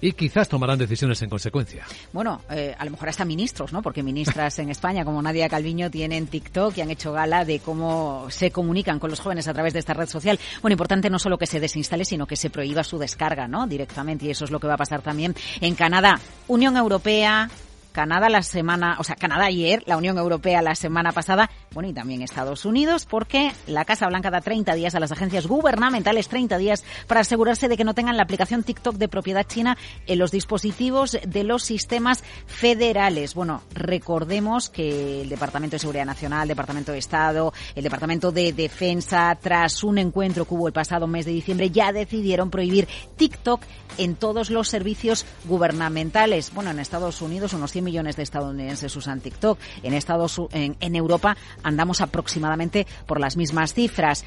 y 0.00 0.12
quizás 0.12 0.48
tomarán 0.48 0.78
decisiones 0.78 1.20
en 1.22 1.30
consecuencia. 1.30 1.84
Bueno, 2.12 2.42
eh, 2.50 2.74
a 2.76 2.84
lo 2.84 2.90
mejor 2.90 3.08
hasta 3.08 3.24
ministros, 3.24 3.72
¿no? 3.72 3.82
Porque 3.82 4.02
ministras 4.02 4.58
en 4.58 4.70
España 4.70 5.04
como 5.04 5.20
Nadia 5.22 5.48
Calviño 5.48 5.90
tienen 5.90 6.26
TikTok 6.26 6.76
y 6.76 6.80
han 6.80 6.90
hecho 6.90 7.12
gala 7.12 7.44
de 7.44 7.60
cómo 7.60 8.26
se 8.30 8.50
comunican 8.50 8.98
con 8.98 9.10
los 9.10 9.20
jóvenes 9.20 9.48
a 9.48 9.54
través 9.54 9.72
de 9.72 9.80
esta 9.80 9.94
red 9.94 10.08
social. 10.08 10.38
Bueno, 10.62 10.72
importante 10.72 11.10
no 11.10 11.18
solo 11.18 11.38
que 11.38 11.46
se 11.46 11.60
desinstale, 11.60 12.04
sino 12.04 12.26
que 12.26 12.36
se 12.36 12.50
prohíba 12.50 12.84
su 12.84 12.98
descarga, 12.98 13.48
¿no? 13.48 13.66
Directamente 13.66 14.26
y 14.26 14.30
eso 14.30 14.44
es 14.44 14.50
lo 14.50 14.60
que 14.60 14.66
va 14.66 14.74
a 14.74 14.78
pasar 14.78 15.02
también 15.02 15.34
en 15.60 15.74
Canadá. 15.74 16.20
Unión 16.48 16.76
Europea, 16.76 17.50
Canadá 17.96 18.28
la 18.28 18.42
semana, 18.42 18.96
o 18.98 19.04
sea, 19.04 19.16
Canadá 19.16 19.46
ayer, 19.46 19.82
la 19.86 19.96
Unión 19.96 20.18
Europea 20.18 20.60
la 20.60 20.74
semana 20.74 21.12
pasada, 21.12 21.48
bueno, 21.72 21.88
y 21.88 21.94
también 21.94 22.20
Estados 22.20 22.66
Unidos, 22.66 23.06
porque 23.06 23.52
la 23.66 23.86
Casa 23.86 24.06
Blanca 24.06 24.30
da 24.30 24.42
30 24.42 24.74
días 24.74 24.94
a 24.94 25.00
las 25.00 25.12
agencias 25.12 25.46
gubernamentales, 25.46 26.28
30 26.28 26.58
días 26.58 26.84
para 27.06 27.22
asegurarse 27.22 27.68
de 27.68 27.76
que 27.78 27.84
no 27.84 27.94
tengan 27.94 28.18
la 28.18 28.24
aplicación 28.24 28.64
TikTok 28.64 28.96
de 28.96 29.08
propiedad 29.08 29.46
china 29.46 29.78
en 30.06 30.18
los 30.18 30.30
dispositivos 30.30 31.16
de 31.26 31.42
los 31.42 31.62
sistemas 31.62 32.22
federales. 32.44 33.34
Bueno, 33.34 33.62
recordemos 33.72 34.68
que 34.68 35.22
el 35.22 35.30
Departamento 35.30 35.76
de 35.76 35.78
Seguridad 35.78 36.04
Nacional, 36.04 36.48
Departamento 36.48 36.92
de 36.92 36.98
Estado, 36.98 37.54
el 37.74 37.82
Departamento 37.82 38.30
de 38.30 38.52
Defensa, 38.52 39.38
tras 39.40 39.82
un 39.82 39.96
encuentro 39.96 40.44
que 40.44 40.52
hubo 40.52 40.66
el 40.66 40.74
pasado 40.74 41.06
mes 41.06 41.24
de 41.24 41.32
diciembre, 41.32 41.70
ya 41.70 41.92
decidieron 41.92 42.50
prohibir 42.50 42.88
TikTok 43.16 43.62
en 43.96 44.16
todos 44.16 44.50
los 44.50 44.68
servicios 44.68 45.24
gubernamentales. 45.46 46.52
Bueno, 46.52 46.72
en 46.72 46.78
Estados 46.78 47.22
Unidos 47.22 47.54
unos 47.54 47.72
100 47.72 47.85
millones 47.86 48.16
de 48.16 48.22
estadounidenses 48.24 48.94
usan 48.96 49.20
TikTok. 49.20 49.58
En, 49.82 49.94
Estados, 49.94 50.40
en, 50.52 50.96
Europa 50.96 51.36
andamos 51.62 52.02
aproximadamente 52.02 52.86
por 53.06 53.20
las 53.20 53.36
mismas 53.36 53.72
cifras. 53.72 54.24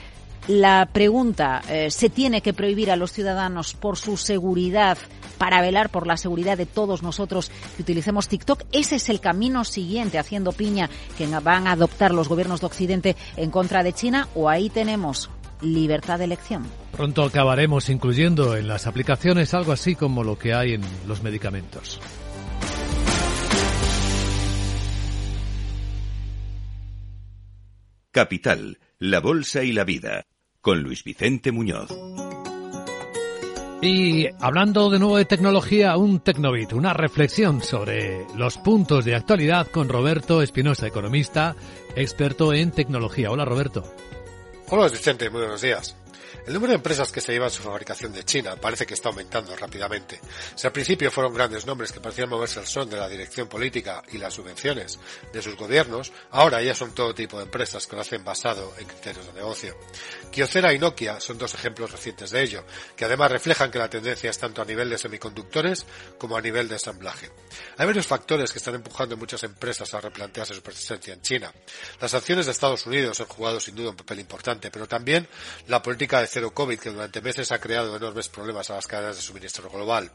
La 0.47 0.87
pregunta, 0.91 1.61
eh, 1.69 1.91
¿se 1.91 2.09
tiene 2.09 2.41
que 2.41 2.53
prohibir 2.53 2.89
a 2.89 2.95
los 2.95 3.11
ciudadanos 3.11 3.75
por 3.75 3.97
su 3.97 4.17
seguridad, 4.17 4.97
para 5.37 5.61
velar 5.61 5.89
por 5.89 6.07
la 6.07 6.17
seguridad 6.17 6.57
de 6.57 6.65
todos 6.65 7.03
nosotros 7.03 7.51
que 7.75 7.83
utilicemos 7.83 8.27
TikTok? 8.27 8.63
¿Ese 8.71 8.95
es 8.95 9.09
el 9.09 9.19
camino 9.19 9.63
siguiente, 9.63 10.17
haciendo 10.17 10.51
piña, 10.51 10.89
que 11.17 11.27
van 11.27 11.67
a 11.67 11.73
adoptar 11.73 12.13
los 12.13 12.29
gobiernos 12.29 12.61
de 12.61 12.65
Occidente 12.65 13.15
en 13.35 13.51
contra 13.51 13.83
de 13.83 13.93
China? 13.93 14.27
¿O 14.33 14.49
ahí 14.49 14.69
tenemos 14.69 15.29
libertad 15.61 16.17
de 16.17 16.25
elección? 16.25 16.65
Pronto 16.91 17.23
acabaremos 17.23 17.89
incluyendo 17.89 18.55
en 18.55 18.67
las 18.67 18.87
aplicaciones 18.87 19.53
algo 19.53 19.71
así 19.71 19.95
como 19.95 20.23
lo 20.23 20.37
que 20.37 20.53
hay 20.53 20.73
en 20.73 20.81
los 21.07 21.21
medicamentos. 21.21 21.99
Capital, 28.11 28.79
la 28.97 29.19
Bolsa 29.19 29.63
y 29.63 29.71
la 29.71 29.83
Vida, 29.83 30.25
con 30.61 30.81
Luis 30.81 31.03
Vicente 31.03 31.51
Muñoz. 31.51 31.89
Y 33.81 34.27
hablando 34.41 34.89
de 34.89 34.99
nuevo 34.99 35.17
de 35.17 35.25
tecnología, 35.25 35.95
un 35.95 36.19
Tecnobit, 36.19 36.73
una 36.73 36.93
reflexión 36.93 37.61
sobre 37.61 38.25
los 38.35 38.57
puntos 38.57 39.05
de 39.05 39.15
actualidad 39.15 39.67
con 39.67 39.87
Roberto 39.87 40.41
Espinosa, 40.41 40.87
economista, 40.87 41.55
experto 41.95 42.51
en 42.51 42.71
tecnología. 42.71 43.31
Hola 43.31 43.45
Roberto. 43.45 43.83
Hola 44.69 44.89
Vicente, 44.89 45.29
muy 45.29 45.41
buenos 45.41 45.61
días. 45.61 45.95
El 46.47 46.53
número 46.53 46.71
de 46.71 46.77
empresas 46.77 47.11
que 47.11 47.21
se 47.21 47.31
llevan 47.31 47.51
su 47.51 47.61
fabricación 47.61 48.13
de 48.13 48.23
China 48.23 48.55
parece 48.55 48.85
que 48.85 48.93
está 48.93 49.09
aumentando 49.09 49.55
rápidamente. 49.55 50.19
Si 50.55 50.65
al 50.65 50.73
principio 50.73 51.11
fueron 51.11 51.33
grandes 51.33 51.65
nombres 51.65 51.91
que 51.91 51.99
parecían 51.99 52.29
moverse 52.29 52.59
al 52.59 52.67
son 52.67 52.89
de 52.89 52.97
la 52.97 53.07
dirección 53.07 53.47
política 53.47 54.01
y 54.11 54.17
las 54.17 54.33
subvenciones 54.33 54.99
de 55.31 55.41
sus 55.41 55.55
gobiernos, 55.55 56.11
ahora 56.31 56.61
ya 56.61 56.73
son 56.73 56.93
todo 56.93 57.13
tipo 57.13 57.37
de 57.37 57.43
empresas 57.43 57.85
que 57.85 57.95
lo 57.95 58.01
hacen 58.01 58.23
basado 58.23 58.73
en 58.79 58.87
criterios 58.87 59.25
de 59.27 59.33
negocio. 59.33 59.77
Kyocera 60.31 60.73
y 60.73 60.79
Nokia 60.79 61.19
son 61.19 61.37
dos 61.37 61.53
ejemplos 61.53 61.91
recientes 61.91 62.31
de 62.31 62.41
ello, 62.41 62.63
que 62.95 63.05
además 63.05 63.31
reflejan 63.31 63.71
que 63.71 63.79
la 63.79 63.89
tendencia 63.89 64.29
es 64.29 64.37
tanto 64.37 64.61
a 64.61 64.65
nivel 64.65 64.89
de 64.89 64.97
semiconductores 64.97 65.85
como 66.17 66.37
a 66.37 66.41
nivel 66.41 66.67
de 66.67 66.75
ensamblaje. 66.75 67.29
Hay 67.77 67.85
varios 67.85 68.07
factores 68.07 68.51
que 68.51 68.59
están 68.59 68.75
empujando 68.75 69.17
muchas 69.17 69.43
empresas 69.43 69.93
a 69.93 70.01
replantearse 70.01 70.53
su 70.53 70.61
presencia 70.61 71.13
en 71.13 71.21
China. 71.21 71.53
Las 71.99 72.13
acciones 72.13 72.45
de 72.45 72.51
Estados 72.51 72.85
Unidos 72.85 73.19
han 73.19 73.27
jugado 73.27 73.59
sin 73.59 73.75
duda 73.75 73.91
un 73.91 73.95
papel 73.95 74.19
importante, 74.19 74.71
pero 74.71 74.87
también 74.87 75.27
la 75.67 75.81
política 75.81 76.21
de 76.21 76.27
cero 76.29 76.53
COVID 76.53 76.79
que 76.79 76.91
durante 76.91 77.21
meses 77.21 77.51
ha 77.51 77.59
creado 77.59 77.95
enormes 77.95 78.29
problemas 78.29 78.69
a 78.69 78.75
las 78.75 78.87
cadenas 78.87 79.15
de 79.15 79.21
suministro 79.21 79.69
global. 79.69 80.11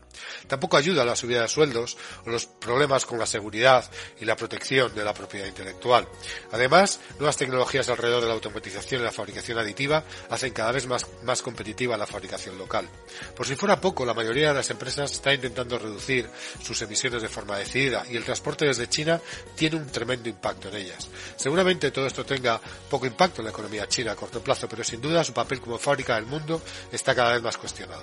Tampoco 0.46 0.76
ayuda 0.76 1.04
la 1.04 1.16
subida 1.16 1.42
de 1.42 1.48
sueldos 1.48 1.96
o 2.24 2.30
los 2.30 2.46
problemas 2.46 3.04
con 3.04 3.18
la 3.18 3.26
seguridad 3.26 3.84
y 4.20 4.24
la 4.24 4.36
protección 4.36 4.94
de 4.94 5.04
la 5.04 5.14
propiedad 5.14 5.46
intelectual. 5.46 6.08
Además, 6.52 7.00
nuevas 7.18 7.36
tecnologías 7.36 7.88
alrededor 7.88 8.22
de 8.22 8.28
la 8.28 8.34
automatización 8.34 9.00
y 9.00 9.04
la 9.04 9.12
fabricación 9.12 9.58
aditiva 9.58 10.04
hacen 10.30 10.52
cada 10.52 10.72
vez 10.72 10.86
más, 10.86 11.06
más 11.24 11.42
competitiva 11.42 11.96
la 11.96 12.06
fabricación 12.06 12.56
local. 12.58 12.88
Por 13.36 13.46
si 13.46 13.56
fuera 13.56 13.80
poco, 13.80 14.04
la 14.04 14.14
mayoría 14.14 14.48
de 14.48 14.54
las 14.54 14.70
empresas 14.70 15.12
está 15.12 15.34
intentando 15.34 15.78
reducir 15.78 16.28
sus 16.62 16.80
emisiones 16.82 17.22
de 17.22 17.28
forma 17.28 17.58
decidida 17.58 18.04
y 18.08 18.16
el 18.16 18.24
transporte 18.24 18.66
desde 18.66 18.88
China 18.88 19.20
tiene 19.56 19.76
un 19.76 19.86
tremendo 19.86 20.28
impacto 20.28 20.68
en 20.68 20.76
ellas. 20.76 21.08
Seguramente 21.36 21.90
todo 21.90 22.06
esto 22.06 22.24
tenga 22.24 22.60
poco 22.88 23.06
impacto 23.06 23.40
en 23.40 23.46
la 23.46 23.50
economía 23.50 23.88
china 23.88 24.12
a 24.12 24.16
corto 24.16 24.42
plazo, 24.42 24.68
pero 24.68 24.84
sin 24.84 25.00
duda 25.00 25.24
su 25.24 25.32
papel 25.32 25.60
como 25.60 25.78
fábrica 25.78 26.03
del 26.12 26.26
mundo 26.26 26.60
está 26.92 27.14
cada 27.14 27.32
vez 27.32 27.42
más 27.42 27.56
cuestionado. 27.56 28.02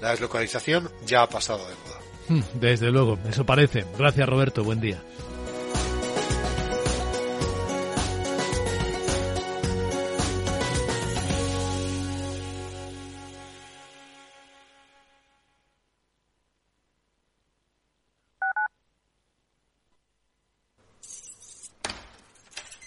La 0.00 0.10
deslocalización 0.10 0.90
ya 1.06 1.22
ha 1.22 1.28
pasado 1.28 1.66
de 1.66 1.74
moda. 1.74 2.00
Hmm, 2.28 2.58
desde 2.60 2.90
luego, 2.90 3.18
eso 3.28 3.46
parece. 3.46 3.84
Gracias 3.96 4.28
Roberto, 4.28 4.64
buen 4.64 4.80
día. 4.80 5.00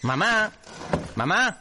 Mamá, 0.02 0.52
mamá, 1.16 1.60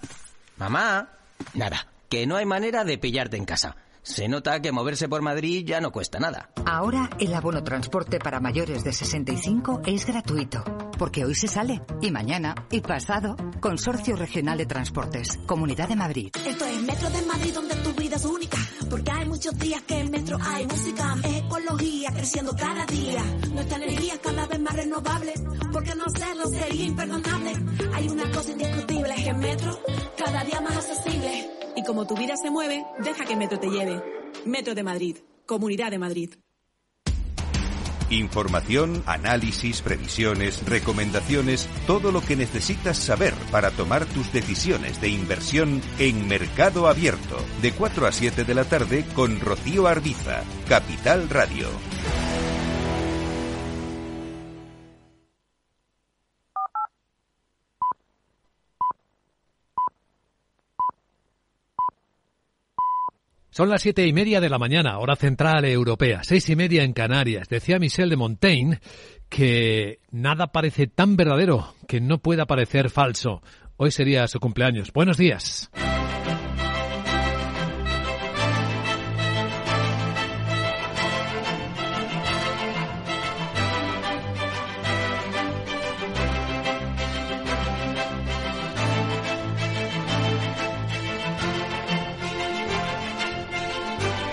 mamá. 0.57 1.09
Nada 1.55 1.98
que 2.09 2.27
no 2.27 2.37
hay 2.37 2.47
manera 2.47 2.85
de 2.85 2.99
pillarte 2.99 3.37
en 3.37 3.45
casa. 3.45 3.77
Se 4.03 4.27
nota 4.27 4.61
que 4.61 4.73
moverse 4.73 5.07
por 5.07 5.21
Madrid 5.21 5.65
ya 5.67 5.81
no 5.83 5.93
cuesta 5.93 6.19
nada. 6.19 6.49
Ahora 6.65 7.11
el 7.19 7.35
abono 7.35 7.63
transporte 7.63 8.19
para 8.19 8.41
mayores 8.41 8.83
de 8.83 8.93
65 8.93 9.83
es 9.85 10.07
gratuito, 10.07 10.65
porque 10.99 11.27
hoy 11.27 11.35
se 11.35 11.47
sale, 11.47 11.83
y 12.01 12.11
mañana, 12.11 12.55
y 12.71 12.81
pasado. 12.81 13.37
Consorcio 13.61 14.17
Regional 14.17 14.57
de 14.57 14.65
Transportes, 14.65 15.39
Comunidad 15.45 15.89
de 15.89 15.97
Madrid. 15.97 16.31
Esto 16.47 16.65
es 16.65 16.83
Metro 16.83 17.11
de 17.11 17.23
Madrid, 17.23 17.53
donde 17.53 17.75
tu 17.75 17.93
vida 17.93 18.17
es 18.17 18.25
única, 18.25 18.59
porque 18.89 19.11
hay 19.11 19.27
muchos 19.27 19.59
días 19.59 19.83
que 19.83 19.99
en 19.99 20.11
Metro 20.11 20.39
hay 20.41 20.67
música, 20.67 21.17
ecología 21.25 22.11
creciendo 22.13 22.57
cada 22.57 22.87
día, 22.87 23.23
nuestra 23.53 23.77
energía 23.77 24.15
cada 24.23 24.47
vez 24.47 24.61
más 24.61 24.75
renovable, 24.75 25.35
porque 25.71 25.95
no 25.95 26.05
hacerlo 26.07 26.47
sería 26.47 26.85
imperdonable. 26.87 27.53
Hay 27.93 28.09
una 28.09 28.31
cosa 28.31 28.53
indiscutible, 28.53 29.15
es 29.15 29.25
que 29.25 29.35
Metro 29.35 29.79
cada 30.17 30.45
día 30.45 30.61
más 30.63 30.77
accesible 30.77 31.58
Y 31.79 31.85
como 31.85 32.09
tu 32.09 32.17
vida 32.17 32.37
se 32.37 32.51
mueve, 32.51 32.85
deja 33.05 33.25
que 33.25 33.37
Metro 33.37 33.61
te 33.61 33.69
lleve. 33.69 34.03
Metro 34.45 34.75
de 34.75 34.83
Madrid, 34.83 35.17
Comunidad 35.47 35.93
de 35.93 35.99
Madrid. 35.99 36.35
Información, 38.11 39.05
análisis, 39.07 39.81
previsiones, 39.81 40.67
recomendaciones, 40.67 41.69
todo 41.87 42.11
lo 42.11 42.21
que 42.21 42.35
necesitas 42.35 42.99
saber 42.99 43.33
para 43.53 43.71
tomar 43.71 44.07
tus 44.07 44.33
decisiones 44.33 45.01
de 45.01 45.11
inversión 45.11 45.81
en 46.01 46.27
Mercado 46.27 46.89
Abierto, 46.89 47.37
de 47.63 47.71
4 47.71 48.09
a 48.09 48.13
7 48.13 48.43
de 48.43 48.55
la 48.55 48.65
tarde 48.65 49.05
con 49.15 49.39
Rocío 49.39 49.87
Arbiza, 49.87 50.43
Capital 50.69 51.29
Radio. 51.29 51.69
Son 63.59 63.71
las 63.71 63.83
siete 63.83 64.07
y 64.07 64.13
media 64.13 64.41
de 64.41 64.49
la 64.49 64.61
mañana, 64.61 65.01
hora 65.01 65.17
central 65.17 65.65
europea, 65.65 66.21
seis 66.23 66.49
y 66.49 66.55
media 66.55 66.85
en 66.85 66.93
Canarias. 66.93 67.49
Decía 67.49 67.81
Michel 67.81 68.09
de 68.09 68.15
Montaigne 68.15 68.79
que 69.29 69.99
nada 70.13 70.53
parece 70.53 70.87
tan 70.87 71.17
verdadero 71.17 71.75
que 71.89 72.01
no 72.01 72.19
pueda 72.19 72.47
parecer 72.47 72.89
falso. 72.89 73.43
Hoy 73.77 73.91
sería 73.91 74.29
su 74.29 74.39
cumpleaños. 74.39 74.93
Buenos 74.93 75.17
días. 75.17 75.73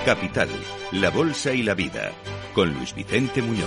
Capital, 0.05 0.49
la 0.91 1.09
Bolsa 1.09 1.51
y 1.51 1.63
la 1.63 1.73
Vida, 1.73 2.11
con 2.53 2.71
Luis 2.71 2.93
Vicente 2.93 3.41
Muñoz. 3.41 3.65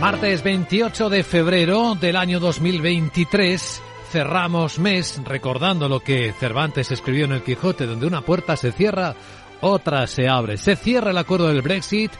Martes 0.00 0.44
28 0.44 1.10
de 1.10 1.24
febrero 1.24 1.96
del 2.00 2.14
año 2.14 2.38
2023 2.38 3.82
cerramos 4.10 4.78
mes 4.78 5.20
recordando 5.24 5.88
lo 5.88 6.00
que 6.00 6.32
Cervantes 6.32 6.90
escribió 6.90 7.26
en 7.26 7.32
el 7.32 7.42
Quijote, 7.42 7.86
donde 7.86 8.06
una 8.06 8.22
puerta 8.22 8.56
se 8.56 8.72
cierra, 8.72 9.14
otra 9.60 10.06
se 10.06 10.28
abre. 10.28 10.56
Se 10.56 10.76
cierra 10.76 11.10
el 11.10 11.18
acuerdo 11.18 11.48
del 11.48 11.62
Brexit 11.62 12.12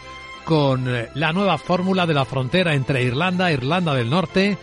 con 0.45 0.95
eh, 0.95 1.09
la 1.15 1.33
nueva 1.33 1.59
fórmula 1.59 2.07
de 2.07 2.15
la 2.15 2.25
frontera 2.25 2.75
entre 2.75 3.03
Irlanda 3.03 3.51
e 3.51 3.55
Irlanda 3.55 3.95
del 3.95 4.11
Norte, 4.11 4.57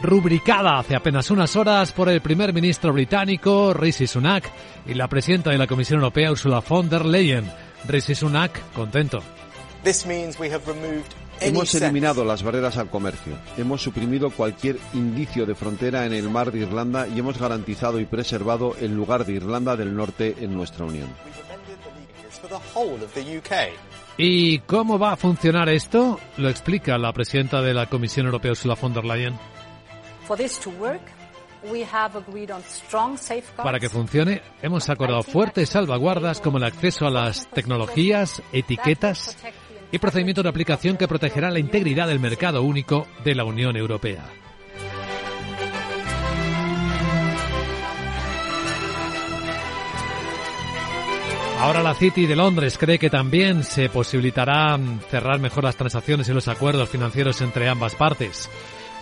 rubricada 0.00 0.78
hace 0.78 0.96
apenas 0.96 1.30
unas 1.30 1.56
horas 1.56 1.92
por 1.92 2.08
el 2.08 2.20
primer 2.20 2.52
ministro 2.52 2.92
británico 2.92 3.74
Rishi 3.74 4.06
Sunak 4.06 4.50
y 4.86 4.94
la 4.94 5.08
presidenta 5.08 5.50
de 5.50 5.58
la 5.58 5.66
Comisión 5.66 6.00
Europea 6.00 6.30
Ursula 6.30 6.60
von 6.60 6.88
der 6.88 7.04
Leyen. 7.04 7.50
Rishi 7.86 8.14
Sunak, 8.14 8.72
contento. 8.72 9.22
Hemos 11.40 11.74
eliminado 11.74 12.24
las 12.24 12.42
barreras 12.42 12.76
al 12.76 12.90
comercio, 12.90 13.38
hemos 13.56 13.82
suprimido 13.82 14.30
cualquier 14.30 14.78
indicio 14.94 15.46
de 15.46 15.54
frontera 15.54 16.06
en 16.06 16.12
el 16.12 16.28
mar 16.28 16.50
de 16.50 16.60
Irlanda 16.60 17.06
y 17.06 17.18
hemos 17.18 17.38
garantizado 17.38 18.00
y 18.00 18.06
preservado 18.06 18.74
el 18.80 18.94
lugar 18.94 19.24
de 19.24 19.34
Irlanda 19.34 19.76
del 19.76 19.94
Norte 19.94 20.36
en 20.40 20.54
nuestra 20.54 20.84
Unión. 20.84 21.08
¿Y 24.16 24.58
cómo 24.60 24.98
va 24.98 25.12
a 25.12 25.16
funcionar 25.16 25.68
esto? 25.68 26.18
Lo 26.36 26.48
explica 26.48 26.98
la 26.98 27.12
presidenta 27.12 27.62
de 27.62 27.74
la 27.74 27.86
Comisión 27.86 28.26
Europea, 28.26 28.52
Ursula 28.52 28.74
von 28.74 28.92
der 28.92 29.04
Leyen. 29.04 29.38
Para 33.56 33.80
que 33.80 33.88
funcione, 33.88 34.42
hemos 34.62 34.88
acordado 34.88 35.22
fuertes 35.22 35.70
salvaguardas 35.70 36.40
como 36.40 36.58
el 36.58 36.64
acceso 36.64 37.06
a 37.06 37.10
las 37.10 37.48
tecnologías, 37.48 38.42
etiquetas 38.52 39.36
y 39.92 39.98
procedimientos 39.98 40.44
de 40.44 40.50
aplicación 40.50 40.96
que 40.96 41.08
protegerán 41.08 41.52
la 41.54 41.60
integridad 41.60 42.08
del 42.08 42.20
mercado 42.20 42.62
único 42.62 43.06
de 43.24 43.34
la 43.34 43.44
Unión 43.44 43.76
Europea. 43.76 44.24
Ahora 51.60 51.82
la 51.82 51.94
City 51.94 52.26
de 52.26 52.36
Londres 52.36 52.78
cree 52.78 53.00
que 53.00 53.10
también 53.10 53.64
se 53.64 53.88
posibilitará 53.88 54.78
cerrar 55.10 55.40
mejor 55.40 55.64
las 55.64 55.74
transacciones 55.74 56.28
y 56.28 56.32
los 56.32 56.46
acuerdos 56.46 56.88
financieros 56.88 57.40
entre 57.40 57.68
ambas 57.68 57.96
partes. 57.96 58.48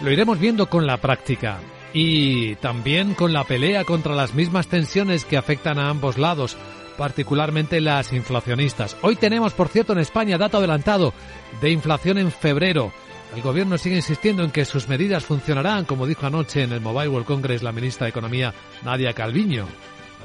Lo 0.01 0.11
iremos 0.11 0.39
viendo 0.39 0.67
con 0.71 0.87
la 0.87 0.97
práctica 0.97 1.59
y 1.93 2.55
también 2.57 3.13
con 3.13 3.35
la 3.35 3.45
pelea 3.45 3.85
contra 3.85 4.15
las 4.15 4.33
mismas 4.33 4.69
tensiones 4.69 5.27
que 5.27 5.37
afectan 5.37 5.79
a 5.79 5.91
ambos 5.91 6.17
lados, 6.17 6.57
particularmente 6.97 7.81
las 7.81 8.13
inflacionistas. 8.13 8.97
Hoy 9.03 9.17
tenemos, 9.17 9.53
por 9.53 9.69
cierto, 9.69 9.93
en 9.93 10.01
España 10.01 10.39
dato 10.39 10.59
adelantado 10.59 11.13
de 11.61 11.71
inflación 11.71 12.19
en 12.19 12.31
febrero. 12.31 12.93
El 13.35 13.43
gobierno 13.43 13.77
sigue 13.77 13.97
insistiendo 13.97 14.45
en 14.45 14.51
que 14.51 14.65
sus 14.65 14.89
medidas 14.89 15.25
funcionarán, 15.25 15.85
como 15.85 16.07
dijo 16.07 16.27
anoche 16.27 16.63
en 16.63 16.73
el 16.73 16.81
Mobile 16.81 17.09
World 17.09 17.27
Congress 17.27 17.63
la 17.63 17.73
ministra 17.73 18.05
de 18.07 18.11
Economía, 18.11 18.55
Nadia 18.85 19.13
Calviño. 19.13 19.67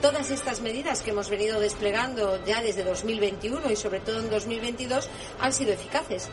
Todas 0.01 0.31
estas 0.31 0.61
medidas 0.61 1.01
que 1.01 1.11
hemos 1.11 1.29
venido 1.29 1.59
desplegando 1.59 2.43
ya 2.45 2.61
desde 2.61 2.83
2021 2.83 3.71
y 3.71 3.75
sobre 3.75 3.99
todo 3.99 4.19
en 4.19 4.29
2022 4.29 5.09
han 5.39 5.53
sido 5.53 5.73
eficaces 5.73 6.29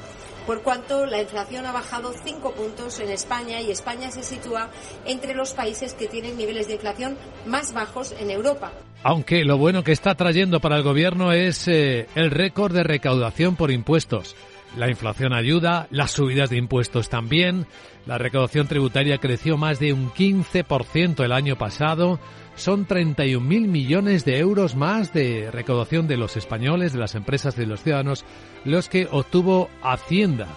por 0.49 0.63
cuanto 0.63 1.05
la 1.05 1.21
inflación 1.21 1.67
ha 1.67 1.73
bajado 1.73 2.15
cinco 2.25 2.53
puntos 2.53 3.01
en 3.01 3.11
España 3.11 3.61
y 3.61 3.71
España 3.71 4.11
se 4.11 4.23
sitúa 4.23 4.71
entre 5.05 5.35
los 5.35 5.53
países 5.53 5.93
que 5.93 6.07
tienen 6.07 6.39
niveles 6.39 6.69
de 6.69 6.73
inflación 6.73 7.19
más 7.45 7.75
bajos 7.75 8.15
en 8.19 8.31
Europa. 8.31 8.73
Aunque 9.03 9.45
lo 9.45 9.59
bueno 9.59 9.85
que 9.85 9.93
está 9.93 10.15
trayendo 10.15 10.59
para 10.61 10.79
el 10.79 10.83
gobierno 10.83 11.33
es 11.33 11.69
eh, 11.69 12.07
el 12.15 12.31
récord 12.31 12.73
de 12.73 12.83
recaudación 12.83 13.57
por 13.57 13.71
impuestos. 13.71 14.37
La 14.79 14.89
inflación 14.89 15.35
ayuda, 15.35 15.87
las 15.91 16.13
subidas 16.13 16.49
de 16.49 16.57
impuestos 16.57 17.11
también. 17.11 17.67
La 18.07 18.17
recaudación 18.17 18.69
tributaria 18.69 19.19
creció 19.19 19.59
más 19.59 19.79
de 19.79 19.93
un 19.93 20.11
15% 20.11 21.25
el 21.25 21.33
año 21.33 21.57
pasado. 21.57 22.19
Son 22.59 22.89
31.000 22.89 23.41
millones 23.69 24.25
de 24.25 24.39
euros 24.39 24.75
más 24.75 25.13
de 25.13 25.49
recaudación 25.53 26.09
de 26.09 26.17
los 26.17 26.37
españoles, 26.37 26.93
de 26.93 26.99
las 26.99 27.15
empresas, 27.15 27.55
de 27.55 27.67
los 27.67 27.85
ciudadanos, 27.85 28.25
los 28.65 28.89
que 28.89 29.07
obtuvo 29.11 29.71
Hacienda. 29.81 30.49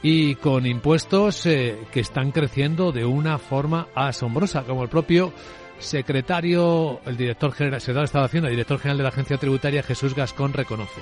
Y 0.00 0.36
con 0.36 0.64
impuestos 0.64 1.44
eh, 1.46 1.76
que 1.92 2.00
están 2.00 2.30
creciendo 2.30 2.92
de 2.92 3.04
una 3.04 3.38
forma 3.38 3.88
asombrosa, 3.96 4.62
como 4.62 4.84
el 4.84 4.88
propio 4.88 5.32
secretario, 5.80 7.00
el 7.04 7.16
director 7.16 7.52
general, 7.52 7.80
secretario 7.80 8.02
de 8.02 8.06
Estado 8.06 8.22
de 8.22 8.28
Hacienda, 8.28 8.48
el 8.48 8.54
director 8.54 8.78
general 8.78 8.98
de 8.98 9.02
la 9.02 9.08
Agencia 9.08 9.36
Tributaria, 9.36 9.82
Jesús 9.82 10.14
Gascón, 10.14 10.52
reconoce 10.52 11.00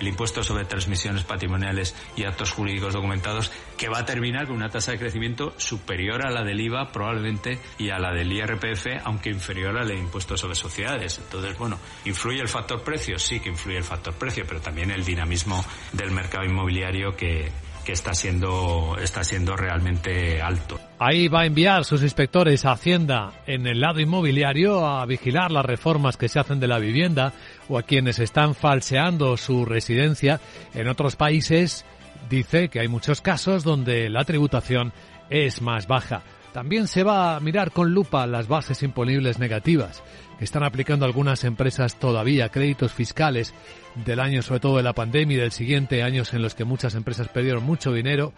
el 0.00 0.08
impuesto 0.08 0.42
sobre 0.42 0.64
transmisiones 0.64 1.24
patrimoniales 1.24 1.94
y 2.16 2.24
actos 2.24 2.52
jurídicos 2.52 2.94
documentados, 2.94 3.52
que 3.76 3.88
va 3.88 4.00
a 4.00 4.04
terminar 4.04 4.46
con 4.46 4.56
una 4.56 4.70
tasa 4.70 4.92
de 4.92 4.98
crecimiento 4.98 5.52
superior 5.58 6.26
a 6.26 6.30
la 6.30 6.42
del 6.42 6.60
IVA 6.60 6.90
probablemente 6.90 7.58
y 7.78 7.90
a 7.90 7.98
la 7.98 8.12
del 8.12 8.32
IRPF, 8.32 8.86
aunque 9.04 9.30
inferior 9.30 9.76
al 9.78 9.90
impuesto 9.92 10.36
sobre 10.36 10.54
sociedades. 10.54 11.18
Entonces, 11.18 11.56
bueno, 11.58 11.78
¿influye 12.04 12.40
el 12.40 12.48
factor 12.48 12.82
precio? 12.82 13.18
Sí 13.18 13.40
que 13.40 13.50
influye 13.50 13.78
el 13.78 13.84
factor 13.84 14.14
precio, 14.14 14.44
pero 14.48 14.60
también 14.60 14.90
el 14.90 15.04
dinamismo 15.04 15.64
del 15.92 16.10
mercado 16.10 16.44
inmobiliario 16.44 17.14
que, 17.14 17.50
está 17.90 18.14
siendo, 18.14 18.96
está 19.00 19.24
siendo 19.24 19.56
realmente 19.56 20.40
alto. 20.40 20.78
Ahí 20.98 21.28
va 21.28 21.42
a 21.42 21.46
enviar 21.46 21.84
sus 21.84 22.02
inspectores 22.02 22.64
a 22.64 22.72
Hacienda 22.72 23.32
en 23.46 23.66
el 23.66 23.80
lado 23.80 24.00
inmobiliario 24.00 24.86
a 24.86 25.04
vigilar 25.06 25.50
las 25.50 25.64
reformas 25.64 26.16
que 26.16 26.28
se 26.28 26.38
hacen 26.38 26.60
de 26.60 26.68
la 26.68 26.78
vivienda 26.78 27.32
o 27.68 27.78
a 27.78 27.82
quienes 27.82 28.18
están 28.18 28.54
falseando 28.54 29.36
su 29.36 29.64
residencia. 29.64 30.40
En 30.74 30.88
otros 30.88 31.16
países 31.16 31.84
dice 32.28 32.68
que 32.68 32.80
hay 32.80 32.88
muchos 32.88 33.20
casos 33.20 33.64
donde 33.64 34.10
la 34.10 34.24
tributación 34.24 34.92
es 35.30 35.62
más 35.62 35.86
baja. 35.86 36.22
También 36.52 36.88
se 36.88 37.04
va 37.04 37.36
a 37.36 37.40
mirar 37.40 37.70
con 37.70 37.92
lupa 37.94 38.26
las 38.26 38.48
bases 38.48 38.82
imponibles 38.82 39.38
negativas 39.38 40.02
están 40.40 40.62
aplicando 40.62 41.04
algunas 41.04 41.44
empresas 41.44 41.96
todavía, 41.96 42.48
créditos 42.48 42.92
fiscales 42.92 43.54
del 43.94 44.20
año, 44.20 44.42
sobre 44.42 44.60
todo 44.60 44.76
de 44.78 44.82
la 44.82 44.94
pandemia 44.94 45.36
y 45.36 45.40
del 45.40 45.52
siguiente, 45.52 46.02
años 46.02 46.32
en 46.34 46.42
los 46.42 46.54
que 46.54 46.64
muchas 46.64 46.94
empresas 46.94 47.28
perdieron 47.28 47.62
mucho 47.62 47.92
dinero, 47.92 48.32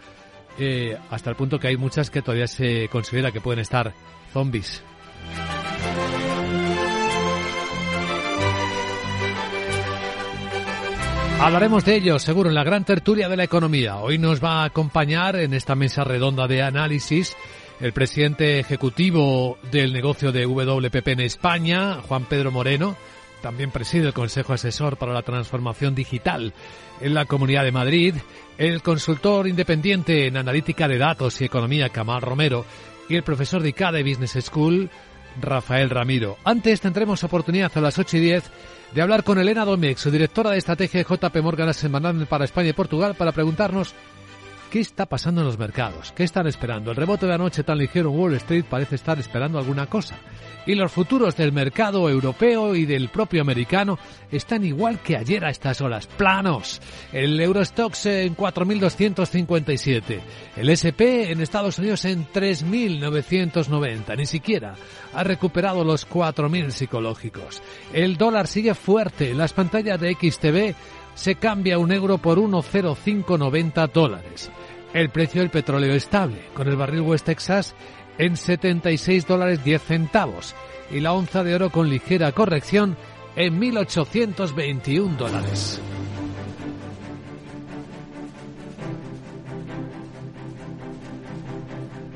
eh, 0.59 0.97
hasta 1.09 1.29
el 1.29 1.35
punto 1.35 1.59
que 1.59 1.67
hay 1.67 1.77
muchas 1.77 2.09
que 2.09 2.21
todavía 2.21 2.47
se 2.47 2.87
considera 2.89 3.31
que 3.31 3.41
pueden 3.41 3.59
estar 3.59 3.93
zombies. 4.31 4.83
Hablaremos 11.39 11.83
de 11.83 11.95
ello, 11.95 12.19
seguro, 12.19 12.47
en 12.47 12.55
la 12.55 12.63
gran 12.63 12.85
tertulia 12.85 13.27
de 13.27 13.35
la 13.35 13.43
economía. 13.43 13.97
Hoy 13.97 14.17
nos 14.17 14.41
va 14.41 14.61
a 14.61 14.65
acompañar 14.65 15.35
en 15.35 15.53
esta 15.53 15.75
mesa 15.75 16.05
redonda 16.05 16.47
de 16.47 16.61
análisis 16.61 17.35
El 17.79 17.91
presidente 17.91 18.59
ejecutivo 18.59 19.57
del 19.71 19.93
negocio 19.93 20.31
de 20.31 20.45
WPP 20.45 21.07
en 21.09 21.19
España, 21.21 22.01
Juan 22.07 22.25
Pedro 22.25 22.51
Moreno, 22.51 22.95
también 23.41 23.71
preside 23.71 24.07
el 24.07 24.13
Consejo 24.13 24.53
Asesor 24.53 24.95
para 24.95 25.13
la 25.13 25.21
Transformación 25.21 25.93
Digital 25.93 26.53
en 27.01 27.13
la 27.13 27.25
Comunidad 27.25 27.63
de 27.65 27.73
Madrid, 27.73 28.15
el 28.57 28.81
consultor 28.81 29.47
independiente 29.47 30.27
en 30.27 30.37
analítica 30.37 30.87
de 30.87 30.97
datos 30.97 31.41
y 31.41 31.45
economía 31.45 31.89
Camal 31.89 32.21
Romero 32.21 32.65
y 33.09 33.15
el 33.15 33.23
profesor 33.23 33.61
de 33.61 33.69
ICADE 33.69 34.03
Business 34.03 34.37
School, 34.45 34.89
Rafael 35.41 35.89
Ramiro. 35.89 36.37
Antes 36.45 36.79
tendremos 36.79 37.23
oportunidad 37.23 37.71
a 37.75 37.81
las 37.81 37.99
8 37.99 38.17
y 38.17 38.19
10 38.21 38.43
de 38.93 39.01
hablar 39.01 39.23
con 39.23 39.39
Elena 39.39 39.65
Domecq, 39.65 39.97
su 39.97 40.11
directora 40.11 40.51
de 40.51 40.59
estrategia 40.59 41.03
de 41.03 41.15
JP 41.15 41.35
Morgan 41.41 41.73
Semanal 41.73 42.27
para 42.27 42.45
España 42.45 42.69
y 42.69 42.73
Portugal, 42.73 43.15
para 43.15 43.31
preguntarnos 43.31 43.93
qué 44.73 44.79
está 44.79 45.05
pasando 45.05 45.41
en 45.41 45.45
los 45.45 45.59
mercados, 45.59 46.11
qué 46.13 46.23
están 46.23 46.47
esperando. 46.47 46.89
El 46.89 46.97
rebote 46.97 47.27
de 47.27 47.35
anoche 47.35 47.61
tan 47.61 47.77
ligero 47.77 48.09
en 48.09 48.17
Wall 48.17 48.33
Street 48.33 48.65
parece 48.67 48.95
estar 48.95 49.19
esperando 49.19 49.59
alguna 49.59 49.85
cosa. 49.85 50.15
Y 50.65 50.73
los 50.73 50.91
futuros 50.91 51.37
del 51.37 51.51
mercado 51.51 52.09
europeo 52.09 52.73
y 52.73 52.87
del 52.87 53.09
propio 53.09 53.43
americano 53.43 53.99
están 54.31 54.65
igual 54.65 54.97
que 54.97 55.15
ayer 55.15 55.45
a 55.45 55.51
estas 55.51 55.79
horas, 55.81 56.07
planos. 56.07 56.81
El 57.11 57.39
Eurostox 57.39 58.07
en 58.07 58.35
4.257, 58.35 60.19
el 60.57 60.69
SP 60.73 61.29
en 61.29 61.41
Estados 61.41 61.77
Unidos 61.77 62.05
en 62.05 62.25
3.990, 62.25 64.17
ni 64.17 64.25
siquiera 64.25 64.73
ha 65.13 65.23
recuperado 65.23 65.83
los 65.83 66.09
4.000 66.09 66.71
psicológicos. 66.71 67.61
El 67.93 68.17
dólar 68.17 68.47
sigue 68.47 68.73
fuerte, 68.73 69.35
las 69.35 69.53
pantallas 69.53 69.99
de 69.99 70.15
XTV 70.15 70.75
se 71.13 71.35
cambia 71.35 71.77
un 71.77 71.91
euro 71.91 72.17
por 72.17 72.39
1,0590 72.39 73.91
dólares. 73.91 74.51
El 74.93 75.09
precio 75.09 75.41
del 75.41 75.49
petróleo 75.49 75.93
estable, 75.95 76.41
con 76.53 76.67
el 76.67 76.75
barril 76.75 77.01
West 77.01 77.25
Texas 77.25 77.75
en 78.19 78.37
76 78.37 79.25
dólares 79.25 79.63
10 79.63 79.81
centavos 79.81 80.55
y 80.91 80.99
la 80.99 81.13
onza 81.13 81.43
de 81.43 81.55
oro 81.55 81.71
con 81.71 81.89
ligera 81.89 82.31
corrección 82.31 82.95
en 83.35 83.59
1.821 83.59 85.17
dólares. 85.17 85.81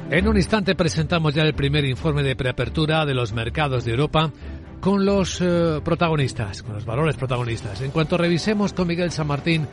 En 0.10 0.28
un 0.28 0.38
instante 0.38 0.76
presentamos 0.76 1.34
ya 1.34 1.44
el 1.44 1.54
primer 1.54 1.84
informe 1.84 2.24
de 2.24 2.36
preapertura 2.36 3.06
de 3.06 3.14
los 3.14 3.34
mercados 3.34 3.84
de 3.84 3.92
Europa 3.92 4.32
con 4.80 5.04
los 5.04 5.42
eh, 5.42 5.82
protagonistas, 5.84 6.64
con 6.64 6.76
los 6.76 6.86
valores 6.86 7.18
protagonistas. 7.18 7.82
En 7.82 7.92
cuanto 7.92 8.18
revisemos 8.18 8.72
con 8.72 8.88
Miguel 8.88 9.12
San 9.12 9.28
Martín 9.28 9.68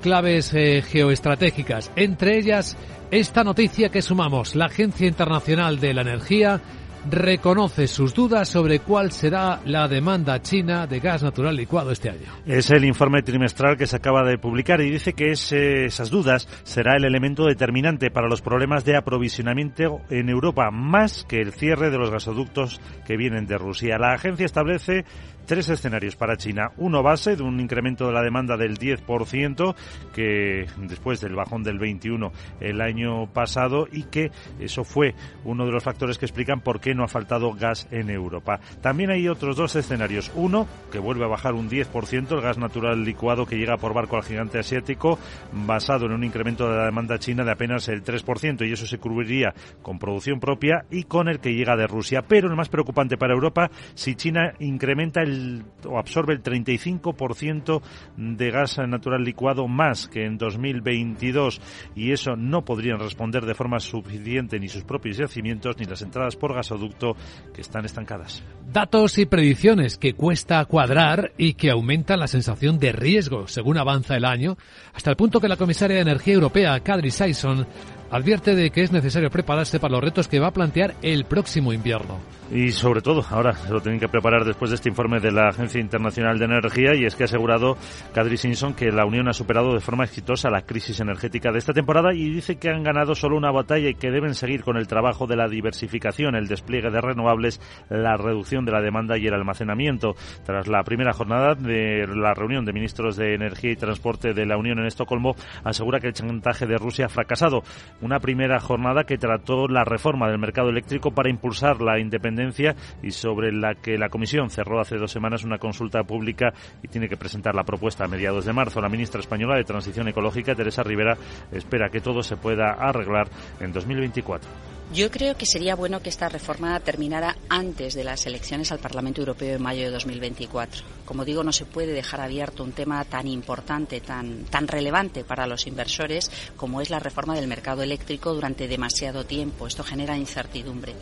claves 0.00 0.52
eh, 0.54 0.82
geoestratégicas, 0.82 1.92
entre 1.96 2.38
ellas 2.38 2.76
esta 3.10 3.44
noticia 3.44 3.88
que 3.88 4.02
sumamos, 4.02 4.54
la 4.54 4.66
Agencia 4.66 5.08
Internacional 5.08 5.80
de 5.80 5.94
la 5.94 6.02
Energía 6.02 6.60
reconoce 7.08 7.86
sus 7.86 8.14
dudas 8.14 8.48
sobre 8.48 8.80
cuál 8.80 9.10
será 9.10 9.60
la 9.64 9.88
demanda 9.88 10.40
china 10.42 10.86
de 10.86 11.00
gas 11.00 11.22
natural 11.22 11.56
licuado 11.56 11.90
este 11.90 12.10
año. 12.10 12.30
Es 12.46 12.70
el 12.70 12.84
informe 12.84 13.22
trimestral 13.22 13.76
que 13.76 13.86
se 13.86 13.96
acaba 13.96 14.22
de 14.22 14.38
publicar 14.38 14.80
y 14.80 14.90
dice 14.90 15.14
que 15.14 15.30
esas 15.30 16.10
dudas 16.10 16.48
será 16.62 16.96
el 16.96 17.04
elemento 17.04 17.46
determinante 17.46 18.10
para 18.10 18.28
los 18.28 18.42
problemas 18.42 18.84
de 18.84 18.96
aprovisionamiento 18.96 20.00
en 20.10 20.28
Europa, 20.28 20.70
más 20.70 21.24
que 21.24 21.40
el 21.40 21.52
cierre 21.52 21.90
de 21.90 21.98
los 21.98 22.10
gasoductos 22.10 22.80
que 23.06 23.16
vienen 23.16 23.46
de 23.46 23.58
Rusia. 23.58 23.98
La 23.98 24.12
agencia 24.12 24.46
establece 24.46 25.04
tres 25.50 25.68
escenarios 25.68 26.14
para 26.14 26.36
China. 26.36 26.70
Uno 26.76 27.02
base 27.02 27.34
de 27.34 27.42
un 27.42 27.58
incremento 27.58 28.06
de 28.06 28.12
la 28.12 28.22
demanda 28.22 28.56
del 28.56 28.78
10%, 28.78 29.74
que 30.14 30.64
después 30.76 31.20
del 31.20 31.34
bajón 31.34 31.64
del 31.64 31.80
21 31.80 32.30
el 32.60 32.80
año 32.80 33.26
pasado 33.32 33.88
y 33.90 34.04
que 34.04 34.30
eso 34.60 34.84
fue 34.84 35.16
uno 35.42 35.66
de 35.66 35.72
los 35.72 35.82
factores 35.82 36.18
que 36.18 36.26
explican 36.26 36.60
por 36.60 36.78
qué 36.78 36.94
no 36.94 37.02
ha 37.02 37.08
faltado 37.08 37.52
gas 37.52 37.88
en 37.90 38.10
Europa. 38.10 38.60
También 38.80 39.10
hay 39.10 39.26
otros 39.26 39.56
dos 39.56 39.74
escenarios. 39.74 40.30
Uno, 40.36 40.68
que 40.92 41.00
vuelve 41.00 41.24
a 41.24 41.28
bajar 41.28 41.54
un 41.54 41.68
10%, 41.68 42.30
el 42.30 42.40
gas 42.42 42.56
natural 42.56 43.02
licuado 43.02 43.44
que 43.44 43.58
llega 43.58 43.76
por 43.76 43.92
barco 43.92 44.14
al 44.14 44.22
gigante 44.22 44.60
asiático, 44.60 45.18
basado 45.50 46.06
en 46.06 46.12
un 46.12 46.22
incremento 46.22 46.70
de 46.70 46.76
la 46.76 46.84
demanda 46.84 47.18
china 47.18 47.42
de 47.42 47.50
apenas 47.50 47.88
el 47.88 48.04
3%, 48.04 48.68
y 48.68 48.72
eso 48.72 48.86
se 48.86 48.98
cubriría 48.98 49.52
con 49.82 49.98
producción 49.98 50.38
propia 50.38 50.84
y 50.92 51.02
con 51.02 51.26
el 51.26 51.40
que 51.40 51.54
llega 51.54 51.74
de 51.74 51.88
Rusia. 51.88 52.22
Pero 52.22 52.48
lo 52.48 52.54
más 52.54 52.68
preocupante 52.68 53.16
para 53.16 53.34
Europa, 53.34 53.68
si 53.94 54.14
China 54.14 54.52
incrementa 54.60 55.22
el 55.22 55.39
o 55.86 55.98
absorbe 55.98 56.34
el 56.34 56.42
35% 56.42 57.82
de 58.16 58.50
gas 58.50 58.78
natural 58.78 59.24
licuado 59.24 59.68
más 59.68 60.08
que 60.08 60.24
en 60.24 60.38
2022 60.38 61.60
y 61.94 62.12
eso 62.12 62.36
no 62.36 62.64
podrían 62.64 62.98
responder 62.98 63.44
de 63.44 63.54
forma 63.54 63.80
suficiente 63.80 64.58
ni 64.58 64.68
sus 64.68 64.84
propios 64.84 65.16
yacimientos 65.16 65.76
ni 65.78 65.86
las 65.86 66.02
entradas 66.02 66.36
por 66.36 66.54
gasoducto 66.54 67.16
que 67.52 67.60
están 67.60 67.84
estancadas. 67.84 68.42
Datos 68.72 69.18
y 69.18 69.26
predicciones 69.26 69.98
que 69.98 70.14
cuesta 70.14 70.64
cuadrar 70.64 71.32
y 71.36 71.54
que 71.54 71.70
aumentan 71.70 72.20
la 72.20 72.26
sensación 72.26 72.78
de 72.78 72.92
riesgo 72.92 73.48
según 73.48 73.78
avanza 73.78 74.16
el 74.16 74.24
año, 74.24 74.56
hasta 74.94 75.10
el 75.10 75.16
punto 75.16 75.40
que 75.40 75.48
la 75.48 75.56
comisaria 75.56 75.96
de 75.96 76.02
Energía 76.02 76.34
Europea, 76.34 76.80
Kadri 76.80 77.10
Sison, 77.10 77.66
advierte 78.10 78.54
de 78.54 78.70
que 78.70 78.82
es 78.82 78.92
necesario 78.92 79.30
prepararse 79.30 79.78
para 79.78 79.92
los 79.92 80.04
retos 80.04 80.28
que 80.28 80.40
va 80.40 80.48
a 80.48 80.52
plantear 80.52 80.94
el 81.02 81.24
próximo 81.24 81.72
invierno. 81.72 82.18
Y 82.52 82.72
sobre 82.72 83.00
todo, 83.00 83.24
ahora 83.30 83.52
se 83.52 83.72
lo 83.72 83.80
tienen 83.80 84.00
que 84.00 84.08
preparar 84.08 84.44
después 84.44 84.72
de 84.72 84.74
este 84.74 84.88
informe 84.88 85.20
de 85.20 85.30
la 85.30 85.50
Agencia 85.50 85.80
Internacional 85.80 86.36
de 86.36 86.46
Energía 86.46 86.96
y 86.96 87.04
es 87.04 87.14
que 87.14 87.22
ha 87.22 87.26
asegurado 87.26 87.76
Kadri 88.12 88.36
Simpson 88.36 88.74
que 88.74 88.90
la 88.90 89.06
Unión 89.06 89.28
ha 89.28 89.32
superado 89.32 89.72
de 89.72 89.78
forma 89.78 90.02
exitosa 90.02 90.50
la 90.50 90.62
crisis 90.62 90.98
energética 90.98 91.52
de 91.52 91.58
esta 91.58 91.72
temporada 91.72 92.12
y 92.12 92.28
dice 92.28 92.56
que 92.56 92.68
han 92.68 92.82
ganado 92.82 93.14
solo 93.14 93.36
una 93.36 93.52
batalla 93.52 93.88
y 93.88 93.94
que 93.94 94.10
deben 94.10 94.34
seguir 94.34 94.64
con 94.64 94.76
el 94.76 94.88
trabajo 94.88 95.28
de 95.28 95.36
la 95.36 95.46
diversificación, 95.46 96.34
el 96.34 96.48
despliegue 96.48 96.90
de 96.90 97.00
renovables, 97.00 97.60
la 97.88 98.16
reducción 98.16 98.64
de 98.64 98.72
la 98.72 98.80
demanda 98.80 99.16
y 99.16 99.28
el 99.28 99.34
almacenamiento. 99.34 100.16
Tras 100.44 100.66
la 100.66 100.82
primera 100.82 101.12
jornada 101.12 101.54
de 101.54 102.04
la 102.08 102.34
reunión 102.34 102.64
de 102.64 102.72
ministros 102.72 103.14
de 103.14 103.34
Energía 103.34 103.70
y 103.70 103.76
Transporte 103.76 104.34
de 104.34 104.46
la 104.46 104.56
Unión 104.56 104.80
en 104.80 104.86
Estocolmo, 104.86 105.36
asegura 105.62 106.00
que 106.00 106.08
el 106.08 106.14
chantaje 106.14 106.66
de 106.66 106.78
Rusia 106.78 107.06
ha 107.06 107.08
fracasado. 107.08 107.62
Una 108.02 108.18
primera 108.18 108.58
jornada 108.60 109.04
que 109.04 109.18
trató 109.18 109.68
la 109.68 109.84
reforma 109.84 110.28
del 110.28 110.38
mercado 110.38 110.70
eléctrico 110.70 111.10
para 111.10 111.28
impulsar 111.28 111.82
la 111.82 111.98
independencia 111.98 112.74
y 113.02 113.10
sobre 113.10 113.52
la 113.52 113.74
que 113.74 113.98
la 113.98 114.08
Comisión 114.08 114.50
cerró 114.50 114.80
hace 114.80 114.96
dos 114.96 115.12
semanas 115.12 115.44
una 115.44 115.58
consulta 115.58 116.02
pública 116.02 116.52
y 116.82 116.88
tiene 116.88 117.08
que 117.08 117.16
presentar 117.16 117.54
la 117.54 117.64
propuesta 117.64 118.04
a 118.04 118.08
mediados 118.08 118.46
de 118.46 118.52
marzo. 118.52 118.80
La 118.80 118.88
ministra 118.88 119.20
española 119.20 119.56
de 119.56 119.64
Transición 119.64 120.08
Ecológica, 120.08 120.54
Teresa 120.54 120.82
Rivera, 120.82 121.16
espera 121.52 121.90
que 121.90 122.00
todo 122.00 122.22
se 122.22 122.36
pueda 122.36 122.72
arreglar 122.72 123.28
en 123.60 123.72
2024. 123.72 124.79
Yo 124.92 125.08
creo 125.08 125.36
que 125.36 125.46
sería 125.46 125.76
bueno 125.76 126.02
que 126.02 126.08
esta 126.08 126.28
reforma 126.28 126.80
terminara 126.80 127.36
antes 127.48 127.94
de 127.94 128.02
las 128.02 128.26
elecciones 128.26 128.72
al 128.72 128.80
Parlamento 128.80 129.20
Europeo 129.20 129.54
en 129.54 129.62
mayo 129.62 129.84
de 129.84 129.90
2024. 129.90 130.82
Como 131.04 131.24
digo, 131.24 131.44
no 131.44 131.52
se 131.52 131.64
puede 131.64 131.92
dejar 131.92 132.20
abierto 132.20 132.64
un 132.64 132.72
tema 132.72 133.04
tan 133.04 133.28
importante, 133.28 134.00
tan, 134.00 134.46
tan 134.46 134.66
relevante 134.66 135.22
para 135.22 135.46
los 135.46 135.68
inversores 135.68 136.28
como 136.56 136.80
es 136.80 136.90
la 136.90 136.98
reforma 136.98 137.36
del 137.36 137.46
mercado 137.46 137.84
eléctrico 137.84 138.34
durante 138.34 138.66
demasiado 138.66 139.24
tiempo. 139.24 139.68
Esto 139.68 139.84
genera 139.84 140.16
incertidumbre. 140.16 140.94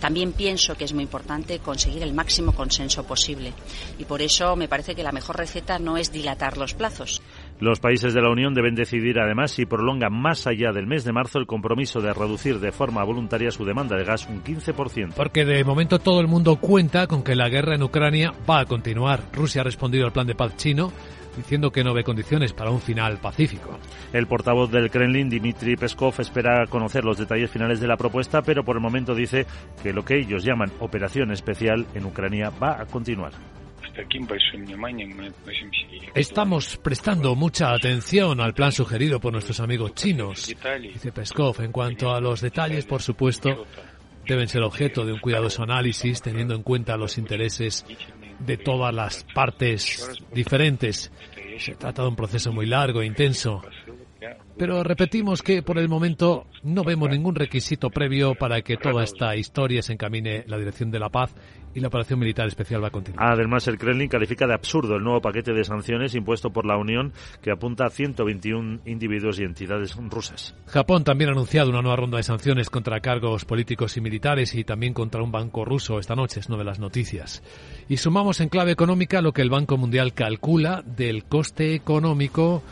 También 0.00 0.32
pienso 0.32 0.74
que 0.74 0.84
es 0.84 0.94
muy 0.94 1.02
importante 1.02 1.58
conseguir 1.58 2.04
el 2.04 2.14
máximo 2.14 2.54
consenso 2.54 3.04
posible 3.04 3.52
y 3.98 4.06
por 4.06 4.22
eso 4.22 4.56
me 4.56 4.68
parece 4.68 4.94
que 4.94 5.02
la 5.02 5.12
mejor 5.12 5.36
receta 5.36 5.78
no 5.78 5.98
es 5.98 6.10
dilatar 6.10 6.56
los 6.56 6.72
plazos. 6.72 7.20
Los 7.58 7.80
países 7.80 8.12
de 8.12 8.20
la 8.20 8.30
Unión 8.30 8.52
deben 8.52 8.74
decidir 8.74 9.18
además 9.18 9.50
si 9.50 9.64
prolongan 9.64 10.12
más 10.12 10.46
allá 10.46 10.72
del 10.72 10.86
mes 10.86 11.04
de 11.04 11.12
marzo 11.12 11.38
el 11.38 11.46
compromiso 11.46 12.00
de 12.00 12.12
reducir 12.12 12.60
de 12.60 12.70
forma 12.70 13.02
voluntaria 13.02 13.50
su 13.50 13.64
demanda 13.64 13.96
de 13.96 14.04
gas 14.04 14.28
un 14.28 14.44
15%. 14.44 15.14
Porque 15.14 15.46
de 15.46 15.64
momento 15.64 15.98
todo 15.98 16.20
el 16.20 16.28
mundo 16.28 16.56
cuenta 16.56 17.06
con 17.06 17.22
que 17.22 17.34
la 17.34 17.48
guerra 17.48 17.74
en 17.74 17.82
Ucrania 17.82 18.34
va 18.48 18.60
a 18.60 18.66
continuar. 18.66 19.22
Rusia 19.32 19.62
ha 19.62 19.64
respondido 19.64 20.04
al 20.04 20.12
plan 20.12 20.26
de 20.26 20.34
paz 20.34 20.54
chino 20.56 20.92
diciendo 21.34 21.70
que 21.70 21.84
no 21.84 21.94
ve 21.94 22.04
condiciones 22.04 22.52
para 22.52 22.70
un 22.70 22.80
final 22.80 23.18
pacífico. 23.18 23.78
El 24.12 24.26
portavoz 24.26 24.70
del 24.70 24.90
Kremlin, 24.90 25.28
Dmitry 25.28 25.76
Peskov, 25.76 26.14
espera 26.18 26.66
conocer 26.66 27.04
los 27.04 27.18
detalles 27.18 27.50
finales 27.50 27.80
de 27.80 27.86
la 27.86 27.96
propuesta, 27.96 28.42
pero 28.42 28.64
por 28.64 28.76
el 28.76 28.82
momento 28.82 29.14
dice 29.14 29.46
que 29.82 29.92
lo 29.92 30.04
que 30.04 30.18
ellos 30.18 30.44
llaman 30.44 30.72
operación 30.80 31.30
especial 31.32 31.86
en 31.94 32.06
Ucrania 32.06 32.50
va 32.50 32.80
a 32.80 32.86
continuar. 32.86 33.32
Estamos 36.14 36.76
prestando 36.76 37.34
mucha 37.34 37.72
atención 37.72 38.40
al 38.40 38.54
plan 38.54 38.72
sugerido 38.72 39.20
por 39.20 39.32
nuestros 39.32 39.60
amigos 39.60 39.94
chinos, 39.94 40.54
dice 40.80 41.12
Peskov. 41.12 41.60
En 41.62 41.72
cuanto 41.72 42.14
a 42.14 42.20
los 42.20 42.40
detalles, 42.40 42.84
por 42.84 43.02
supuesto, 43.02 43.66
deben 44.26 44.48
ser 44.48 44.62
objeto 44.62 45.04
de 45.04 45.12
un 45.12 45.20
cuidadoso 45.20 45.62
análisis 45.62 46.20
teniendo 46.20 46.54
en 46.54 46.62
cuenta 46.62 46.96
los 46.96 47.18
intereses 47.18 47.86
de 48.38 48.56
todas 48.56 48.94
las 48.94 49.24
partes 49.34 50.22
diferentes. 50.32 51.10
Se 51.58 51.74
trata 51.74 52.02
de 52.02 52.08
un 52.08 52.16
proceso 52.16 52.52
muy 52.52 52.66
largo 52.66 53.00
e 53.00 53.06
intenso 53.06 53.62
Pero 54.58 54.82
repetimos 54.82 55.42
que 55.42 55.62
por 55.62 55.78
el 55.78 55.88
momento 55.88 56.46
no 56.62 56.84
vemos 56.84 57.08
ningún 57.08 57.34
requisito 57.34 57.90
previo 57.90 58.34
para 58.34 58.60
que 58.62 58.76
toda 58.76 59.04
esta 59.04 59.36
historia 59.36 59.82
se 59.82 59.92
encamine 59.92 60.36
en 60.38 60.50
la 60.50 60.58
dirección 60.58 60.90
de 60.90 60.98
la 60.98 61.08
paz 61.08 61.34
y 61.76 61.80
la 61.80 61.88
operación 61.88 62.18
militar 62.18 62.48
especial 62.48 62.82
va 62.82 62.88
a 62.88 62.90
continuar. 62.90 63.34
Además, 63.34 63.68
el 63.68 63.76
Kremlin 63.76 64.08
califica 64.08 64.46
de 64.46 64.54
absurdo 64.54 64.96
el 64.96 65.04
nuevo 65.04 65.20
paquete 65.20 65.52
de 65.52 65.62
sanciones 65.62 66.14
impuesto 66.14 66.48
por 66.48 66.64
la 66.64 66.78
Unión 66.78 67.12
que 67.42 67.50
apunta 67.50 67.84
a 67.84 67.90
121 67.90 68.80
individuos 68.86 69.38
y 69.38 69.42
entidades 69.42 69.94
rusas. 69.94 70.54
Japón 70.68 71.04
también 71.04 71.28
ha 71.28 71.32
anunciado 71.34 71.68
una 71.68 71.82
nueva 71.82 71.96
ronda 71.96 72.16
de 72.16 72.22
sanciones 72.22 72.70
contra 72.70 73.00
cargos 73.00 73.44
políticos 73.44 73.94
y 73.98 74.00
militares 74.00 74.54
y 74.54 74.64
también 74.64 74.94
contra 74.94 75.22
un 75.22 75.30
banco 75.30 75.66
ruso 75.66 75.98
esta 75.98 76.14
noche, 76.14 76.40
es 76.40 76.48
una 76.48 76.56
de 76.56 76.64
las 76.64 76.78
noticias. 76.78 77.42
Y 77.90 77.98
sumamos 77.98 78.40
en 78.40 78.48
clave 78.48 78.72
económica 78.72 79.20
lo 79.20 79.32
que 79.32 79.42
el 79.42 79.50
Banco 79.50 79.76
Mundial 79.76 80.14
calcula 80.14 80.82
del 80.82 81.24
coste 81.24 81.74
económico 81.74 82.62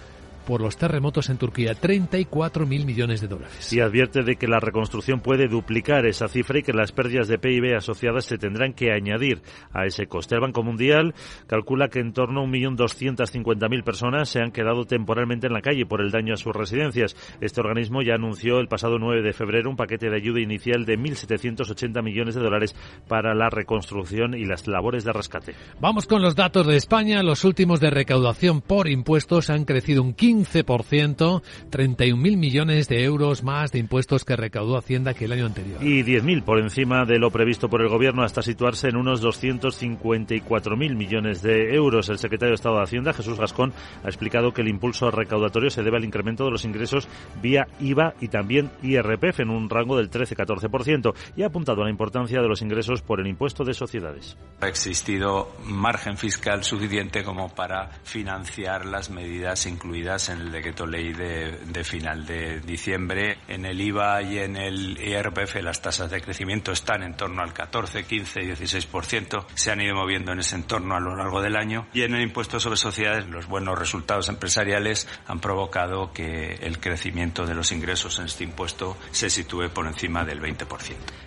por 0.45 0.61
los 0.61 0.77
terremotos 0.77 1.31
en 1.31 1.39
Turquía, 1.39 1.75
34.000 1.75 2.67
millones 2.85 3.21
de 3.21 3.29
dólares. 3.29 3.73
Y 3.73 3.81
advierte 3.81 4.23
de 4.23 4.37
que 4.37 4.47
la 4.47 4.61
reconstrucción 4.61 5.21
puede 5.21 5.49
duplicar 5.49 6.07
esa 6.07 6.29
cifra 6.29 6.59
y 6.59 6.63
que 6.63 6.73
las 6.73 6.93
pérdidas 6.93 7.29
de 7.29 7.39
PIB 7.39 7.77
asociadas 7.77 8.25
se 8.25 8.39
tendrán 8.39 8.75
que 8.75 8.93
añadir 8.93 9.43
a 9.73 9.87
ese 9.87 10.07
coste. 10.07 10.35
El 10.35 10.43
Banco 10.43 10.63
Mundial 10.63 11.15
calcula 11.47 11.89
que 11.89 12.01
en 12.01 12.13
torno 12.13 12.43
a 12.43 12.47
1.250.000 12.47 13.85
personas 13.85 14.29
se 14.29 14.41
han 14.41 14.53
quedado 14.53 14.85
temporalmente 14.85 15.47
en 15.47 15.53
la 15.53 15.63
calle 15.63 15.87
por 15.87 16.01
el 16.01 16.11
daño 16.11 16.35
a 16.35 16.37
sus 16.37 16.55
residencias. 16.55 17.17
Este 17.41 17.61
organismo 17.61 18.03
ya 18.03 18.15
anunció 18.15 18.61
el 18.61 18.69
pasado 18.69 18.99
9 18.99 19.23
de 19.23 19.33
febrero 19.33 19.71
un 19.71 19.77
paquete 19.77 20.11
de 20.11 20.17
ayuda 20.17 20.41
inicial 20.41 20.85
de 20.85 20.99
1.780 20.99 22.03
millones 22.03 22.35
de 22.35 22.43
dólares 22.43 22.75
para 23.09 23.35
la 23.35 23.51
reconstrucción 23.51 24.35
y 24.35 24.45
las 24.45 24.67
labores 24.67 25.05
de 25.05 25.13
rescate. 25.13 25.55
Vamos 25.81 26.07
con 26.07 26.23
los 26.23 26.35
datos 26.35 26.67
de 26.67 26.77
España. 26.77 27.23
Los 27.23 27.45
últimos 27.45 27.81
de 27.81 27.91
recaudación 27.91 28.61
por 28.61 28.89
impuestos 28.89 29.51
han 29.51 29.65
crecido 29.65 30.03
un 30.03 30.13
15 30.13 30.34
15%, 30.43 31.43
31.000 31.71 32.37
millones 32.37 32.89
de 32.89 33.05
euros 33.05 33.43
más 33.43 33.71
de 33.71 33.79
impuestos 33.79 34.25
que 34.25 34.37
recaudó 34.37 34.77
Hacienda 34.77 35.15
que 35.15 35.27
el 35.27 35.33
año 35.33 35.47
anterior. 35.47 35.83
Y 35.83 36.03
10.000 36.03 36.43
por 36.43 36.59
encima 36.59 37.05
de 37.05 37.19
lo 37.19 37.31
previsto 37.31 37.69
por 37.69 37.83
el 37.83 37.89
Gobierno 37.89 38.23
hasta 38.23 38.43
situarse 38.43 38.89
en 38.89 38.97
unos 38.97 39.23
254.000 39.23 40.77
millones 40.97 41.43
de 41.43 41.75
euros. 41.75 42.09
El 42.09 42.19
secretario 42.19 42.51
de 42.51 42.57
Estado 42.57 42.77
de 42.77 42.83
Hacienda, 42.83 43.13
Jesús 43.13 43.39
Gascón, 43.39 43.73
ha 44.03 44.09
explicado 44.09 44.53
que 44.53 44.63
el 44.63 44.69
impulso 44.69 45.11
recaudatorio 45.11 45.71
se 45.71 45.83
debe 45.83 45.99
al 45.99 46.05
incremento 46.05 46.45
de 46.45 46.51
los 46.51 46.65
ingresos 46.65 47.09
vía 47.41 47.67
IVA 47.81 48.15
y 48.21 48.29
también 48.29 48.71
IRPF 48.83 49.41
en 49.41 49.51
un 49.51 49.71
rango 49.71 49.97
del 49.97 50.11
13-14% 50.11 51.15
y 51.37 51.43
ha 51.43 51.47
apuntado 51.47 51.83
a 51.83 51.85
la 51.85 51.91
importancia 51.91 52.41
de 52.41 52.49
los 52.49 52.63
ingresos 52.63 53.03
por 53.03 53.21
el 53.21 53.27
impuesto 53.27 53.65
de 53.65 53.75
sociedades. 53.75 54.37
Ha 54.61 54.69
existido 54.69 55.55
margen 55.65 56.17
fiscal 56.17 56.65
suficiente 56.65 57.23
como 57.23 57.49
para 57.49 57.91
financiar 58.03 58.87
las 58.87 59.11
medidas 59.11 59.67
incluidas 59.67 60.24
en 60.29 60.41
el 60.41 60.53
decreto 60.53 60.87
ley 60.87 61.13
de, 61.13 61.85
final 61.85 62.27
de 62.27 62.61
diciembre. 62.61 63.39
En 63.49 63.65
el 63.65 63.81
IVA 63.81 64.23
y 64.23 64.39
en 64.39 64.57
el 64.57 64.99
IRPF 64.99 65.63
las 65.63 65.83
tasas 65.83 66.11
de 66.11 66.21
crecimiento 66.21 66.73
están 66.73 67.03
en 67.03 67.15
torno 67.15 67.43
al 67.43 67.53
14, 67.53 68.05
15, 68.05 68.41
16%. 68.41 69.47
Se 69.55 69.71
han 69.71 69.81
ido 69.81 69.95
moviendo 69.95 70.33
en 70.33 70.41
ese 70.41 70.57
entorno 70.57 70.95
a 70.95 71.01
lo 71.01 71.17
largo 71.17 71.43
del 71.43 71.57
año. 71.57 71.87
Y 71.93 72.03
en 72.03 72.15
el 72.15 72.23
impuesto 72.23 72.61
sobre 72.61 72.77
sociedades, 72.77 73.29
los 73.29 73.47
buenos 73.47 73.79
resultados 73.79 74.29
empresariales 74.29 75.09
han 75.27 75.41
provocado 75.41 76.13
que 76.13 76.55
el 76.63 76.79
crecimiento 76.79 77.47
de 77.47 77.55
los 77.55 77.73
ingresos 77.73 78.19
en 78.19 78.27
este 78.27 78.45
impuesto 78.45 78.97
se 79.11 79.31
sitúe 79.31 79.69
por 79.73 79.87
encima 79.87 80.25
del 80.25 80.41
20%. 80.41 80.67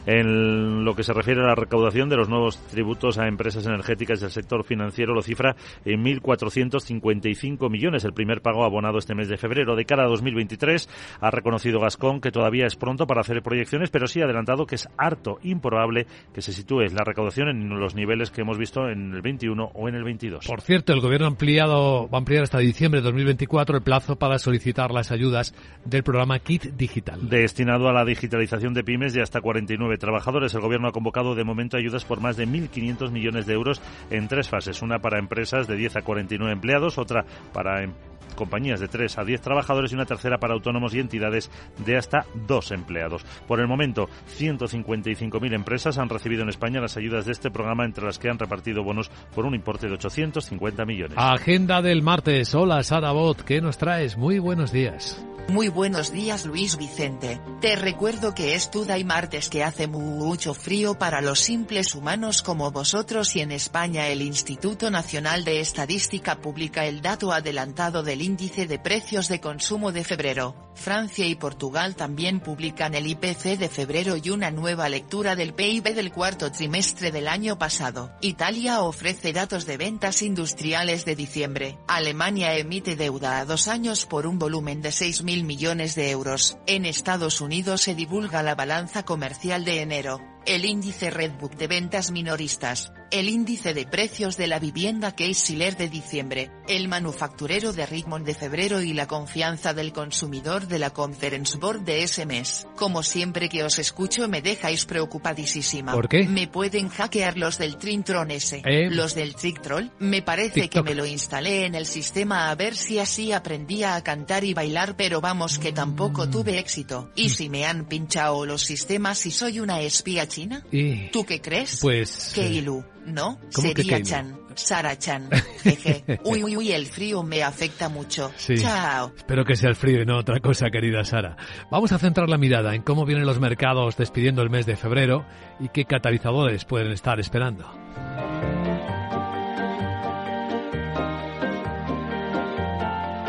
En 0.06 0.86
lo 0.86 0.96
que 0.96 1.04
se 1.04 1.14
refiere 1.14 1.42
a 1.42 1.48
la 1.48 1.56
recaudación 1.56 2.08
de 2.08 2.16
los 2.16 2.30
nuevos 2.30 2.58
tributos 2.68 3.18
a 3.18 3.28
empresas 3.28 3.66
energéticas 3.66 4.22
del 4.22 4.32
sector 4.32 4.64
financiero, 4.64 5.14
lo 5.14 5.22
cifra 5.22 5.56
en 5.84 6.04
1.455 6.04 7.70
millones. 7.70 8.06
El 8.06 8.14
primer 8.14 8.42
pago 8.42 8.64
abonado 8.64 8.87
este 8.96 9.16
mes 9.16 9.28
de 9.28 9.38
febrero. 9.38 9.76
De 9.76 9.86
cara 9.86 10.04
a 10.04 10.08
2023, 10.08 10.90
ha 11.20 11.32
reconocido 11.32 11.80
Gascón 11.80 12.22
que 12.22 12.32
todavía 12.32 12.66
es 12.66 12.76
pronto 12.76 13.08
para 13.08 13.22
hacer 13.22 13.42
proyecciones, 13.42 13.90
pero 13.90 14.08
sí 14.08 14.22
ha 14.22 14.26
adelantado 14.26 14.66
que 14.66 14.76
es 14.76 14.88
harto 14.98 15.40
improbable 15.44 16.08
que 16.34 16.42
se 16.42 16.54
sitúe 16.54 16.82
la 16.94 17.04
recaudación 17.04 17.50
en 17.50 17.70
los 17.80 17.96
niveles 17.96 18.32
que 18.32 18.42
hemos 18.42 18.58
visto 18.58 18.90
en 18.90 19.14
el 19.14 19.22
21 19.22 19.72
o 19.74 19.90
en 19.90 19.96
el 19.96 20.04
22. 20.04 20.46
Por 20.46 20.62
cierto, 20.62 20.94
el 20.94 21.02
Gobierno 21.02 21.26
ha 21.26 21.30
ampliado, 21.30 22.10
va 22.10 22.18
a 22.18 22.20
ampliar 22.20 22.44
hasta 22.44 22.60
diciembre 22.60 23.02
de 23.02 23.06
2024 23.06 23.78
el 23.78 23.84
plazo 23.84 24.18
para 24.18 24.40
solicitar 24.40 24.92
las 24.92 25.12
ayudas 25.12 25.54
del 25.86 26.04
programa 26.04 26.40
Kit 26.40 26.64
Digital. 26.64 27.30
Destinado 27.30 27.90
a 27.90 27.94
la 27.94 28.06
digitalización 28.06 28.74
de 28.74 28.84
pymes 28.84 29.14
de 29.14 29.22
hasta 29.22 29.42
49 29.42 29.98
trabajadores, 29.98 30.54
el 30.54 30.62
Gobierno 30.62 30.88
ha 30.88 30.92
convocado 30.92 31.36
de 31.36 31.44
momento 31.44 31.78
ayudas 31.78 32.06
por 32.06 32.22
más 32.22 32.38
de 32.38 32.48
1.500 32.48 33.12
millones 33.12 33.46
de 33.46 33.54
euros 33.54 33.82
en 34.10 34.28
tres 34.28 34.50
fases. 34.50 34.82
Una 34.82 35.00
para 35.00 35.20
empresas 35.20 35.68
de 35.68 35.76
10 35.76 35.98
a 35.98 36.02
49 36.02 36.54
empleados, 36.54 36.98
otra 36.98 37.26
para 37.54 37.84
em- 37.84 37.94
compañías 38.38 38.80
de 38.80 38.88
3 38.88 39.18
a 39.18 39.26
10 39.26 39.42
trabajadores 39.42 39.92
y 39.92 39.96
una 39.96 40.06
tercera 40.06 40.38
para 40.38 40.54
autónomos 40.54 40.94
y 40.94 41.00
entidades 41.00 41.52
de 41.86 41.98
hasta 41.98 42.26
2 42.48 42.72
empleados. 42.72 43.26
Por 43.46 43.60
el 43.60 43.68
momento, 43.68 44.08
155.000 44.40 45.54
empresas 45.54 45.98
han 45.98 46.08
recibido 46.08 46.44
en 46.44 46.50
España 46.50 46.80
las 46.80 46.96
ayudas 46.96 47.26
de 47.26 47.34
este 47.34 47.52
programa, 47.52 47.84
entre 47.84 48.06
las 48.06 48.20
que 48.20 48.30
han 48.30 48.40
repartido 48.40 48.84
bonos 48.84 49.12
por 49.36 49.46
un 49.46 49.56
importe 49.56 49.88
de 49.88 49.96
850 49.96 50.86
millones. 50.86 51.18
Agenda 51.18 51.82
del 51.82 52.02
martes. 52.02 52.56
Hola, 52.56 52.82
Sara 52.84 53.12
Bot, 53.12 53.42
¿qué 53.42 53.60
nos 53.60 53.78
traes? 53.78 54.16
Muy 54.16 54.40
buenos 54.40 54.72
días. 54.72 55.22
Muy 55.50 55.70
buenos 55.70 56.12
días 56.12 56.46
Luis 56.46 56.76
Vicente, 56.76 57.40
te 57.62 57.78
recuerdo 57.78 58.36
que 58.36 58.54
es 58.54 58.70
y 58.98 59.04
martes 59.06 59.48
que 59.48 59.64
hace 59.64 59.88
mucho 59.88 60.54
frío 60.54 61.00
para 61.00 61.22
los 61.22 61.40
simples 61.40 61.96
humanos 61.96 62.42
como 62.42 62.70
vosotros 62.70 63.34
y 63.38 63.40
en 63.40 63.54
España 63.54 64.10
el 64.10 64.22
Instituto 64.22 64.92
Nacional 64.92 65.46
de 65.46 65.62
Estadística 65.62 66.42
publica 66.42 66.86
el 66.86 67.02
dato 67.02 67.32
adelantado 67.32 68.04
del 68.04 68.22
índice 68.28 68.68
de 68.68 68.78
precios 68.78 69.30
de 69.30 69.40
consumo 69.40 69.94
de 69.94 70.04
febrero. 70.04 70.54
Francia 70.76 71.26
y 71.26 71.36
Portugal 71.36 71.96
también 71.96 72.42
publican 72.42 72.94
el 72.94 73.08
IPC 73.08 73.58
de 73.58 73.70
febrero 73.70 74.18
y 74.18 74.30
una 74.32 74.52
nueva 74.52 74.90
lectura 74.90 75.38
del 75.38 75.54
PIB 75.54 75.96
del 75.96 76.12
cuarto 76.12 76.52
trimestre 76.52 77.12
del 77.12 77.30
año 77.30 77.58
pasado. 77.58 78.12
Italia 78.20 78.82
ofrece 78.82 79.32
datos 79.32 79.66
de 79.66 79.78
ventas 79.78 80.22
industriales 80.22 81.06
de 81.06 81.16
diciembre. 81.16 81.78
Alemania 81.88 82.58
emite 82.58 82.98
deuda 82.98 83.40
a 83.40 83.46
dos 83.46 83.70
años 83.70 84.06
por 84.06 84.28
un 84.28 84.38
volumen 84.38 84.82
de 84.82 84.90
6.000 84.90 85.46
millones 85.46 85.96
de 85.96 86.12
euros. 86.12 86.58
En 86.68 86.86
Estados 86.86 87.40
Unidos 87.40 87.82
se 87.82 87.96
divulga 87.96 88.44
la 88.44 88.56
balanza 88.56 89.04
comercial 89.04 89.64
de 89.64 89.82
enero 89.82 90.37
el 90.48 90.64
índice 90.64 91.10
Redbook 91.10 91.56
de 91.58 91.68
ventas 91.68 92.12
minoristas, 92.12 92.94
el 93.12 93.28
índice 93.28 93.74
de 93.74 93.86
precios 93.86 94.38
de 94.38 94.48
la 94.48 94.60
vivienda 94.60 95.14
Case-Shiller 95.14 95.76
de 95.76 95.90
diciembre, 95.90 96.52
el 96.70 96.88
manufacturero 96.88 97.74
de 97.74 97.86
Richmond 97.86 98.26
de 98.26 98.34
febrero 98.34 98.82
y 98.82 98.94
la 98.94 99.08
confianza 99.08 99.74
del 99.74 99.92
consumidor 99.92 100.68
de 100.68 100.80
la 100.80 100.92
Conference 100.92 101.58
Board 101.58 101.82
de 101.82 102.04
ese 102.04 102.26
mes. 102.26 102.66
Como 102.78 103.04
siempre 103.04 103.50
que 103.50 103.64
os 103.64 103.78
escucho 103.78 104.28
me 104.30 104.42
dejáis 104.42 104.86
preocupadísima. 104.86 105.92
¿Por 105.92 106.08
qué? 106.08 106.24
Me 106.24 106.48
pueden 106.48 106.88
hackear 106.88 107.38
los 107.38 107.58
del 107.58 107.76
Trintron 107.76 108.32
ese. 108.32 108.62
¿Eh? 108.66 108.90
Los 108.90 109.16
del 109.16 109.36
Tricktroll. 109.36 109.92
Me 110.00 110.22
parece 110.22 110.62
TikTok. 110.62 110.86
que 110.86 110.90
me 110.90 110.96
lo 110.96 111.06
instalé 111.06 111.66
en 111.66 111.76
el 111.76 111.86
sistema 111.86 112.50
a 112.50 112.56
ver 112.56 112.76
si 112.78 113.00
así 113.00 113.34
aprendía 113.34 113.96
a 113.96 114.04
cantar 114.04 114.46
y 114.46 114.54
bailar 114.54 114.96
pero 114.96 115.20
vamos 115.20 115.60
que 115.60 115.74
tampoco 115.74 116.30
tuve 116.30 116.58
éxito. 116.58 117.10
¿Y 117.16 117.30
si 117.30 117.50
me 117.50 117.66
han 117.66 117.86
pinchado 117.86 118.46
los 118.46 118.62
sistemas 118.62 119.26
y 119.26 119.32
soy 119.32 119.60
una 119.60 119.82
espía 119.82 120.26
china? 120.38 120.62
Y... 120.72 121.10
¿Tú 121.10 121.26
qué 121.26 121.42
crees? 121.42 121.80
Pues... 121.82 122.38
eh, 122.38 122.42
Keilu, 122.42 122.84
¿no? 123.08 123.40
¿Cómo 123.54 123.74
que 123.74 123.82
Sería 123.82 123.98
Keilu? 123.98 124.06
Chan, 124.08 124.40
Sara 124.54 124.98
Chan, 125.00 125.30
jeje. 125.64 126.04
Uy, 126.24 126.44
uy, 126.44 126.56
uy, 126.58 126.72
el 126.72 126.86
frío 126.86 127.24
me 127.24 127.42
afecta 127.42 127.90
mucho. 127.90 128.32
Sí. 128.38 128.56
Chao. 128.58 129.12
Espero 129.18 129.44
que 129.46 129.56
sea 129.56 129.70
el 129.70 129.76
frío 129.76 130.02
y 130.02 130.06
no 130.06 130.18
otra 130.20 130.40
cosa, 130.40 130.70
querida 130.70 131.04
Sara. 131.04 131.38
Vamos 131.72 131.92
a 131.92 131.98
centrar 131.98 132.30
la 132.30 132.38
mirada 132.38 132.76
en 132.76 132.84
cómo 132.84 133.06
vienen 133.06 133.26
los 133.26 133.40
mercados 133.40 133.98
despidiendo 133.98 134.44
el 134.44 134.52
mes 134.52 134.68
de 134.68 134.76
febrero 134.76 135.26
y 135.60 135.70
qué 135.70 135.86
catalizadores 135.86 136.66
pueden 136.66 136.92
estar 136.92 137.20
esperando. 137.20 137.66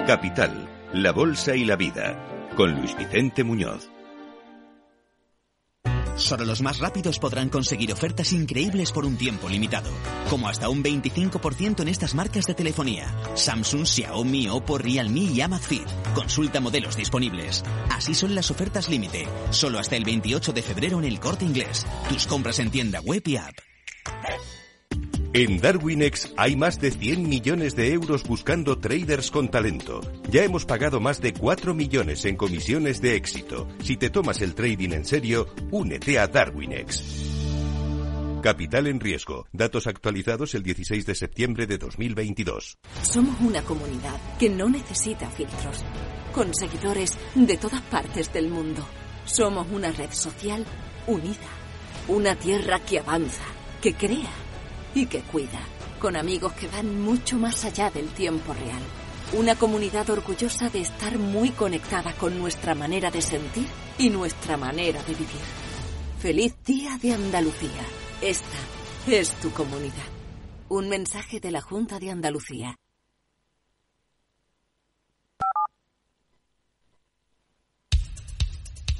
Capital, 0.07 0.69
la 0.93 1.13
Bolsa 1.13 1.55
y 1.55 1.65
la 1.65 1.77
Vida, 1.77 2.17
con 2.57 2.75
Luis 2.81 2.97
Vicente 2.97 3.45
Muñoz. 3.45 3.91
Solo 6.19 6.45
los 6.45 6.62
más 6.62 6.81
rápidos 6.81 7.19
podrán 7.19 7.49
conseguir 7.49 7.93
ofertas 7.93 8.33
increíbles 8.33 8.91
por 8.91 9.07
un 9.07 9.16
tiempo 9.16 9.49
limitado, 9.49 9.91
como 10.29 10.49
hasta 10.49 10.69
un 10.69 10.83
25% 10.83 11.81
en 11.81 11.89
estas 11.89 12.14
marcas 12.14 12.45
de 12.45 12.55
telefonía: 12.55 13.14
Samsung, 13.35 13.87
Xiaomi, 13.87 14.49
Oppo, 14.49 14.79
Realme 14.79 15.21
y 15.21 15.41
Amazfit. 15.41 15.89
Consulta 16.14 16.61
modelos 16.61 16.97
disponibles. 16.97 17.64
Así 17.91 18.14
son 18.14 18.35
las 18.35 18.51
ofertas 18.51 18.89
límite, 18.89 19.27
solo 19.51 19.79
hasta 19.79 19.97
el 19.97 20.05
28 20.05 20.53
de 20.53 20.62
febrero 20.62 20.99
en 20.99 21.05
el 21.05 21.21
Corte 21.21 21.45
Inglés. 21.45 21.87
Tus 22.09 22.27
compras 22.27 22.59
en 22.59 22.71
tienda 22.71 23.01
web 23.01 23.23
y 23.25 23.37
app. 23.37 23.55
En 25.35 25.61
Darwinex 25.61 26.33
hay 26.39 26.57
más 26.57 26.81
de 26.81 26.91
100 26.91 27.29
millones 27.29 27.76
de 27.76 27.93
euros 27.93 28.24
buscando 28.24 28.79
traders 28.79 29.31
con 29.31 29.51
talento. 29.51 30.01
Ya 30.31 30.43
hemos 30.43 30.64
pagado 30.64 31.01
más 31.01 31.20
de 31.20 31.35
4 31.35 31.74
millones 31.74 32.24
en 32.24 32.35
comisiones 32.35 33.03
de 33.03 33.14
éxito. 33.14 33.68
Si 33.83 33.99
te 33.99 34.09
tomas 34.09 34.41
el 34.41 34.55
trading 34.55 34.93
en 34.93 35.05
serio, 35.05 35.47
únete 35.70 36.18
a 36.18 36.29
Darwinex. 36.29 37.03
Capital 38.43 38.87
en 38.87 39.01
riesgo. 39.01 39.47
Datos 39.53 39.87
actualizados 39.87 40.55
el 40.55 40.62
16 40.62 41.05
de 41.05 41.14
septiembre 41.14 41.66
de 41.66 41.76
2022. 41.76 42.79
Somos 43.03 43.39
una 43.43 43.61
comunidad 43.62 44.18
que 44.39 44.49
no 44.49 44.68
necesita 44.70 45.29
filtros. 45.31 45.85
con 46.33 46.55
seguidores 46.55 47.18
de 47.35 47.57
todas 47.57 47.81
partes 47.83 48.33
del 48.33 48.49
mundo. 48.49 48.87
Somos 49.24 49.66
una 49.72 49.91
red 49.91 50.12
social 50.12 50.64
unida, 51.07 51.49
una 52.07 52.37
tierra 52.37 52.79
que 52.81 53.01
avanza, 53.01 53.45
que 53.83 53.95
crea 53.95 54.31
y 54.95 55.07
que 55.07 55.20
cuida, 55.20 55.61
con 55.99 56.16
amigos 56.16 56.53
que 56.55 56.68
van 56.68 57.01
mucho 57.01 57.36
más 57.36 57.64
allá 57.64 57.91
del 57.91 58.09
tiempo 58.09 58.53
real. 58.55 58.82
Una 59.32 59.57
comunidad 59.57 60.09
orgullosa 60.09 60.70
de 60.70 60.80
estar 60.80 61.18
muy 61.18 61.51
conectada 61.51 62.12
con 62.14 62.39
nuestra 62.39 62.74
manera 62.74 63.11
de 63.11 63.20
sentir 63.20 63.66
y 63.99 64.09
nuestra 64.09 64.57
manera 64.57 65.03
de 65.03 65.12
vivir. 65.12 65.68
Feliz 66.20 66.55
Día 66.64 66.99
de 67.01 67.12
Andalucía. 67.12 67.84
Esta 68.22 68.59
es 69.07 69.30
tu 69.41 69.51
comunidad. 69.51 70.09
Un 70.68 70.89
mensaje 70.89 71.41
de 71.41 71.51
la 71.51 71.61
Junta 71.61 71.99
de 71.99 72.11
Andalucía. 72.11 72.76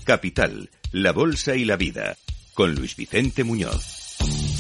Capital, 0.05 0.70
la 0.93 1.12
Bolsa 1.12 1.55
y 1.55 1.66
la 1.66 1.76
Vida, 1.76 2.16
con 2.55 2.74
Luis 2.74 2.97
Vicente 2.97 3.45
Muñoz. 3.45 3.98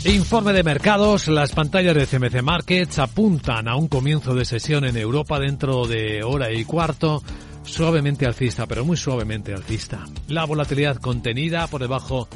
Informe 0.04 0.52
de 0.52 0.62
mercados. 0.62 1.26
Las 1.26 1.52
pantallas 1.52 1.94
de 1.94 2.06
CMC 2.06 2.40
Markets 2.40 3.00
apuntan 3.00 3.66
a 3.66 3.74
un 3.74 3.88
comienzo 3.88 4.32
de 4.32 4.44
sesión 4.44 4.84
en 4.84 4.96
Europa 4.96 5.40
dentro 5.40 5.86
de 5.86 6.22
hora 6.22 6.52
y 6.52 6.64
cuarto, 6.64 7.22
suavemente 7.64 8.24
alcista, 8.24 8.66
pero 8.66 8.84
muy 8.84 8.96
suavemente 8.96 9.52
alcista. 9.52 10.04
La 10.28 10.44
volatilidad 10.44 10.98
contenida 10.98 11.66
por 11.66 11.80
debajo 11.80 12.28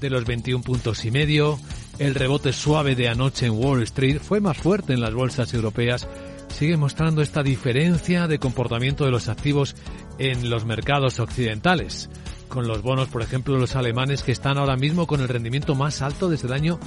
de 0.00 0.08
los 0.08 0.24
21 0.24 0.64
puntos 0.64 1.04
y 1.04 1.10
medio. 1.10 1.58
El 1.98 2.14
rebote 2.14 2.54
suave 2.54 2.96
de 2.96 3.10
anoche 3.10 3.46
en 3.46 3.52
Wall 3.52 3.82
Street 3.82 4.18
fue 4.18 4.40
más 4.40 4.56
fuerte 4.56 4.94
en 4.94 5.00
las 5.00 5.12
bolsas 5.12 5.52
europeas. 5.52 6.08
Sigue 6.48 6.78
mostrando 6.78 7.20
esta 7.20 7.42
diferencia 7.42 8.28
de 8.28 8.38
comportamiento 8.38 9.04
de 9.04 9.10
los 9.10 9.28
activos 9.28 9.76
en 10.18 10.48
los 10.48 10.64
mercados 10.64 11.20
occidentales 11.20 12.08
con 12.50 12.66
los 12.66 12.82
bonos, 12.82 13.08
por 13.08 13.22
ejemplo, 13.22 13.56
los 13.56 13.76
alemanes 13.76 14.22
que 14.22 14.32
están 14.32 14.58
ahora 14.58 14.76
mismo 14.76 15.06
con 15.06 15.20
el 15.20 15.28
rendimiento 15.28 15.74
más 15.74 16.02
alto 16.02 16.28
desde 16.28 16.48
el 16.48 16.52
año 16.52 16.78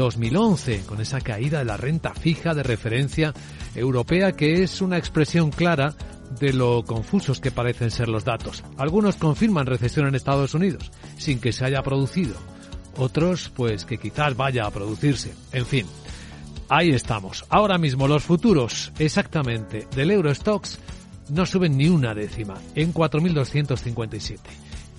2011, 0.00 0.80
con 0.86 1.00
esa 1.00 1.20
caída 1.20 1.58
de 1.58 1.66
la 1.66 1.76
renta 1.76 2.14
fija 2.14 2.54
de 2.54 2.62
referencia 2.62 3.34
europea 3.74 4.32
que 4.32 4.62
es 4.62 4.80
una 4.80 4.96
expresión 4.96 5.50
clara 5.50 5.94
de 6.40 6.54
lo 6.54 6.84
confusos 6.84 7.38
que 7.38 7.50
parecen 7.50 7.90
ser 7.90 8.08
los 8.08 8.24
datos. 8.24 8.64
Algunos 8.78 9.16
confirman 9.16 9.66
recesión 9.66 10.06
en 10.06 10.14
Estados 10.14 10.54
Unidos 10.54 10.90
sin 11.18 11.38
que 11.38 11.52
se 11.52 11.66
haya 11.66 11.82
producido. 11.82 12.34
Otros, 12.96 13.52
pues 13.54 13.84
que 13.84 13.98
quizás 13.98 14.36
vaya 14.36 14.64
a 14.64 14.70
producirse. 14.70 15.34
En 15.52 15.66
fin, 15.66 15.86
ahí 16.70 16.90
estamos. 16.90 17.44
Ahora 17.50 17.76
mismo 17.76 18.08
los 18.08 18.22
futuros 18.22 18.92
exactamente 18.98 19.86
del 19.94 20.12
Eurostox 20.12 20.78
no 21.28 21.44
suben 21.44 21.76
ni 21.76 21.88
una 21.88 22.14
décima 22.14 22.54
en 22.74 22.94
4.257. 22.94 24.38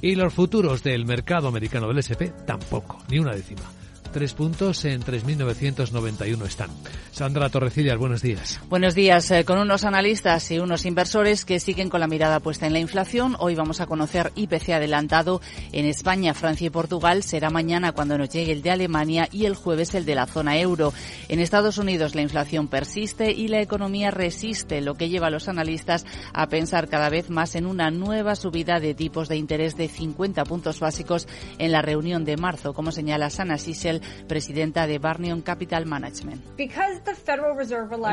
Y 0.04 0.16
los 0.16 0.32
futuros 0.32 0.84
del 0.84 1.06
mercado 1.06 1.48
americano 1.48 1.88
del 1.88 2.00
SP 2.06 2.34
tampoco, 2.46 3.00
ni 3.10 3.18
una 3.18 3.34
décima. 3.34 3.64
Tres 4.12 4.34
puntos 4.34 4.84
en 4.84 5.02
3.991 5.02 6.46
están. 6.46 6.70
Sandra 7.12 7.50
Torrecillas, 7.50 7.98
buenos 7.98 8.22
días. 8.22 8.60
Buenos 8.70 8.94
días. 8.94 9.32
Eh, 9.32 9.46
con 9.46 9.58
unos 9.58 9.86
analistas 9.86 10.52
y 10.52 10.60
unos 10.60 10.86
inversores 10.86 11.46
que 11.46 11.62
siguen 11.62 11.90
con 11.90 12.02
la 12.02 12.08
mirada 12.08 12.42
puesta 12.42 12.68
en 12.68 12.74
la 12.74 12.80
inflación, 12.80 13.38
hoy 13.40 13.56
vamos 13.56 13.80
a 13.80 13.86
conocer 13.86 14.34
IPC 14.36 14.72
adelantado 14.72 15.40
en 15.72 15.86
España, 15.86 16.34
Francia 16.34 16.68
y 16.68 16.70
Portugal. 16.70 17.24
Será 17.24 17.50
mañana 17.50 17.94
cuando 17.94 18.18
nos 18.18 18.30
llegue 18.30 18.52
el 18.52 18.62
de 18.62 18.72
Alemania 18.72 19.30
y 19.32 19.46
el 19.46 19.56
jueves 19.56 19.96
el 19.96 20.04
de 20.04 20.16
la 20.16 20.26
zona 20.26 20.60
euro. 20.60 20.94
En 21.30 21.40
Estados 21.40 21.78
Unidos 21.78 22.14
la 22.14 22.22
inflación 22.22 22.68
persiste 22.68 23.32
y 23.32 23.48
la 23.48 23.62
economía 23.62 24.12
resiste, 24.12 24.82
lo 24.82 24.96
que 24.96 25.08
lleva 25.08 25.28
a 25.28 25.32
los 25.32 25.48
analistas 25.48 26.06
a 26.34 26.48
pensar 26.48 26.90
cada 26.90 27.10
vez 27.10 27.30
más 27.30 27.56
en 27.56 27.66
una 27.66 27.92
nueva 27.92 28.36
subida 28.36 28.82
de 28.82 28.94
tipos 28.94 29.30
de 29.30 29.38
interés 29.38 29.78
de 29.78 29.88
50 29.88 30.44
puntos 30.44 30.82
básicos 30.82 31.28
en 31.60 31.72
la 31.72 31.82
reunión 31.82 32.26
de 32.26 32.36
marzo, 32.36 32.74
como 32.74 32.92
señala 32.92 33.30
Sana 33.30 33.58
Sissel, 33.58 34.01
presidenta 34.28 34.88
de 34.88 35.00
Barnion 35.00 35.42
Capital 35.42 35.86
Management. 35.86 36.42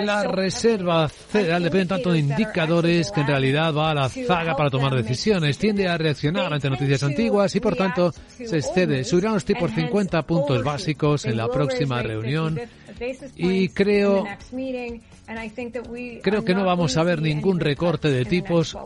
La 0.05 0.25
Reserva 0.25 1.09
Federal 1.09 1.63
depende 1.63 1.87
tanto 1.87 2.13
de 2.13 2.19
indicadores 2.19 3.11
que 3.11 3.21
en 3.21 3.27
realidad 3.27 3.75
va 3.75 3.91
a 3.91 3.95
la 3.95 4.09
zaga 4.09 4.57
para 4.57 4.71
tomar 4.71 4.95
decisiones, 4.95 5.59
tiende 5.59 5.89
a 5.89 5.97
reaccionar 5.97 6.53
ante 6.53 6.69
noticias 6.71 7.03
antiguas 7.03 7.55
y 7.55 7.61
por 7.61 7.77
tanto 7.77 8.13
se 8.13 8.59
excede. 8.59 9.05
Subirán 9.05 9.35
los 9.35 9.45
tipos 9.45 9.71
50 9.73 10.23
puntos 10.23 10.63
básicos 10.63 11.25
en 11.25 11.37
la 11.37 11.49
próxima 11.49 12.03
reunión 12.03 12.61
y 13.37 13.69
creo 13.69 14.25
Creo 16.23 16.45
que 16.45 16.55
no 16.55 16.65
vamos 16.65 16.97
a 16.97 17.03
ver 17.03 17.21
ningún 17.21 17.61
recorte 17.61 18.11
de 18.11 18.25
tipos 18.25 18.77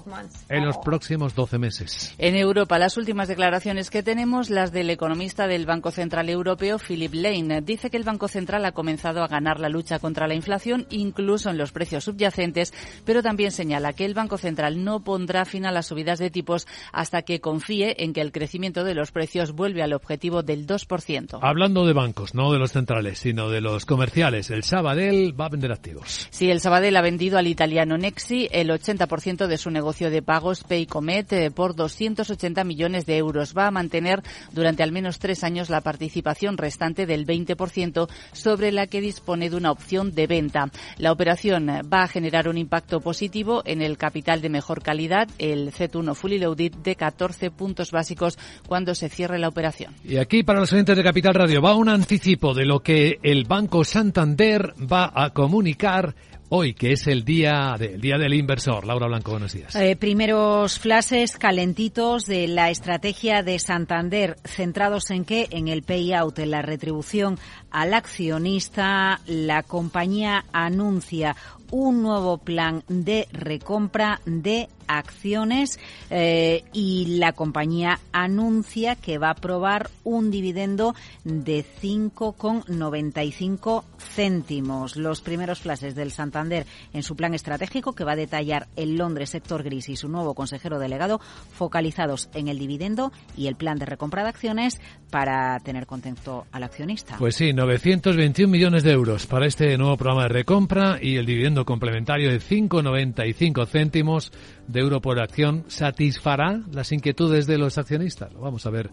en 0.48 0.64
los 0.66 0.76
próximos 0.78 1.34
12 1.34 1.58
meses. 1.58 2.14
En 2.18 2.34
Europa, 2.34 2.78
las 2.78 2.96
últimas 2.96 3.28
declaraciones 3.28 3.90
que 3.90 4.02
tenemos, 4.02 4.50
las 4.50 4.72
del 4.72 4.90
economista 4.90 5.46
del 5.46 5.66
Banco 5.66 5.92
Central 5.92 6.28
Europeo, 6.28 6.78
Philip 6.78 7.14
Lane, 7.14 7.60
dice 7.62 7.90
que 7.90 7.96
el 7.96 8.02
Banco 8.02 8.26
Central 8.26 8.64
ha 8.64 8.72
comenzado 8.72 9.22
a 9.22 9.28
ganar 9.28 9.60
la 9.60 9.68
lucha 9.68 10.00
contra 10.00 10.26
la 10.26 10.34
inflación, 10.34 10.86
incluso 10.90 11.48
en 11.48 11.58
los 11.58 11.70
precios 11.70 12.04
subyacentes, 12.04 12.72
pero 13.04 13.22
también 13.22 13.52
señala 13.52 13.92
que 13.92 14.04
el 14.04 14.14
Banco 14.14 14.36
Central 14.36 14.84
no 14.84 15.04
pondrá 15.04 15.44
fin 15.44 15.64
a 15.64 15.72
las 15.72 15.86
subidas 15.86 16.18
de 16.18 16.30
tipos 16.30 16.66
hasta 16.92 17.22
que 17.22 17.40
confíe 17.40 18.02
en 18.02 18.12
que 18.12 18.20
el 18.20 18.32
crecimiento 18.32 18.84
de 18.84 18.94
los 18.94 19.12
precios 19.12 19.52
vuelve 19.52 19.82
al 19.82 19.92
objetivo 19.92 20.42
del 20.42 20.66
2%. 20.66 21.38
Hablando 21.40 21.86
de 21.86 21.92
bancos, 21.92 22.34
no 22.34 22.52
de 22.52 22.58
los 22.58 22.72
centrales, 22.72 23.20
sino 23.20 23.48
de 23.48 23.60
los 23.60 23.86
comerciales, 23.86 24.50
el 24.50 24.64
Sabadell 24.64 25.38
va 25.38 25.46
a 25.46 25.50
vender 25.50 25.70
activos. 25.70 26.28
Sí, 26.32 26.50
el 26.50 26.60
Sabadell 26.60 26.96
ha 26.96 27.02
vendido 27.02 27.36
al 27.36 27.46
italiano 27.46 27.98
Nexi 27.98 28.48
el 28.52 28.70
80% 28.70 29.46
de 29.46 29.58
su 29.58 29.70
negocio 29.70 30.08
de 30.08 30.22
pagos 30.22 30.64
Paycomet 30.64 31.30
eh, 31.34 31.50
por 31.50 31.76
280 31.76 32.64
millones 32.64 33.04
de 33.04 33.18
euros. 33.18 33.52
Va 33.54 33.66
a 33.66 33.70
mantener 33.70 34.22
durante 34.50 34.82
al 34.82 34.92
menos 34.92 35.18
tres 35.18 35.44
años 35.44 35.68
la 35.68 35.82
participación 35.82 36.56
restante 36.56 37.04
del 37.04 37.26
20% 37.26 38.08
sobre 38.32 38.72
la 38.72 38.86
que 38.86 39.02
dispone 39.02 39.50
de 39.50 39.56
una 39.56 39.72
opción 39.72 40.14
de 40.14 40.26
venta. 40.26 40.70
La 40.96 41.12
operación 41.12 41.68
va 41.92 42.04
a 42.04 42.08
generar 42.08 42.48
un 42.48 42.56
impacto 42.56 43.00
positivo 43.00 43.62
en 43.66 43.82
el 43.82 43.98
capital 43.98 44.40
de 44.40 44.48
mejor 44.48 44.82
calidad, 44.82 45.28
el 45.36 45.70
Z1 45.70 46.14
Fully 46.14 46.38
Loaded, 46.38 46.72
de 46.76 46.96
14 46.96 47.50
puntos 47.50 47.90
básicos 47.90 48.38
cuando 48.66 48.94
se 48.94 49.10
cierre 49.10 49.38
la 49.38 49.48
operación. 49.48 49.94
Y 50.02 50.16
aquí 50.16 50.42
para 50.42 50.60
los 50.60 50.72
oyentes 50.72 50.96
de 50.96 51.04
Capital 51.04 51.34
Radio 51.34 51.60
va 51.60 51.74
un 51.74 51.90
anticipo 51.90 52.54
de 52.54 52.64
lo 52.64 52.80
que 52.80 53.18
el 53.22 53.44
Banco 53.44 53.84
Santander 53.84 54.72
va 54.90 55.12
a 55.14 55.28
comunicar 55.34 56.14
hoy, 56.54 56.74
que 56.74 56.92
es 56.92 57.06
el 57.06 57.24
día, 57.24 57.76
del 57.78 57.98
día 57.98 58.18
del 58.18 58.34
inversor. 58.34 58.86
Laura 58.86 59.06
Blanco, 59.06 59.30
buenos 59.30 59.54
días. 59.54 59.74
Eh, 59.74 59.96
primeros 59.96 60.78
flashes 60.78 61.38
calentitos 61.38 62.26
de 62.26 62.46
la 62.46 62.68
estrategia 62.68 63.42
de 63.42 63.58
Santander, 63.58 64.36
centrados 64.44 65.10
en 65.10 65.24
qué? 65.24 65.48
En 65.50 65.68
el 65.68 65.82
payout, 65.82 66.38
en 66.38 66.50
la 66.50 66.60
retribución 66.60 67.38
al 67.70 67.94
accionista. 67.94 69.20
La 69.26 69.62
compañía 69.62 70.44
anuncia 70.52 71.36
un 71.70 72.02
nuevo 72.02 72.36
plan 72.36 72.84
de 72.86 73.28
recompra 73.32 74.20
de 74.26 74.68
acciones 74.86 75.78
eh, 76.10 76.64
y 76.72 77.18
la 77.18 77.32
compañía 77.32 77.98
anuncia 78.12 78.96
que 78.96 79.18
va 79.18 79.28
a 79.28 79.32
aprobar 79.32 79.90
un 80.04 80.30
dividendo 80.30 80.94
de 81.24 81.64
5,95 81.82 83.84
céntimos. 83.98 84.96
Los 84.96 85.20
primeros 85.20 85.60
flashes 85.60 85.94
del 85.94 86.10
Santander 86.10 86.66
en 86.92 87.02
su 87.02 87.16
plan 87.16 87.34
estratégico 87.34 87.94
que 87.94 88.04
va 88.04 88.12
a 88.12 88.16
detallar 88.16 88.68
el 88.76 88.96
Londres 88.96 89.30
sector 89.30 89.62
gris 89.62 89.88
y 89.88 89.96
su 89.96 90.08
nuevo 90.08 90.34
consejero 90.34 90.78
delegado 90.78 91.20
focalizados 91.52 92.28
en 92.34 92.48
el 92.48 92.58
dividendo 92.58 93.12
y 93.36 93.46
el 93.46 93.56
plan 93.56 93.78
de 93.78 93.86
recompra 93.86 94.22
de 94.22 94.28
acciones 94.28 94.80
para 95.10 95.58
tener 95.60 95.86
contento 95.86 96.46
al 96.52 96.62
accionista. 96.62 97.16
Pues 97.18 97.36
sí, 97.36 97.52
921 97.52 98.50
millones 98.50 98.82
de 98.82 98.92
euros 98.92 99.26
para 99.26 99.46
este 99.46 99.76
nuevo 99.76 99.96
programa 99.96 100.24
de 100.24 100.28
recompra 100.28 100.98
y 101.00 101.16
el 101.16 101.26
dividendo 101.26 101.64
complementario 101.64 102.30
de 102.30 102.40
5,95 102.40 103.66
céntimos 103.66 104.32
de 104.66 104.80
euro 104.80 105.00
por 105.00 105.20
acción 105.20 105.64
satisfará 105.68 106.62
las 106.72 106.92
inquietudes 106.92 107.46
de 107.46 107.58
los 107.58 107.78
accionistas. 107.78 108.32
Lo 108.32 108.40
vamos 108.40 108.66
a 108.66 108.70
ver 108.70 108.90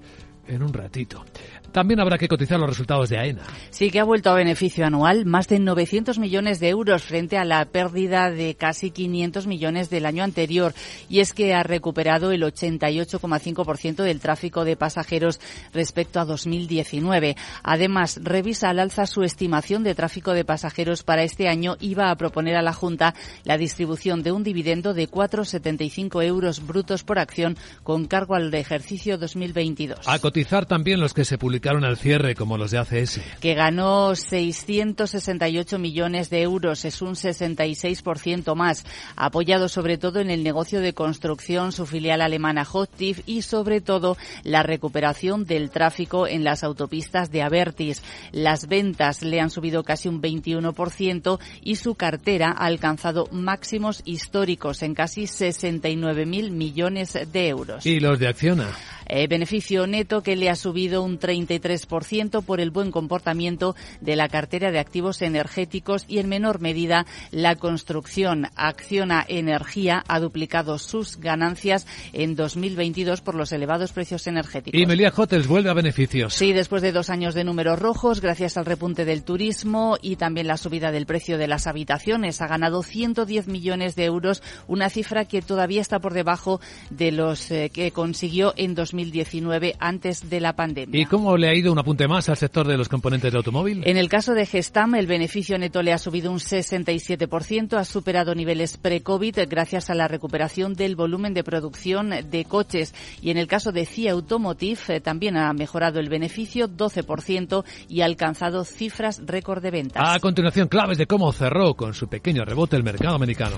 en 0.47 0.63
un 0.63 0.73
ratito. 0.73 1.23
También 1.71 1.99
habrá 1.99 2.17
que 2.17 2.27
cotizar 2.27 2.59
los 2.59 2.69
resultados 2.69 3.09
de 3.09 3.17
AENA. 3.17 3.43
Sí, 3.69 3.91
que 3.91 3.99
ha 3.99 4.03
vuelto 4.03 4.29
a 4.29 4.33
beneficio 4.33 4.85
anual 4.85 5.25
más 5.25 5.47
de 5.47 5.59
900 5.59 6.19
millones 6.19 6.59
de 6.59 6.69
euros 6.69 7.03
frente 7.03 7.37
a 7.37 7.45
la 7.45 7.63
pérdida 7.65 8.31
de 8.31 8.55
casi 8.55 8.91
500 8.91 9.47
millones 9.47 9.89
del 9.89 10.05
año 10.05 10.23
anterior. 10.23 10.73
Y 11.09 11.19
es 11.19 11.33
que 11.33 11.53
ha 11.53 11.63
recuperado 11.63 12.31
el 12.31 12.43
88,5% 12.43 14.03
del 14.03 14.19
tráfico 14.19 14.65
de 14.65 14.75
pasajeros 14.75 15.39
respecto 15.73 16.19
a 16.19 16.25
2019. 16.25 17.35
Además, 17.63 18.19
revisa 18.23 18.69
al 18.69 18.79
alza 18.79 19.05
su 19.05 19.23
estimación 19.23 19.83
de 19.83 19.95
tráfico 19.95 20.33
de 20.33 20.45
pasajeros 20.45 21.03
para 21.03 21.23
este 21.23 21.47
año 21.47 21.77
y 21.79 21.93
va 21.93 22.09
a 22.09 22.15
proponer 22.15 22.55
a 22.55 22.61
la 22.61 22.73
Junta 22.73 23.13
la 23.43 23.57
distribución 23.57 24.23
de 24.23 24.31
un 24.31 24.43
dividendo 24.43 24.93
de 24.93 25.09
4,75 25.09 26.23
euros 26.23 26.65
brutos 26.65 27.03
por 27.03 27.19
acción 27.19 27.57
con 27.83 28.05
cargo 28.05 28.35
al 28.35 28.53
ejercicio 28.53 29.17
2022. 29.17 30.07
A 30.07 30.19
cotizar 30.19 30.65
también 30.65 30.99
los 30.99 31.13
que 31.13 31.25
se 31.25 31.37
publican 31.37 31.58
publicaron 31.59 31.83
al 31.83 31.97
cierre, 31.97 32.35
como 32.35 32.57
los 32.57 32.71
de 32.71 32.77
ACS. 32.77 33.19
Que 33.41 33.53
ganó 33.53 34.15
668 34.15 35.77
millones 35.77 36.29
de 36.29 36.41
euros, 36.41 36.85
es 36.85 37.01
un 37.01 37.15
66% 37.15 38.55
más, 38.55 38.85
apoyado 39.17 39.67
sobre 39.67 39.97
todo 39.97 40.21
en 40.21 40.29
el 40.29 40.41
negocio 40.41 40.79
de 40.79 40.93
construcción, 40.93 41.73
su 41.73 41.85
filial 41.85 42.21
alemana 42.21 42.63
Hochtief 42.63 43.19
y 43.25 43.41
sobre 43.41 43.81
todo 43.81 44.15
la 44.43 44.63
recuperación 44.63 45.43
del 45.43 45.69
tráfico 45.69 46.27
en 46.27 46.45
las 46.45 46.63
autopistas 46.63 47.29
de 47.29 47.41
Avertis. 47.41 48.03
Las 48.31 48.69
ventas 48.69 49.21
le 49.21 49.41
han 49.41 49.49
subido 49.49 49.83
casi 49.83 50.07
un 50.07 50.21
21% 50.21 51.39
y 51.61 51.75
su 51.75 51.95
cartera 51.95 52.55
ha 52.57 52.67
alcanzado 52.67 53.27
máximos 53.31 54.01
históricos 54.05 54.81
en 54.81 54.93
casi 54.93 55.23
69.000 55.23 56.51
millones 56.51 57.17
de 57.33 57.47
euros. 57.49 57.85
¿Y 57.85 57.99
los 57.99 58.17
de 58.17 58.29
Acciona? 58.29 58.69
Eh, 59.11 59.25
beneficio 59.25 59.87
neto 59.87 60.21
que 60.21 60.35
le 60.35 60.51
ha 60.51 60.55
subido 60.55 61.01
un 61.01 61.17
33% 61.49 62.43
por 62.43 62.59
el 62.59 62.69
buen 62.69 62.91
comportamiento 62.91 63.75
de 64.01 64.15
la 64.15 64.29
cartera 64.29 64.71
de 64.71 64.79
activos 64.79 65.21
energéticos 65.21 66.05
y 66.07 66.19
en 66.19 66.29
menor 66.29 66.61
medida 66.61 67.05
la 67.31 67.55
construcción. 67.55 68.47
Acciona 68.55 69.25
Energía 69.27 70.03
ha 70.07 70.19
duplicado 70.19 70.77
sus 70.77 71.17
ganancias 71.17 71.87
en 72.13 72.35
2022 72.35 73.21
por 73.21 73.35
los 73.35 73.51
elevados 73.51 73.91
precios 73.91 74.27
energéticos. 74.27 74.79
Y 74.79 74.85
Melia 74.85 75.11
Hotels 75.15 75.47
vuelve 75.47 75.69
a 75.69 75.73
beneficios. 75.73 76.33
Sí, 76.33 76.53
después 76.53 76.81
de 76.81 76.91
dos 76.91 77.09
años 77.09 77.33
de 77.33 77.43
números 77.43 77.79
rojos, 77.79 78.21
gracias 78.21 78.57
al 78.57 78.65
repunte 78.65 79.05
del 79.05 79.23
turismo 79.23 79.97
y 80.01 80.17
también 80.17 80.47
la 80.47 80.57
subida 80.57 80.91
del 80.91 81.05
precio 81.05 81.37
de 81.37 81.47
las 81.47 81.67
habitaciones, 81.67 82.41
ha 82.41 82.47
ganado 82.47 82.83
110 82.83 83.47
millones 83.47 83.95
de 83.95 84.05
euros, 84.05 84.43
una 84.67 84.89
cifra 84.89 85.25
que 85.25 85.41
todavía 85.41 85.81
está 85.81 85.99
por 85.99 86.13
debajo 86.13 86.61
de 86.89 87.11
los 87.11 87.49
eh, 87.51 87.71
que 87.73 87.91
consiguió 87.91 88.53
en 88.55 88.75
2022 88.75 88.99
2019 88.99 89.75
antes 89.79 90.29
de 90.29 90.39
la 90.39 90.53
pandemia. 90.53 91.01
¿Y 91.01 91.05
cómo 91.05 91.37
le 91.39 91.49
ha 91.49 91.55
ido 91.55 91.71
un 91.71 91.79
apunte 91.79 92.07
más 92.07 92.29
al 92.29 92.37
sector 92.37 92.67
de 92.67 92.77
los 92.77 92.89
componentes 92.89 93.31
de 93.31 93.37
automóvil? 93.37 93.81
En 93.85 93.97
el 93.97 94.09
caso 94.09 94.33
de 94.33 94.45
Gestam, 94.45 94.95
el 94.95 95.07
beneficio 95.07 95.57
neto 95.57 95.81
le 95.81 95.93
ha 95.93 95.97
subido 95.97 96.31
un 96.31 96.39
67%, 96.39 97.77
ha 97.77 97.85
superado 97.85 98.35
niveles 98.35 98.77
pre-COVID 98.77 99.39
gracias 99.47 99.89
a 99.89 99.95
la 99.95 100.07
recuperación 100.07 100.73
del 100.73 100.95
volumen 100.95 101.33
de 101.33 101.43
producción 101.43 102.11
de 102.29 102.45
coches. 102.45 102.93
Y 103.21 103.31
en 103.31 103.37
el 103.37 103.47
caso 103.47 103.71
de 103.71 103.85
CIA 103.85 104.11
Automotive, 104.11 104.79
eh, 104.89 105.01
también 105.01 105.37
ha 105.37 105.51
mejorado 105.53 105.99
el 105.99 106.09
beneficio 106.09 106.67
12% 106.67 107.63
y 107.87 108.01
ha 108.01 108.05
alcanzado 108.05 108.63
cifras 108.65 109.21
récord 109.25 109.61
de 109.61 109.71
ventas. 109.71 110.03
A 110.05 110.19
continuación, 110.19 110.67
claves 110.67 110.97
de 110.97 111.07
cómo 111.07 111.31
cerró 111.31 111.73
con 111.73 111.93
su 111.93 112.07
pequeño 112.07 112.45
rebote 112.45 112.75
el 112.75 112.83
mercado 112.83 113.15
americano. 113.15 113.57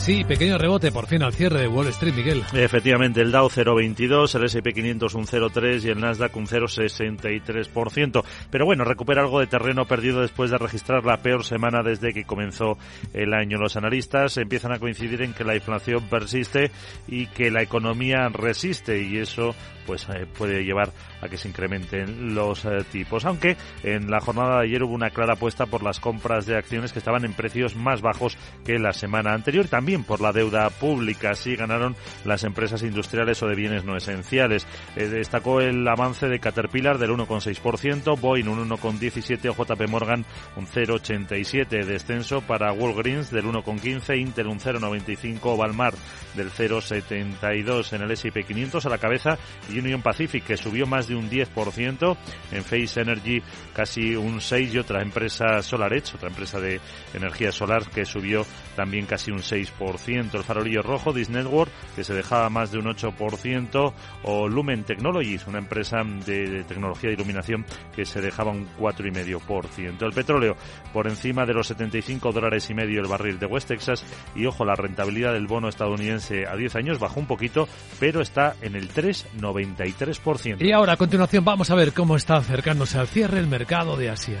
Sí, 0.00 0.24
pequeño 0.24 0.56
rebote 0.56 0.90
por 0.92 1.06
fin 1.06 1.22
al 1.22 1.34
cierre 1.34 1.60
de 1.60 1.68
Wall 1.68 1.88
Street, 1.88 2.14
Miguel. 2.14 2.42
Efectivamente, 2.54 3.20
el 3.20 3.30
Dow 3.30 3.50
0,22, 3.50 4.34
el 4.34 4.44
S&P 4.44 4.72
500 4.72 5.14
un 5.14 5.26
0,3 5.26 5.84
y 5.84 5.88
el 5.90 6.00
Nasdaq 6.00 6.34
un 6.36 6.46
0,63%. 6.46 8.24
Pero 8.50 8.64
bueno, 8.64 8.84
recupera 8.84 9.20
algo 9.20 9.40
de 9.40 9.46
terreno 9.46 9.84
perdido 9.84 10.22
después 10.22 10.50
de 10.50 10.56
registrar 10.56 11.04
la 11.04 11.18
peor 11.18 11.44
semana 11.44 11.82
desde 11.82 12.14
que 12.14 12.24
comenzó 12.24 12.78
el 13.12 13.34
año. 13.34 13.58
Los 13.58 13.76
analistas 13.76 14.38
empiezan 14.38 14.72
a 14.72 14.78
coincidir 14.78 15.20
en 15.20 15.34
que 15.34 15.44
la 15.44 15.54
inflación 15.54 16.08
persiste 16.08 16.70
y 17.06 17.26
que 17.26 17.50
la 17.50 17.60
economía 17.60 18.30
resiste 18.30 19.02
y 19.02 19.18
eso 19.18 19.54
pues 19.86 20.06
eh, 20.08 20.26
puede 20.38 20.62
llevar 20.62 20.92
a 21.20 21.28
que 21.28 21.36
se 21.36 21.48
incrementen 21.48 22.34
los 22.34 22.64
eh, 22.64 22.84
tipos. 22.92 23.24
Aunque 23.24 23.56
en 23.82 24.08
la 24.08 24.20
jornada 24.20 24.58
de 24.58 24.66
ayer 24.66 24.82
hubo 24.84 24.94
una 24.94 25.10
clara 25.10 25.34
apuesta 25.34 25.66
por 25.66 25.82
las 25.82 25.98
compras 25.98 26.46
de 26.46 26.56
acciones 26.56 26.92
que 26.92 27.00
estaban 27.00 27.24
en 27.24 27.34
precios 27.34 27.74
más 27.74 28.00
bajos 28.00 28.38
que 28.64 28.78
la 28.78 28.92
semana 28.92 29.32
anterior, 29.34 29.66
también 29.66 29.89
por 29.98 30.20
la 30.20 30.32
deuda 30.32 30.70
pública. 30.70 31.34
Sí 31.34 31.56
ganaron 31.56 31.96
las 32.24 32.44
empresas 32.44 32.82
industriales 32.82 33.42
o 33.42 33.48
de 33.48 33.54
bienes 33.54 33.84
no 33.84 33.96
esenciales. 33.96 34.66
Eh, 34.96 35.06
destacó 35.06 35.60
el 35.60 35.86
avance 35.86 36.28
de 36.28 36.40
Caterpillar 36.40 36.98
del 36.98 37.10
1,6%, 37.10 38.18
Boeing 38.18 38.48
un 38.48 38.68
1,17%, 38.68 39.54
JP 39.54 39.88
Morgan 39.88 40.24
un 40.56 40.66
0,87%, 40.66 41.84
descenso 41.84 42.40
para 42.40 42.72
Walgreens 42.72 43.30
del 43.30 43.44
1,15%, 43.44 44.18
Intel 44.18 44.46
un 44.46 44.60
0,95%, 44.60 45.56
Valmar 45.56 45.94
del 46.34 46.50
0,72% 46.50 47.92
en 47.92 48.02
el 48.02 48.10
S&P 48.12 48.44
500 48.44 48.86
a 48.86 48.88
la 48.88 48.98
cabeza 48.98 49.38
Union 49.68 50.02
Pacific 50.02 50.44
que 50.44 50.56
subió 50.56 50.86
más 50.86 51.08
de 51.08 51.16
un 51.16 51.28
10%, 51.28 52.16
en 52.52 52.64
Face 52.64 53.00
Energy 53.00 53.42
casi 53.74 54.14
un 54.14 54.40
6% 54.40 54.72
y 54.72 54.78
otra 54.78 55.02
empresa 55.02 55.62
SolarEdge, 55.62 56.14
otra 56.14 56.28
empresa 56.28 56.60
de 56.60 56.80
energía 57.14 57.52
solar 57.52 57.88
que 57.88 58.04
subió 58.04 58.44
también 58.76 59.06
casi 59.06 59.30
un 59.30 59.38
6%. 59.38 59.70
El 59.80 60.44
farolillo 60.44 60.82
rojo, 60.82 61.12
This 61.12 61.30
Network, 61.30 61.70
que 61.96 62.04
se 62.04 62.12
dejaba 62.12 62.50
más 62.50 62.70
de 62.70 62.78
un 62.78 62.84
8%, 62.84 63.92
o 64.24 64.48
Lumen 64.48 64.84
Technologies, 64.84 65.46
una 65.46 65.58
empresa 65.58 65.98
de, 66.26 66.64
tecnología 66.64 67.08
de 67.08 67.14
iluminación 67.14 67.64
que 67.94 68.04
se 68.04 68.20
dejaba 68.20 68.50
un 68.50 68.68
4,5%. 68.78 70.02
El 70.02 70.12
petróleo 70.12 70.56
por 70.92 71.08
encima 71.08 71.46
de 71.46 71.54
los 71.54 71.66
75 71.68 72.30
dólares 72.30 72.68
y 72.68 72.74
medio 72.74 73.00
el 73.00 73.08
barril 73.08 73.38
de 73.38 73.46
West 73.46 73.68
Texas 73.68 74.04
y 74.34 74.44
ojo, 74.44 74.64
la 74.64 74.74
rentabilidad 74.74 75.32
del 75.32 75.46
bono 75.46 75.68
estadounidense 75.68 76.46
a 76.46 76.56
10 76.56 76.76
años 76.76 76.98
bajó 76.98 77.20
un 77.20 77.26
poquito, 77.26 77.66
pero 77.98 78.20
está 78.20 78.56
en 78.60 78.76
el 78.76 78.92
3,93%. 78.92 80.60
Y 80.60 80.72
ahora 80.72 80.92
a 80.92 80.96
continuación 80.96 81.44
vamos 81.44 81.70
a 81.70 81.74
ver 81.74 81.92
cómo 81.94 82.16
está 82.16 82.36
acercándose 82.36 82.98
al 82.98 83.08
cierre 83.08 83.38
el 83.38 83.46
mercado 83.46 83.96
de 83.96 84.10
Asia. 84.10 84.40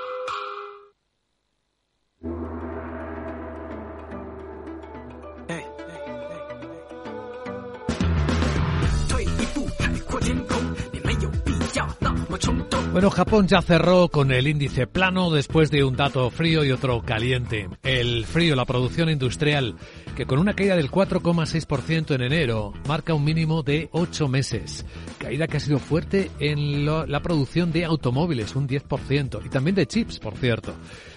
Bueno, 12.91 13.09
Japón 13.09 13.47
ya 13.47 13.61
cerró 13.61 14.09
con 14.09 14.31
el 14.33 14.47
índice 14.47 14.85
plano 14.85 15.31
después 15.31 15.71
de 15.71 15.85
un 15.85 15.95
dato 15.95 16.29
frío 16.29 16.65
y 16.65 16.71
otro 16.71 17.01
caliente. 17.01 17.69
El 17.83 18.25
frío, 18.25 18.53
la 18.53 18.65
producción 18.65 19.09
industrial, 19.09 19.75
que 20.15 20.25
con 20.25 20.39
una 20.39 20.53
caída 20.53 20.75
del 20.75 20.91
4,6% 20.91 22.15
en 22.15 22.21
enero 22.21 22.73
marca 22.87 23.13
un 23.13 23.23
mínimo 23.23 23.63
de 23.63 23.89
8 23.91 24.27
meses. 24.27 24.85
Caída 25.17 25.47
que 25.47 25.57
ha 25.57 25.59
sido 25.59 25.79
fuerte 25.79 26.31
en 26.39 26.85
la 26.85 27.21
producción 27.21 27.71
de 27.71 27.85
automóviles, 27.85 28.55
un 28.55 28.67
10%, 28.67 29.45
y 29.45 29.49
también 29.49 29.75
de 29.75 29.87
chips, 29.87 30.19
por 30.19 30.35
cierto. 30.35 30.73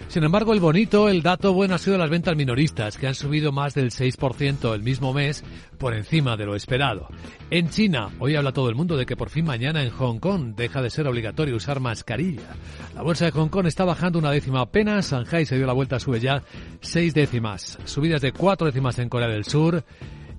Sin 0.08 0.22
embargo, 0.22 0.52
el 0.52 0.60
bonito, 0.60 1.08
el 1.08 1.22
dato 1.22 1.52
bueno 1.52 1.74
ha 1.74 1.78
sido 1.78 1.98
las 1.98 2.10
ventas 2.10 2.36
minoristas, 2.36 2.98
que 2.98 3.06
han 3.06 3.14
subido 3.14 3.52
más 3.52 3.74
del 3.74 3.90
6% 3.90 4.74
el 4.74 4.82
mismo 4.82 5.12
mes, 5.12 5.42
por 5.78 5.94
encima 5.94 6.36
de 6.36 6.46
lo 6.46 6.54
esperado. 6.54 7.08
En 7.50 7.70
China, 7.70 8.10
hoy 8.18 8.36
habla 8.36 8.52
todo 8.52 8.68
el 8.68 8.74
mundo 8.74 8.96
de 8.96 9.06
que 9.06 9.16
por 9.16 9.30
fin 9.30 9.44
mañana 9.44 9.82
en 9.82 9.90
Hong 9.90 10.18
Kong 10.18 10.54
deja 10.54 10.82
de 10.82 10.90
ser 10.90 11.06
obligatorio 11.06 11.56
usar 11.56 11.80
mascarilla. 11.80 12.54
La 12.94 13.02
bolsa 13.02 13.24
de 13.24 13.32
Hong 13.32 13.48
Kong 13.48 13.66
está 13.66 13.84
bajando 13.84 14.18
una 14.18 14.30
décima 14.30 14.60
apenas, 14.60 15.10
Shanghai 15.10 15.46
se 15.46 15.56
dio 15.56 15.66
la 15.66 15.72
vuelta, 15.72 15.98
sube 15.98 16.20
ya 16.20 16.42
seis 16.80 17.14
décimas, 17.14 17.78
subidas 17.84 18.22
de 18.22 18.32
cuatro 18.32 18.66
décimas 18.66 18.83
en 18.84 19.08
Corea 19.08 19.28
del 19.28 19.46
Sur, 19.46 19.82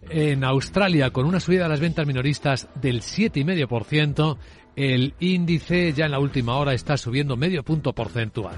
en 0.09 0.43
Australia 0.43 1.09
con 1.09 1.25
una 1.25 1.39
subida 1.39 1.63
de 1.63 1.69
las 1.69 1.79
ventas 1.79 2.05
minoristas 2.05 2.67
del 2.75 3.01
7,5%, 3.01 4.37
el 4.75 5.15
índice 5.19 5.93
ya 5.93 6.05
en 6.05 6.11
la 6.11 6.19
última 6.19 6.57
hora 6.57 6.73
está 6.73 6.95
subiendo 6.95 7.35
medio 7.35 7.63
punto 7.63 7.93
porcentual. 7.93 8.55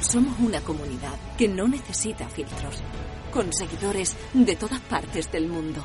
Somos 0.00 0.38
una 0.40 0.60
comunidad 0.62 1.18
que 1.36 1.48
no 1.48 1.68
necesita 1.68 2.26
filtros, 2.30 2.82
con 3.30 3.52
seguidores 3.52 4.16
de 4.32 4.56
todas 4.56 4.80
partes 4.80 5.30
del 5.30 5.48
mundo 5.48 5.84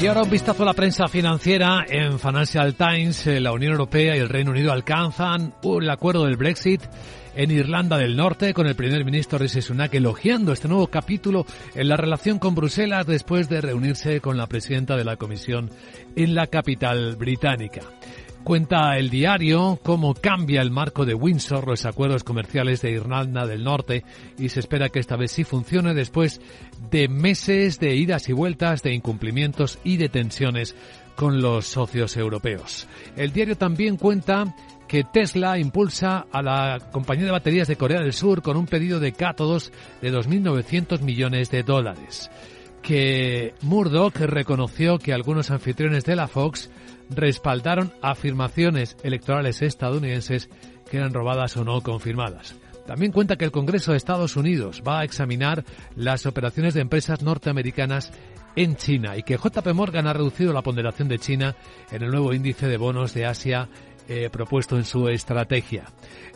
Y 0.00 0.06
ahora 0.06 0.22
un 0.22 0.30
vistazo 0.30 0.62
a 0.62 0.66
la 0.66 0.74
prensa 0.74 1.08
financiera. 1.08 1.84
En 1.88 2.20
Financial 2.20 2.72
Times, 2.76 3.26
eh, 3.26 3.40
la 3.40 3.50
Unión 3.50 3.72
Europea 3.72 4.16
y 4.16 4.20
el 4.20 4.28
Reino 4.28 4.52
Unido 4.52 4.70
alcanzan 4.70 5.54
el 5.64 5.90
acuerdo 5.90 6.24
del 6.24 6.36
Brexit 6.36 6.82
en 7.34 7.50
Irlanda 7.50 7.98
del 7.98 8.16
Norte, 8.16 8.54
con 8.54 8.68
el 8.68 8.76
primer 8.76 9.04
ministro 9.04 9.38
Rishi 9.38 9.60
Sunak 9.60 9.92
elogiando 9.94 10.52
este 10.52 10.68
nuevo 10.68 10.86
capítulo 10.86 11.46
en 11.74 11.88
la 11.88 11.96
relación 11.96 12.38
con 12.38 12.54
Bruselas 12.54 13.06
después 13.06 13.48
de 13.48 13.60
reunirse 13.60 14.20
con 14.20 14.36
la 14.36 14.46
presidenta 14.46 14.96
de 14.96 15.04
la 15.04 15.16
Comisión 15.16 15.68
en 16.14 16.34
la 16.36 16.46
capital 16.46 17.16
británica. 17.16 17.80
Cuenta 18.44 18.96
el 18.96 19.10
diario 19.10 19.78
cómo 19.82 20.14
cambia 20.14 20.62
el 20.62 20.70
marco 20.70 21.04
de 21.04 21.14
Windsor 21.14 21.66
los 21.66 21.84
acuerdos 21.84 22.24
comerciales 22.24 22.80
de 22.80 22.92
Irlanda 22.92 23.46
del 23.46 23.62
Norte 23.62 24.04
y 24.38 24.48
se 24.48 24.60
espera 24.60 24.88
que 24.88 25.00
esta 25.00 25.16
vez 25.16 25.32
sí 25.32 25.44
funcione 25.44 25.92
después 25.92 26.40
de 26.90 27.08
meses 27.08 27.78
de 27.78 27.94
idas 27.94 28.28
y 28.30 28.32
vueltas, 28.32 28.82
de 28.82 28.94
incumplimientos 28.94 29.78
y 29.84 29.98
de 29.98 30.08
tensiones 30.08 30.74
con 31.14 31.42
los 31.42 31.66
socios 31.66 32.16
europeos. 32.16 32.86
El 33.16 33.32
diario 33.32 33.56
también 33.56 33.96
cuenta 33.96 34.54
que 34.88 35.04
Tesla 35.04 35.58
impulsa 35.58 36.26
a 36.32 36.42
la 36.42 36.78
compañía 36.90 37.26
de 37.26 37.32
baterías 37.32 37.68
de 37.68 37.76
Corea 37.76 38.00
del 38.00 38.14
Sur 38.14 38.40
con 38.40 38.56
un 38.56 38.66
pedido 38.66 38.98
de 38.98 39.12
cátodos 39.12 39.70
de 40.00 40.12
2.900 40.12 41.00
millones 41.02 41.50
de 41.50 41.62
dólares. 41.62 42.30
Que 42.82 43.54
Murdoch 43.62 44.16
reconoció 44.16 44.98
que 44.98 45.12
algunos 45.12 45.50
anfitriones 45.50 46.04
de 46.04 46.16
la 46.16 46.28
Fox 46.28 46.70
respaldaron 47.10 47.92
afirmaciones 48.02 48.96
electorales 49.02 49.62
estadounidenses 49.62 50.48
que 50.90 50.98
eran 50.98 51.12
robadas 51.12 51.56
o 51.56 51.64
no 51.64 51.80
confirmadas. 51.82 52.54
También 52.86 53.12
cuenta 53.12 53.36
que 53.36 53.44
el 53.44 53.50
Congreso 53.50 53.90
de 53.90 53.98
Estados 53.98 54.36
Unidos 54.36 54.82
va 54.86 55.00
a 55.00 55.04
examinar 55.04 55.64
las 55.94 56.24
operaciones 56.24 56.72
de 56.72 56.80
empresas 56.80 57.22
norteamericanas 57.22 58.12
en 58.56 58.76
China 58.76 59.16
y 59.16 59.22
que 59.22 59.36
JP 59.36 59.74
Morgan 59.74 60.06
ha 60.06 60.14
reducido 60.14 60.52
la 60.52 60.62
ponderación 60.62 61.06
de 61.06 61.18
China 61.18 61.54
en 61.90 62.02
el 62.02 62.10
nuevo 62.10 62.32
índice 62.32 62.66
de 62.66 62.78
bonos 62.78 63.12
de 63.12 63.26
Asia 63.26 63.68
eh, 64.08 64.30
propuesto 64.32 64.78
en 64.78 64.86
su 64.86 65.06
estrategia. 65.08 65.84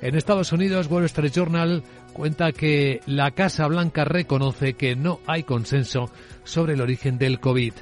En 0.02 0.14
Estados 0.14 0.52
Unidos, 0.52 0.88
Wall 0.90 1.06
Street 1.06 1.32
Journal 1.32 1.82
cuenta 2.12 2.52
que 2.52 3.00
la 3.06 3.30
Casa 3.30 3.66
Blanca 3.66 4.04
reconoce 4.04 4.74
que 4.74 4.94
no 4.94 5.20
hay 5.26 5.44
consenso 5.44 6.10
sobre 6.44 6.74
el 6.74 6.82
origen 6.82 7.16
del 7.16 7.40
COVID. 7.40 7.72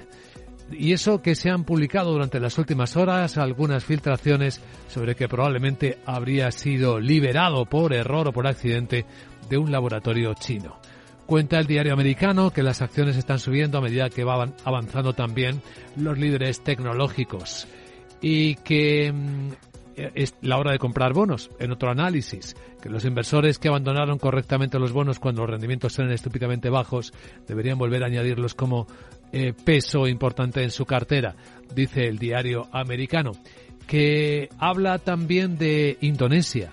Y 0.71 0.93
eso 0.93 1.21
que 1.21 1.35
se 1.35 1.51
han 1.51 1.65
publicado 1.65 2.13
durante 2.13 2.41
las 2.41 2.57
últimas 2.59 2.97
horas 2.97 3.39
algunas 3.39 3.85
filtraciones 3.85 4.61
sobre 4.89 5.15
que 5.15 5.29
probablemente 5.29 5.99
habría 6.07 6.51
sido 6.51 7.01
liberado 7.01 7.65
por 7.67 7.93
error 7.93 8.29
o 8.29 8.33
por 8.33 8.47
accidente 8.47 9.05
de 9.49 9.59
un 9.59 9.71
laboratorio 9.71 10.35
chino. 10.35 10.79
Cuenta 11.27 11.59
el 11.59 11.67
diario 11.67 11.93
americano 11.93 12.51
que 12.51 12.63
las 12.63 12.83
acciones 12.83 13.17
están 13.17 13.39
subiendo 13.39 13.79
a 13.79 13.83
medida 13.83 14.11
que 14.11 14.25
van 14.25 14.55
avanzando 14.65 15.13
también 15.13 15.63
los 15.97 16.19
líderes 16.19 16.63
tecnológicos 16.65 17.69
y 18.21 18.57
que 18.57 19.13
mm, 19.13 19.51
es 20.15 20.35
la 20.41 20.59
hora 20.59 20.73
de 20.73 20.79
comprar 20.79 21.13
bonos. 21.13 21.51
En 21.59 21.73
otro 21.73 21.91
análisis, 21.91 22.57
que 22.81 22.89
los 22.89 23.05
inversores 23.05 23.59
que 23.59 23.69
abandonaron 23.69 24.19
correctamente 24.19 24.79
los 24.79 24.93
bonos 24.93 25.19
cuando 25.19 25.43
los 25.43 25.51
rendimientos 25.51 25.99
eran 25.99 26.13
estúpidamente 26.13 26.71
bajos 26.71 27.13
deberían 27.47 27.79
volver 27.79 28.03
a 28.03 28.07
añadirlos 28.07 28.55
como 28.55 28.87
eh, 29.33 29.53
peso 29.53 30.07
importante 30.07 30.63
en 30.63 30.71
su 30.71 30.85
cartera, 30.85 31.35
dice 31.75 32.07
el 32.07 32.19
diario 32.19 32.69
americano, 32.73 33.33
que 33.87 34.49
habla 34.59 34.99
también 34.99 35.57
de 35.57 35.99
Indonesia. 36.01 36.73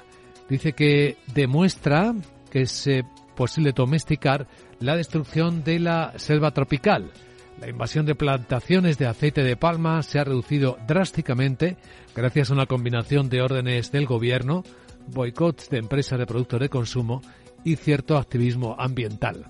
Dice 0.49 0.73
que 0.73 1.17
demuestra 1.33 2.13
que 2.49 2.61
es 2.61 2.87
eh, 2.87 3.03
posible 3.35 3.73
domesticar 3.73 4.47
la 4.79 4.95
destrucción 4.95 5.63
de 5.63 5.79
la 5.79 6.13
selva 6.17 6.51
tropical. 6.51 7.11
La 7.59 7.69
invasión 7.69 8.05
de 8.05 8.15
plantaciones 8.15 8.97
de 8.97 9.07
aceite 9.07 9.43
de 9.43 9.57
palma 9.57 10.03
se 10.03 10.19
ha 10.19 10.23
reducido 10.23 10.77
drásticamente 10.87 11.77
gracias 12.15 12.49
a 12.49 12.53
una 12.53 12.67
combinación 12.67 13.29
de 13.29 13.41
órdenes 13.41 13.91
del 13.91 14.05
gobierno, 14.05 14.63
boicots 15.07 15.69
de 15.69 15.79
empresas 15.79 16.19
de 16.19 16.27
productos 16.27 16.59
de 16.59 16.69
consumo 16.69 17.21
y 17.63 17.75
cierto 17.75 18.17
activismo 18.17 18.75
ambiental. 18.77 19.45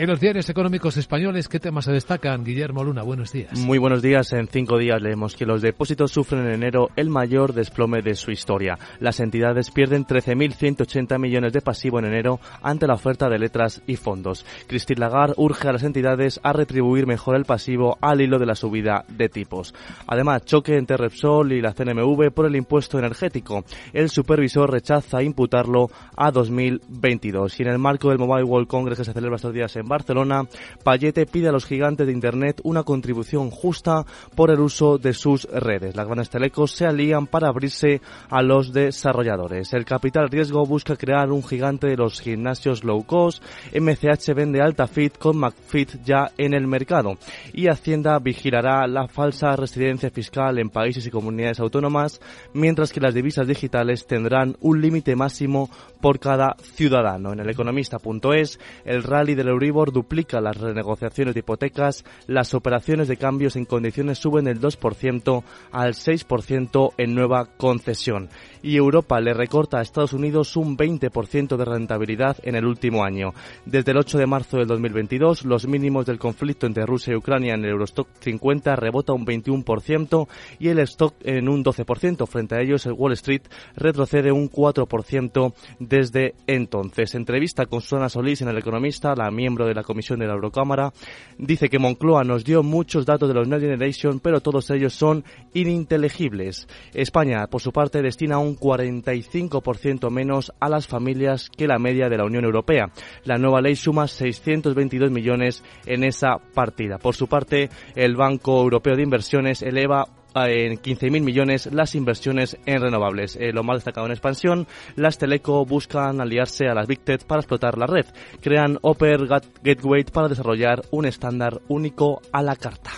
En 0.00 0.08
los 0.08 0.18
diarios 0.18 0.48
económicos 0.48 0.96
españoles, 0.96 1.46
¿qué 1.46 1.60
temas 1.60 1.84
se 1.84 1.92
destacan? 1.92 2.42
Guillermo 2.42 2.82
Luna, 2.82 3.02
buenos 3.02 3.32
días. 3.32 3.58
Muy 3.58 3.76
buenos 3.76 4.00
días. 4.00 4.32
En 4.32 4.48
cinco 4.48 4.78
días 4.78 5.02
leemos 5.02 5.36
que 5.36 5.44
los 5.44 5.60
depósitos 5.60 6.10
sufren 6.10 6.46
en 6.46 6.54
enero 6.54 6.88
el 6.96 7.10
mayor 7.10 7.52
desplome 7.52 8.00
de 8.00 8.14
su 8.14 8.30
historia. 8.30 8.78
Las 8.98 9.20
entidades 9.20 9.70
pierden 9.70 10.06
13.180 10.06 11.18
millones 11.18 11.52
de 11.52 11.60
pasivo 11.60 11.98
en 11.98 12.06
enero 12.06 12.40
ante 12.62 12.86
la 12.86 12.94
oferta 12.94 13.28
de 13.28 13.38
letras 13.38 13.82
y 13.86 13.96
fondos. 13.96 14.46
Christine 14.68 15.00
Lagarde 15.00 15.34
urge 15.36 15.68
a 15.68 15.72
las 15.72 15.82
entidades 15.82 16.40
a 16.42 16.54
retribuir 16.54 17.06
mejor 17.06 17.36
el 17.36 17.44
pasivo 17.44 17.98
al 18.00 18.22
hilo 18.22 18.38
de 18.38 18.46
la 18.46 18.54
subida 18.54 19.04
de 19.06 19.28
tipos. 19.28 19.74
Además, 20.06 20.46
choque 20.46 20.78
entre 20.78 20.96
Repsol 20.96 21.52
y 21.52 21.60
la 21.60 21.74
CNMV 21.74 22.32
por 22.32 22.46
el 22.46 22.56
impuesto 22.56 22.98
energético. 22.98 23.66
El 23.92 24.08
supervisor 24.08 24.70
rechaza 24.70 25.22
imputarlo 25.22 25.90
a 26.16 26.30
2022. 26.30 27.60
Y 27.60 27.64
en 27.64 27.68
el 27.68 27.78
marco 27.78 28.08
del 28.08 28.18
Mobile 28.18 28.44
World 28.44 28.66
Congress 28.66 28.96
que 28.96 29.04
se 29.04 29.12
celebra 29.12 29.36
estos 29.36 29.52
días 29.52 29.76
en 29.76 29.89
Barcelona, 29.90 30.46
Payete 30.82 31.26
pide 31.26 31.48
a 31.48 31.52
los 31.52 31.66
gigantes 31.66 32.06
de 32.06 32.14
Internet 32.14 32.60
una 32.64 32.84
contribución 32.84 33.50
justa 33.50 34.06
por 34.34 34.50
el 34.50 34.60
uso 34.60 34.96
de 34.96 35.12
sus 35.12 35.44
redes. 35.44 35.94
Las 35.94 36.06
grandes 36.06 36.30
telecos 36.30 36.72
se 36.72 36.86
alían 36.86 37.26
para 37.26 37.48
abrirse 37.48 38.00
a 38.30 38.40
los 38.40 38.72
desarrolladores. 38.72 39.74
El 39.74 39.84
capital 39.84 40.30
riesgo 40.30 40.64
busca 40.64 40.96
crear 40.96 41.30
un 41.30 41.42
gigante 41.42 41.88
de 41.88 41.96
los 41.96 42.20
gimnasios 42.20 42.84
low 42.84 43.04
cost. 43.04 43.42
MCH 43.74 44.34
vende 44.34 44.62
AltaFit 44.62 45.18
con 45.18 45.36
McFit 45.36 46.02
ya 46.04 46.30
en 46.38 46.54
el 46.54 46.66
mercado. 46.66 47.18
Y 47.52 47.68
Hacienda 47.68 48.18
vigilará 48.18 48.86
la 48.86 49.08
falsa 49.08 49.56
residencia 49.56 50.10
fiscal 50.10 50.58
en 50.58 50.70
países 50.70 51.04
y 51.06 51.10
comunidades 51.10 51.60
autónomas, 51.60 52.20
mientras 52.54 52.92
que 52.92 53.00
las 53.00 53.14
divisas 53.14 53.46
digitales 53.46 54.06
tendrán 54.06 54.56
un 54.60 54.80
límite 54.80 55.16
máximo 55.16 55.68
por 56.00 56.18
cada 56.18 56.54
ciudadano. 56.74 57.32
En 57.32 57.40
el 57.40 57.50
economista.es, 57.50 58.60
el 58.84 59.02
rally 59.02 59.34
del 59.34 59.48
Euribor 59.48 59.79
duplica 59.86 60.40
las 60.40 60.58
renegociaciones 60.58 61.34
de 61.34 61.40
hipotecas, 61.40 62.04
las 62.26 62.54
operaciones 62.54 63.08
de 63.08 63.16
cambios 63.16 63.56
en 63.56 63.64
condiciones 63.64 64.18
suben 64.18 64.44
del 64.44 64.60
2% 64.60 65.42
al 65.72 65.94
6% 65.94 66.92
en 66.96 67.14
nueva 67.14 67.46
concesión. 67.56 68.28
Y 68.62 68.76
Europa 68.76 69.20
le 69.20 69.32
recorta 69.32 69.78
a 69.78 69.82
Estados 69.82 70.12
Unidos 70.12 70.56
un 70.56 70.76
20% 70.76 71.56
de 71.56 71.64
rentabilidad 71.64 72.36
en 72.42 72.56
el 72.56 72.66
último 72.66 73.04
año. 73.04 73.32
Desde 73.64 73.92
el 73.92 73.98
8 73.98 74.18
de 74.18 74.26
marzo 74.26 74.58
del 74.58 74.66
2022, 74.66 75.44
los 75.44 75.66
mínimos 75.66 76.04
del 76.04 76.18
conflicto 76.18 76.66
entre 76.66 76.84
Rusia 76.84 77.14
y 77.14 77.16
Ucrania 77.16 77.54
en 77.54 77.64
el 77.64 77.70
Eurostock 77.70 78.08
50 78.20 78.76
rebota 78.76 79.12
un 79.12 79.24
21% 79.24 80.28
y 80.58 80.68
el 80.68 80.80
stock 80.80 81.14
en 81.22 81.48
un 81.48 81.64
12%. 81.64 82.26
Frente 82.26 82.56
a 82.56 82.60
ellos, 82.60 82.86
el 82.86 82.92
Wall 82.92 83.12
Street 83.12 83.42
retrocede 83.76 84.32
un 84.32 84.50
4% 84.50 85.54
desde 85.78 86.34
entonces. 86.46 87.14
Entrevista 87.14 87.66
con 87.66 87.80
Susana 87.80 88.08
Solís 88.08 88.42
en 88.42 88.48
El 88.48 88.58
Economista, 88.58 89.14
la 89.14 89.30
miembro 89.30 89.59
de 89.66 89.74
la 89.74 89.82
Comisión 89.82 90.18
de 90.18 90.26
la 90.26 90.34
Eurocámara, 90.34 90.92
dice 91.38 91.68
que 91.68 91.78
Moncloa 91.78 92.24
nos 92.24 92.44
dio 92.44 92.62
muchos 92.62 93.06
datos 93.06 93.28
de 93.28 93.34
los 93.34 93.48
Next 93.48 93.62
Generation, 93.62 94.20
pero 94.20 94.40
todos 94.40 94.70
ellos 94.70 94.92
son 94.92 95.24
ininteligibles. 95.54 96.68
España, 96.94 97.46
por 97.46 97.60
su 97.60 97.72
parte, 97.72 98.02
destina 98.02 98.38
un 98.38 98.56
45% 98.56 100.10
menos 100.10 100.52
a 100.60 100.68
las 100.68 100.86
familias 100.86 101.48
que 101.50 101.66
la 101.66 101.78
media 101.78 102.08
de 102.08 102.18
la 102.18 102.24
Unión 102.24 102.44
Europea. 102.44 102.90
La 103.24 103.38
nueva 103.38 103.60
ley 103.60 103.76
suma 103.76 104.08
622 104.08 105.10
millones 105.10 105.64
en 105.86 106.04
esa 106.04 106.38
partida. 106.54 106.98
Por 106.98 107.14
su 107.14 107.28
parte, 107.28 107.70
el 107.94 108.16
Banco 108.16 108.60
Europeo 108.60 108.96
de 108.96 109.02
Inversiones 109.02 109.62
eleva 109.62 110.06
en 110.34 110.74
15.000 110.74 111.22
millones 111.22 111.66
las 111.72 111.94
inversiones 111.94 112.56
en 112.66 112.80
renovables. 112.80 113.36
Eh, 113.36 113.52
lo 113.52 113.62
más 113.62 113.78
destacado 113.78 114.06
en 114.06 114.12
expansión, 114.12 114.66
las 114.96 115.18
Teleco 115.18 115.64
buscan 115.64 116.20
aliarse 116.20 116.68
a 116.68 116.74
las 116.74 116.86
Big 116.86 117.00
Tech 117.00 117.24
para 117.24 117.40
explotar 117.40 117.78
la 117.78 117.86
red. 117.86 118.06
Crean 118.40 118.78
Oper 118.82 119.26
Gateway 119.62 120.04
para 120.04 120.28
desarrollar 120.28 120.82
un 120.90 121.06
estándar 121.06 121.60
único 121.68 122.20
a 122.32 122.42
la 122.42 122.56
carta. 122.56 122.90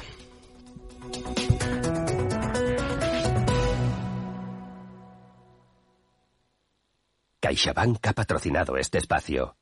CaixaBank 7.40 8.06
ha 8.06 8.12
patrocinado 8.12 8.76
este 8.76 8.98
espacio. 8.98 9.56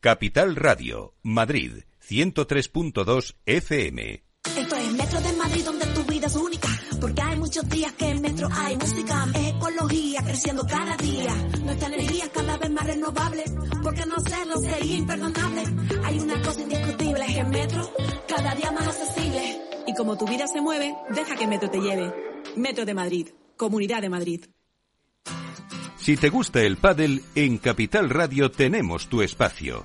Capital 0.00 0.56
Radio, 0.56 1.14
Madrid, 1.22 1.84
103.2 2.00 3.36
FM. 3.46 4.22
Esto 4.44 4.76
es 4.76 4.92
Metro 4.92 5.20
de 5.20 5.32
Madrid 5.32 5.64
donde 5.64 5.86
tu 5.86 6.04
vida 6.04 6.26
es 6.26 6.36
única. 6.36 6.68
Porque 7.00 7.22
hay 7.22 7.38
muchos 7.38 7.68
días 7.68 7.92
que 7.94 8.08
en 8.08 8.20
Metro 8.20 8.48
hay 8.52 8.76
música. 8.76 9.26
Es 9.34 9.54
ecología 9.54 10.22
creciendo 10.22 10.66
cada 10.66 10.96
día. 10.96 11.34
Nuestra 11.64 11.88
energía 11.88 12.28
cada 12.32 12.56
vez 12.58 12.70
más 12.70 12.86
renovable. 12.86 13.44
Porque 13.82 14.06
no 14.06 14.16
hacerlo 14.16 14.60
sería 14.60 14.96
imperdonable. 14.96 15.62
Hay 16.04 16.18
una 16.18 16.42
cosa 16.42 16.60
indiscutible 16.60 17.24
es 17.26 17.34
que 17.34 17.44
Metro 17.44 17.90
cada 18.28 18.54
día 18.54 18.70
más 18.70 18.86
accesible. 18.86 19.60
Y 19.86 19.94
como 19.94 20.16
tu 20.16 20.26
vida 20.26 20.46
se 20.46 20.60
mueve, 20.60 20.94
deja 21.10 21.36
que 21.36 21.46
Metro 21.46 21.70
te 21.70 21.80
lleve. 21.80 22.12
Metro 22.56 22.84
de 22.84 22.94
Madrid. 22.94 23.28
Comunidad 23.56 24.02
de 24.02 24.08
Madrid. 24.08 24.44
Si 25.96 26.16
te 26.16 26.28
gusta 26.28 26.60
el 26.60 26.76
pádel, 26.76 27.22
en 27.34 27.56
Capital 27.58 28.10
Radio 28.10 28.50
tenemos 28.50 29.08
tu 29.08 29.22
espacio. 29.22 29.84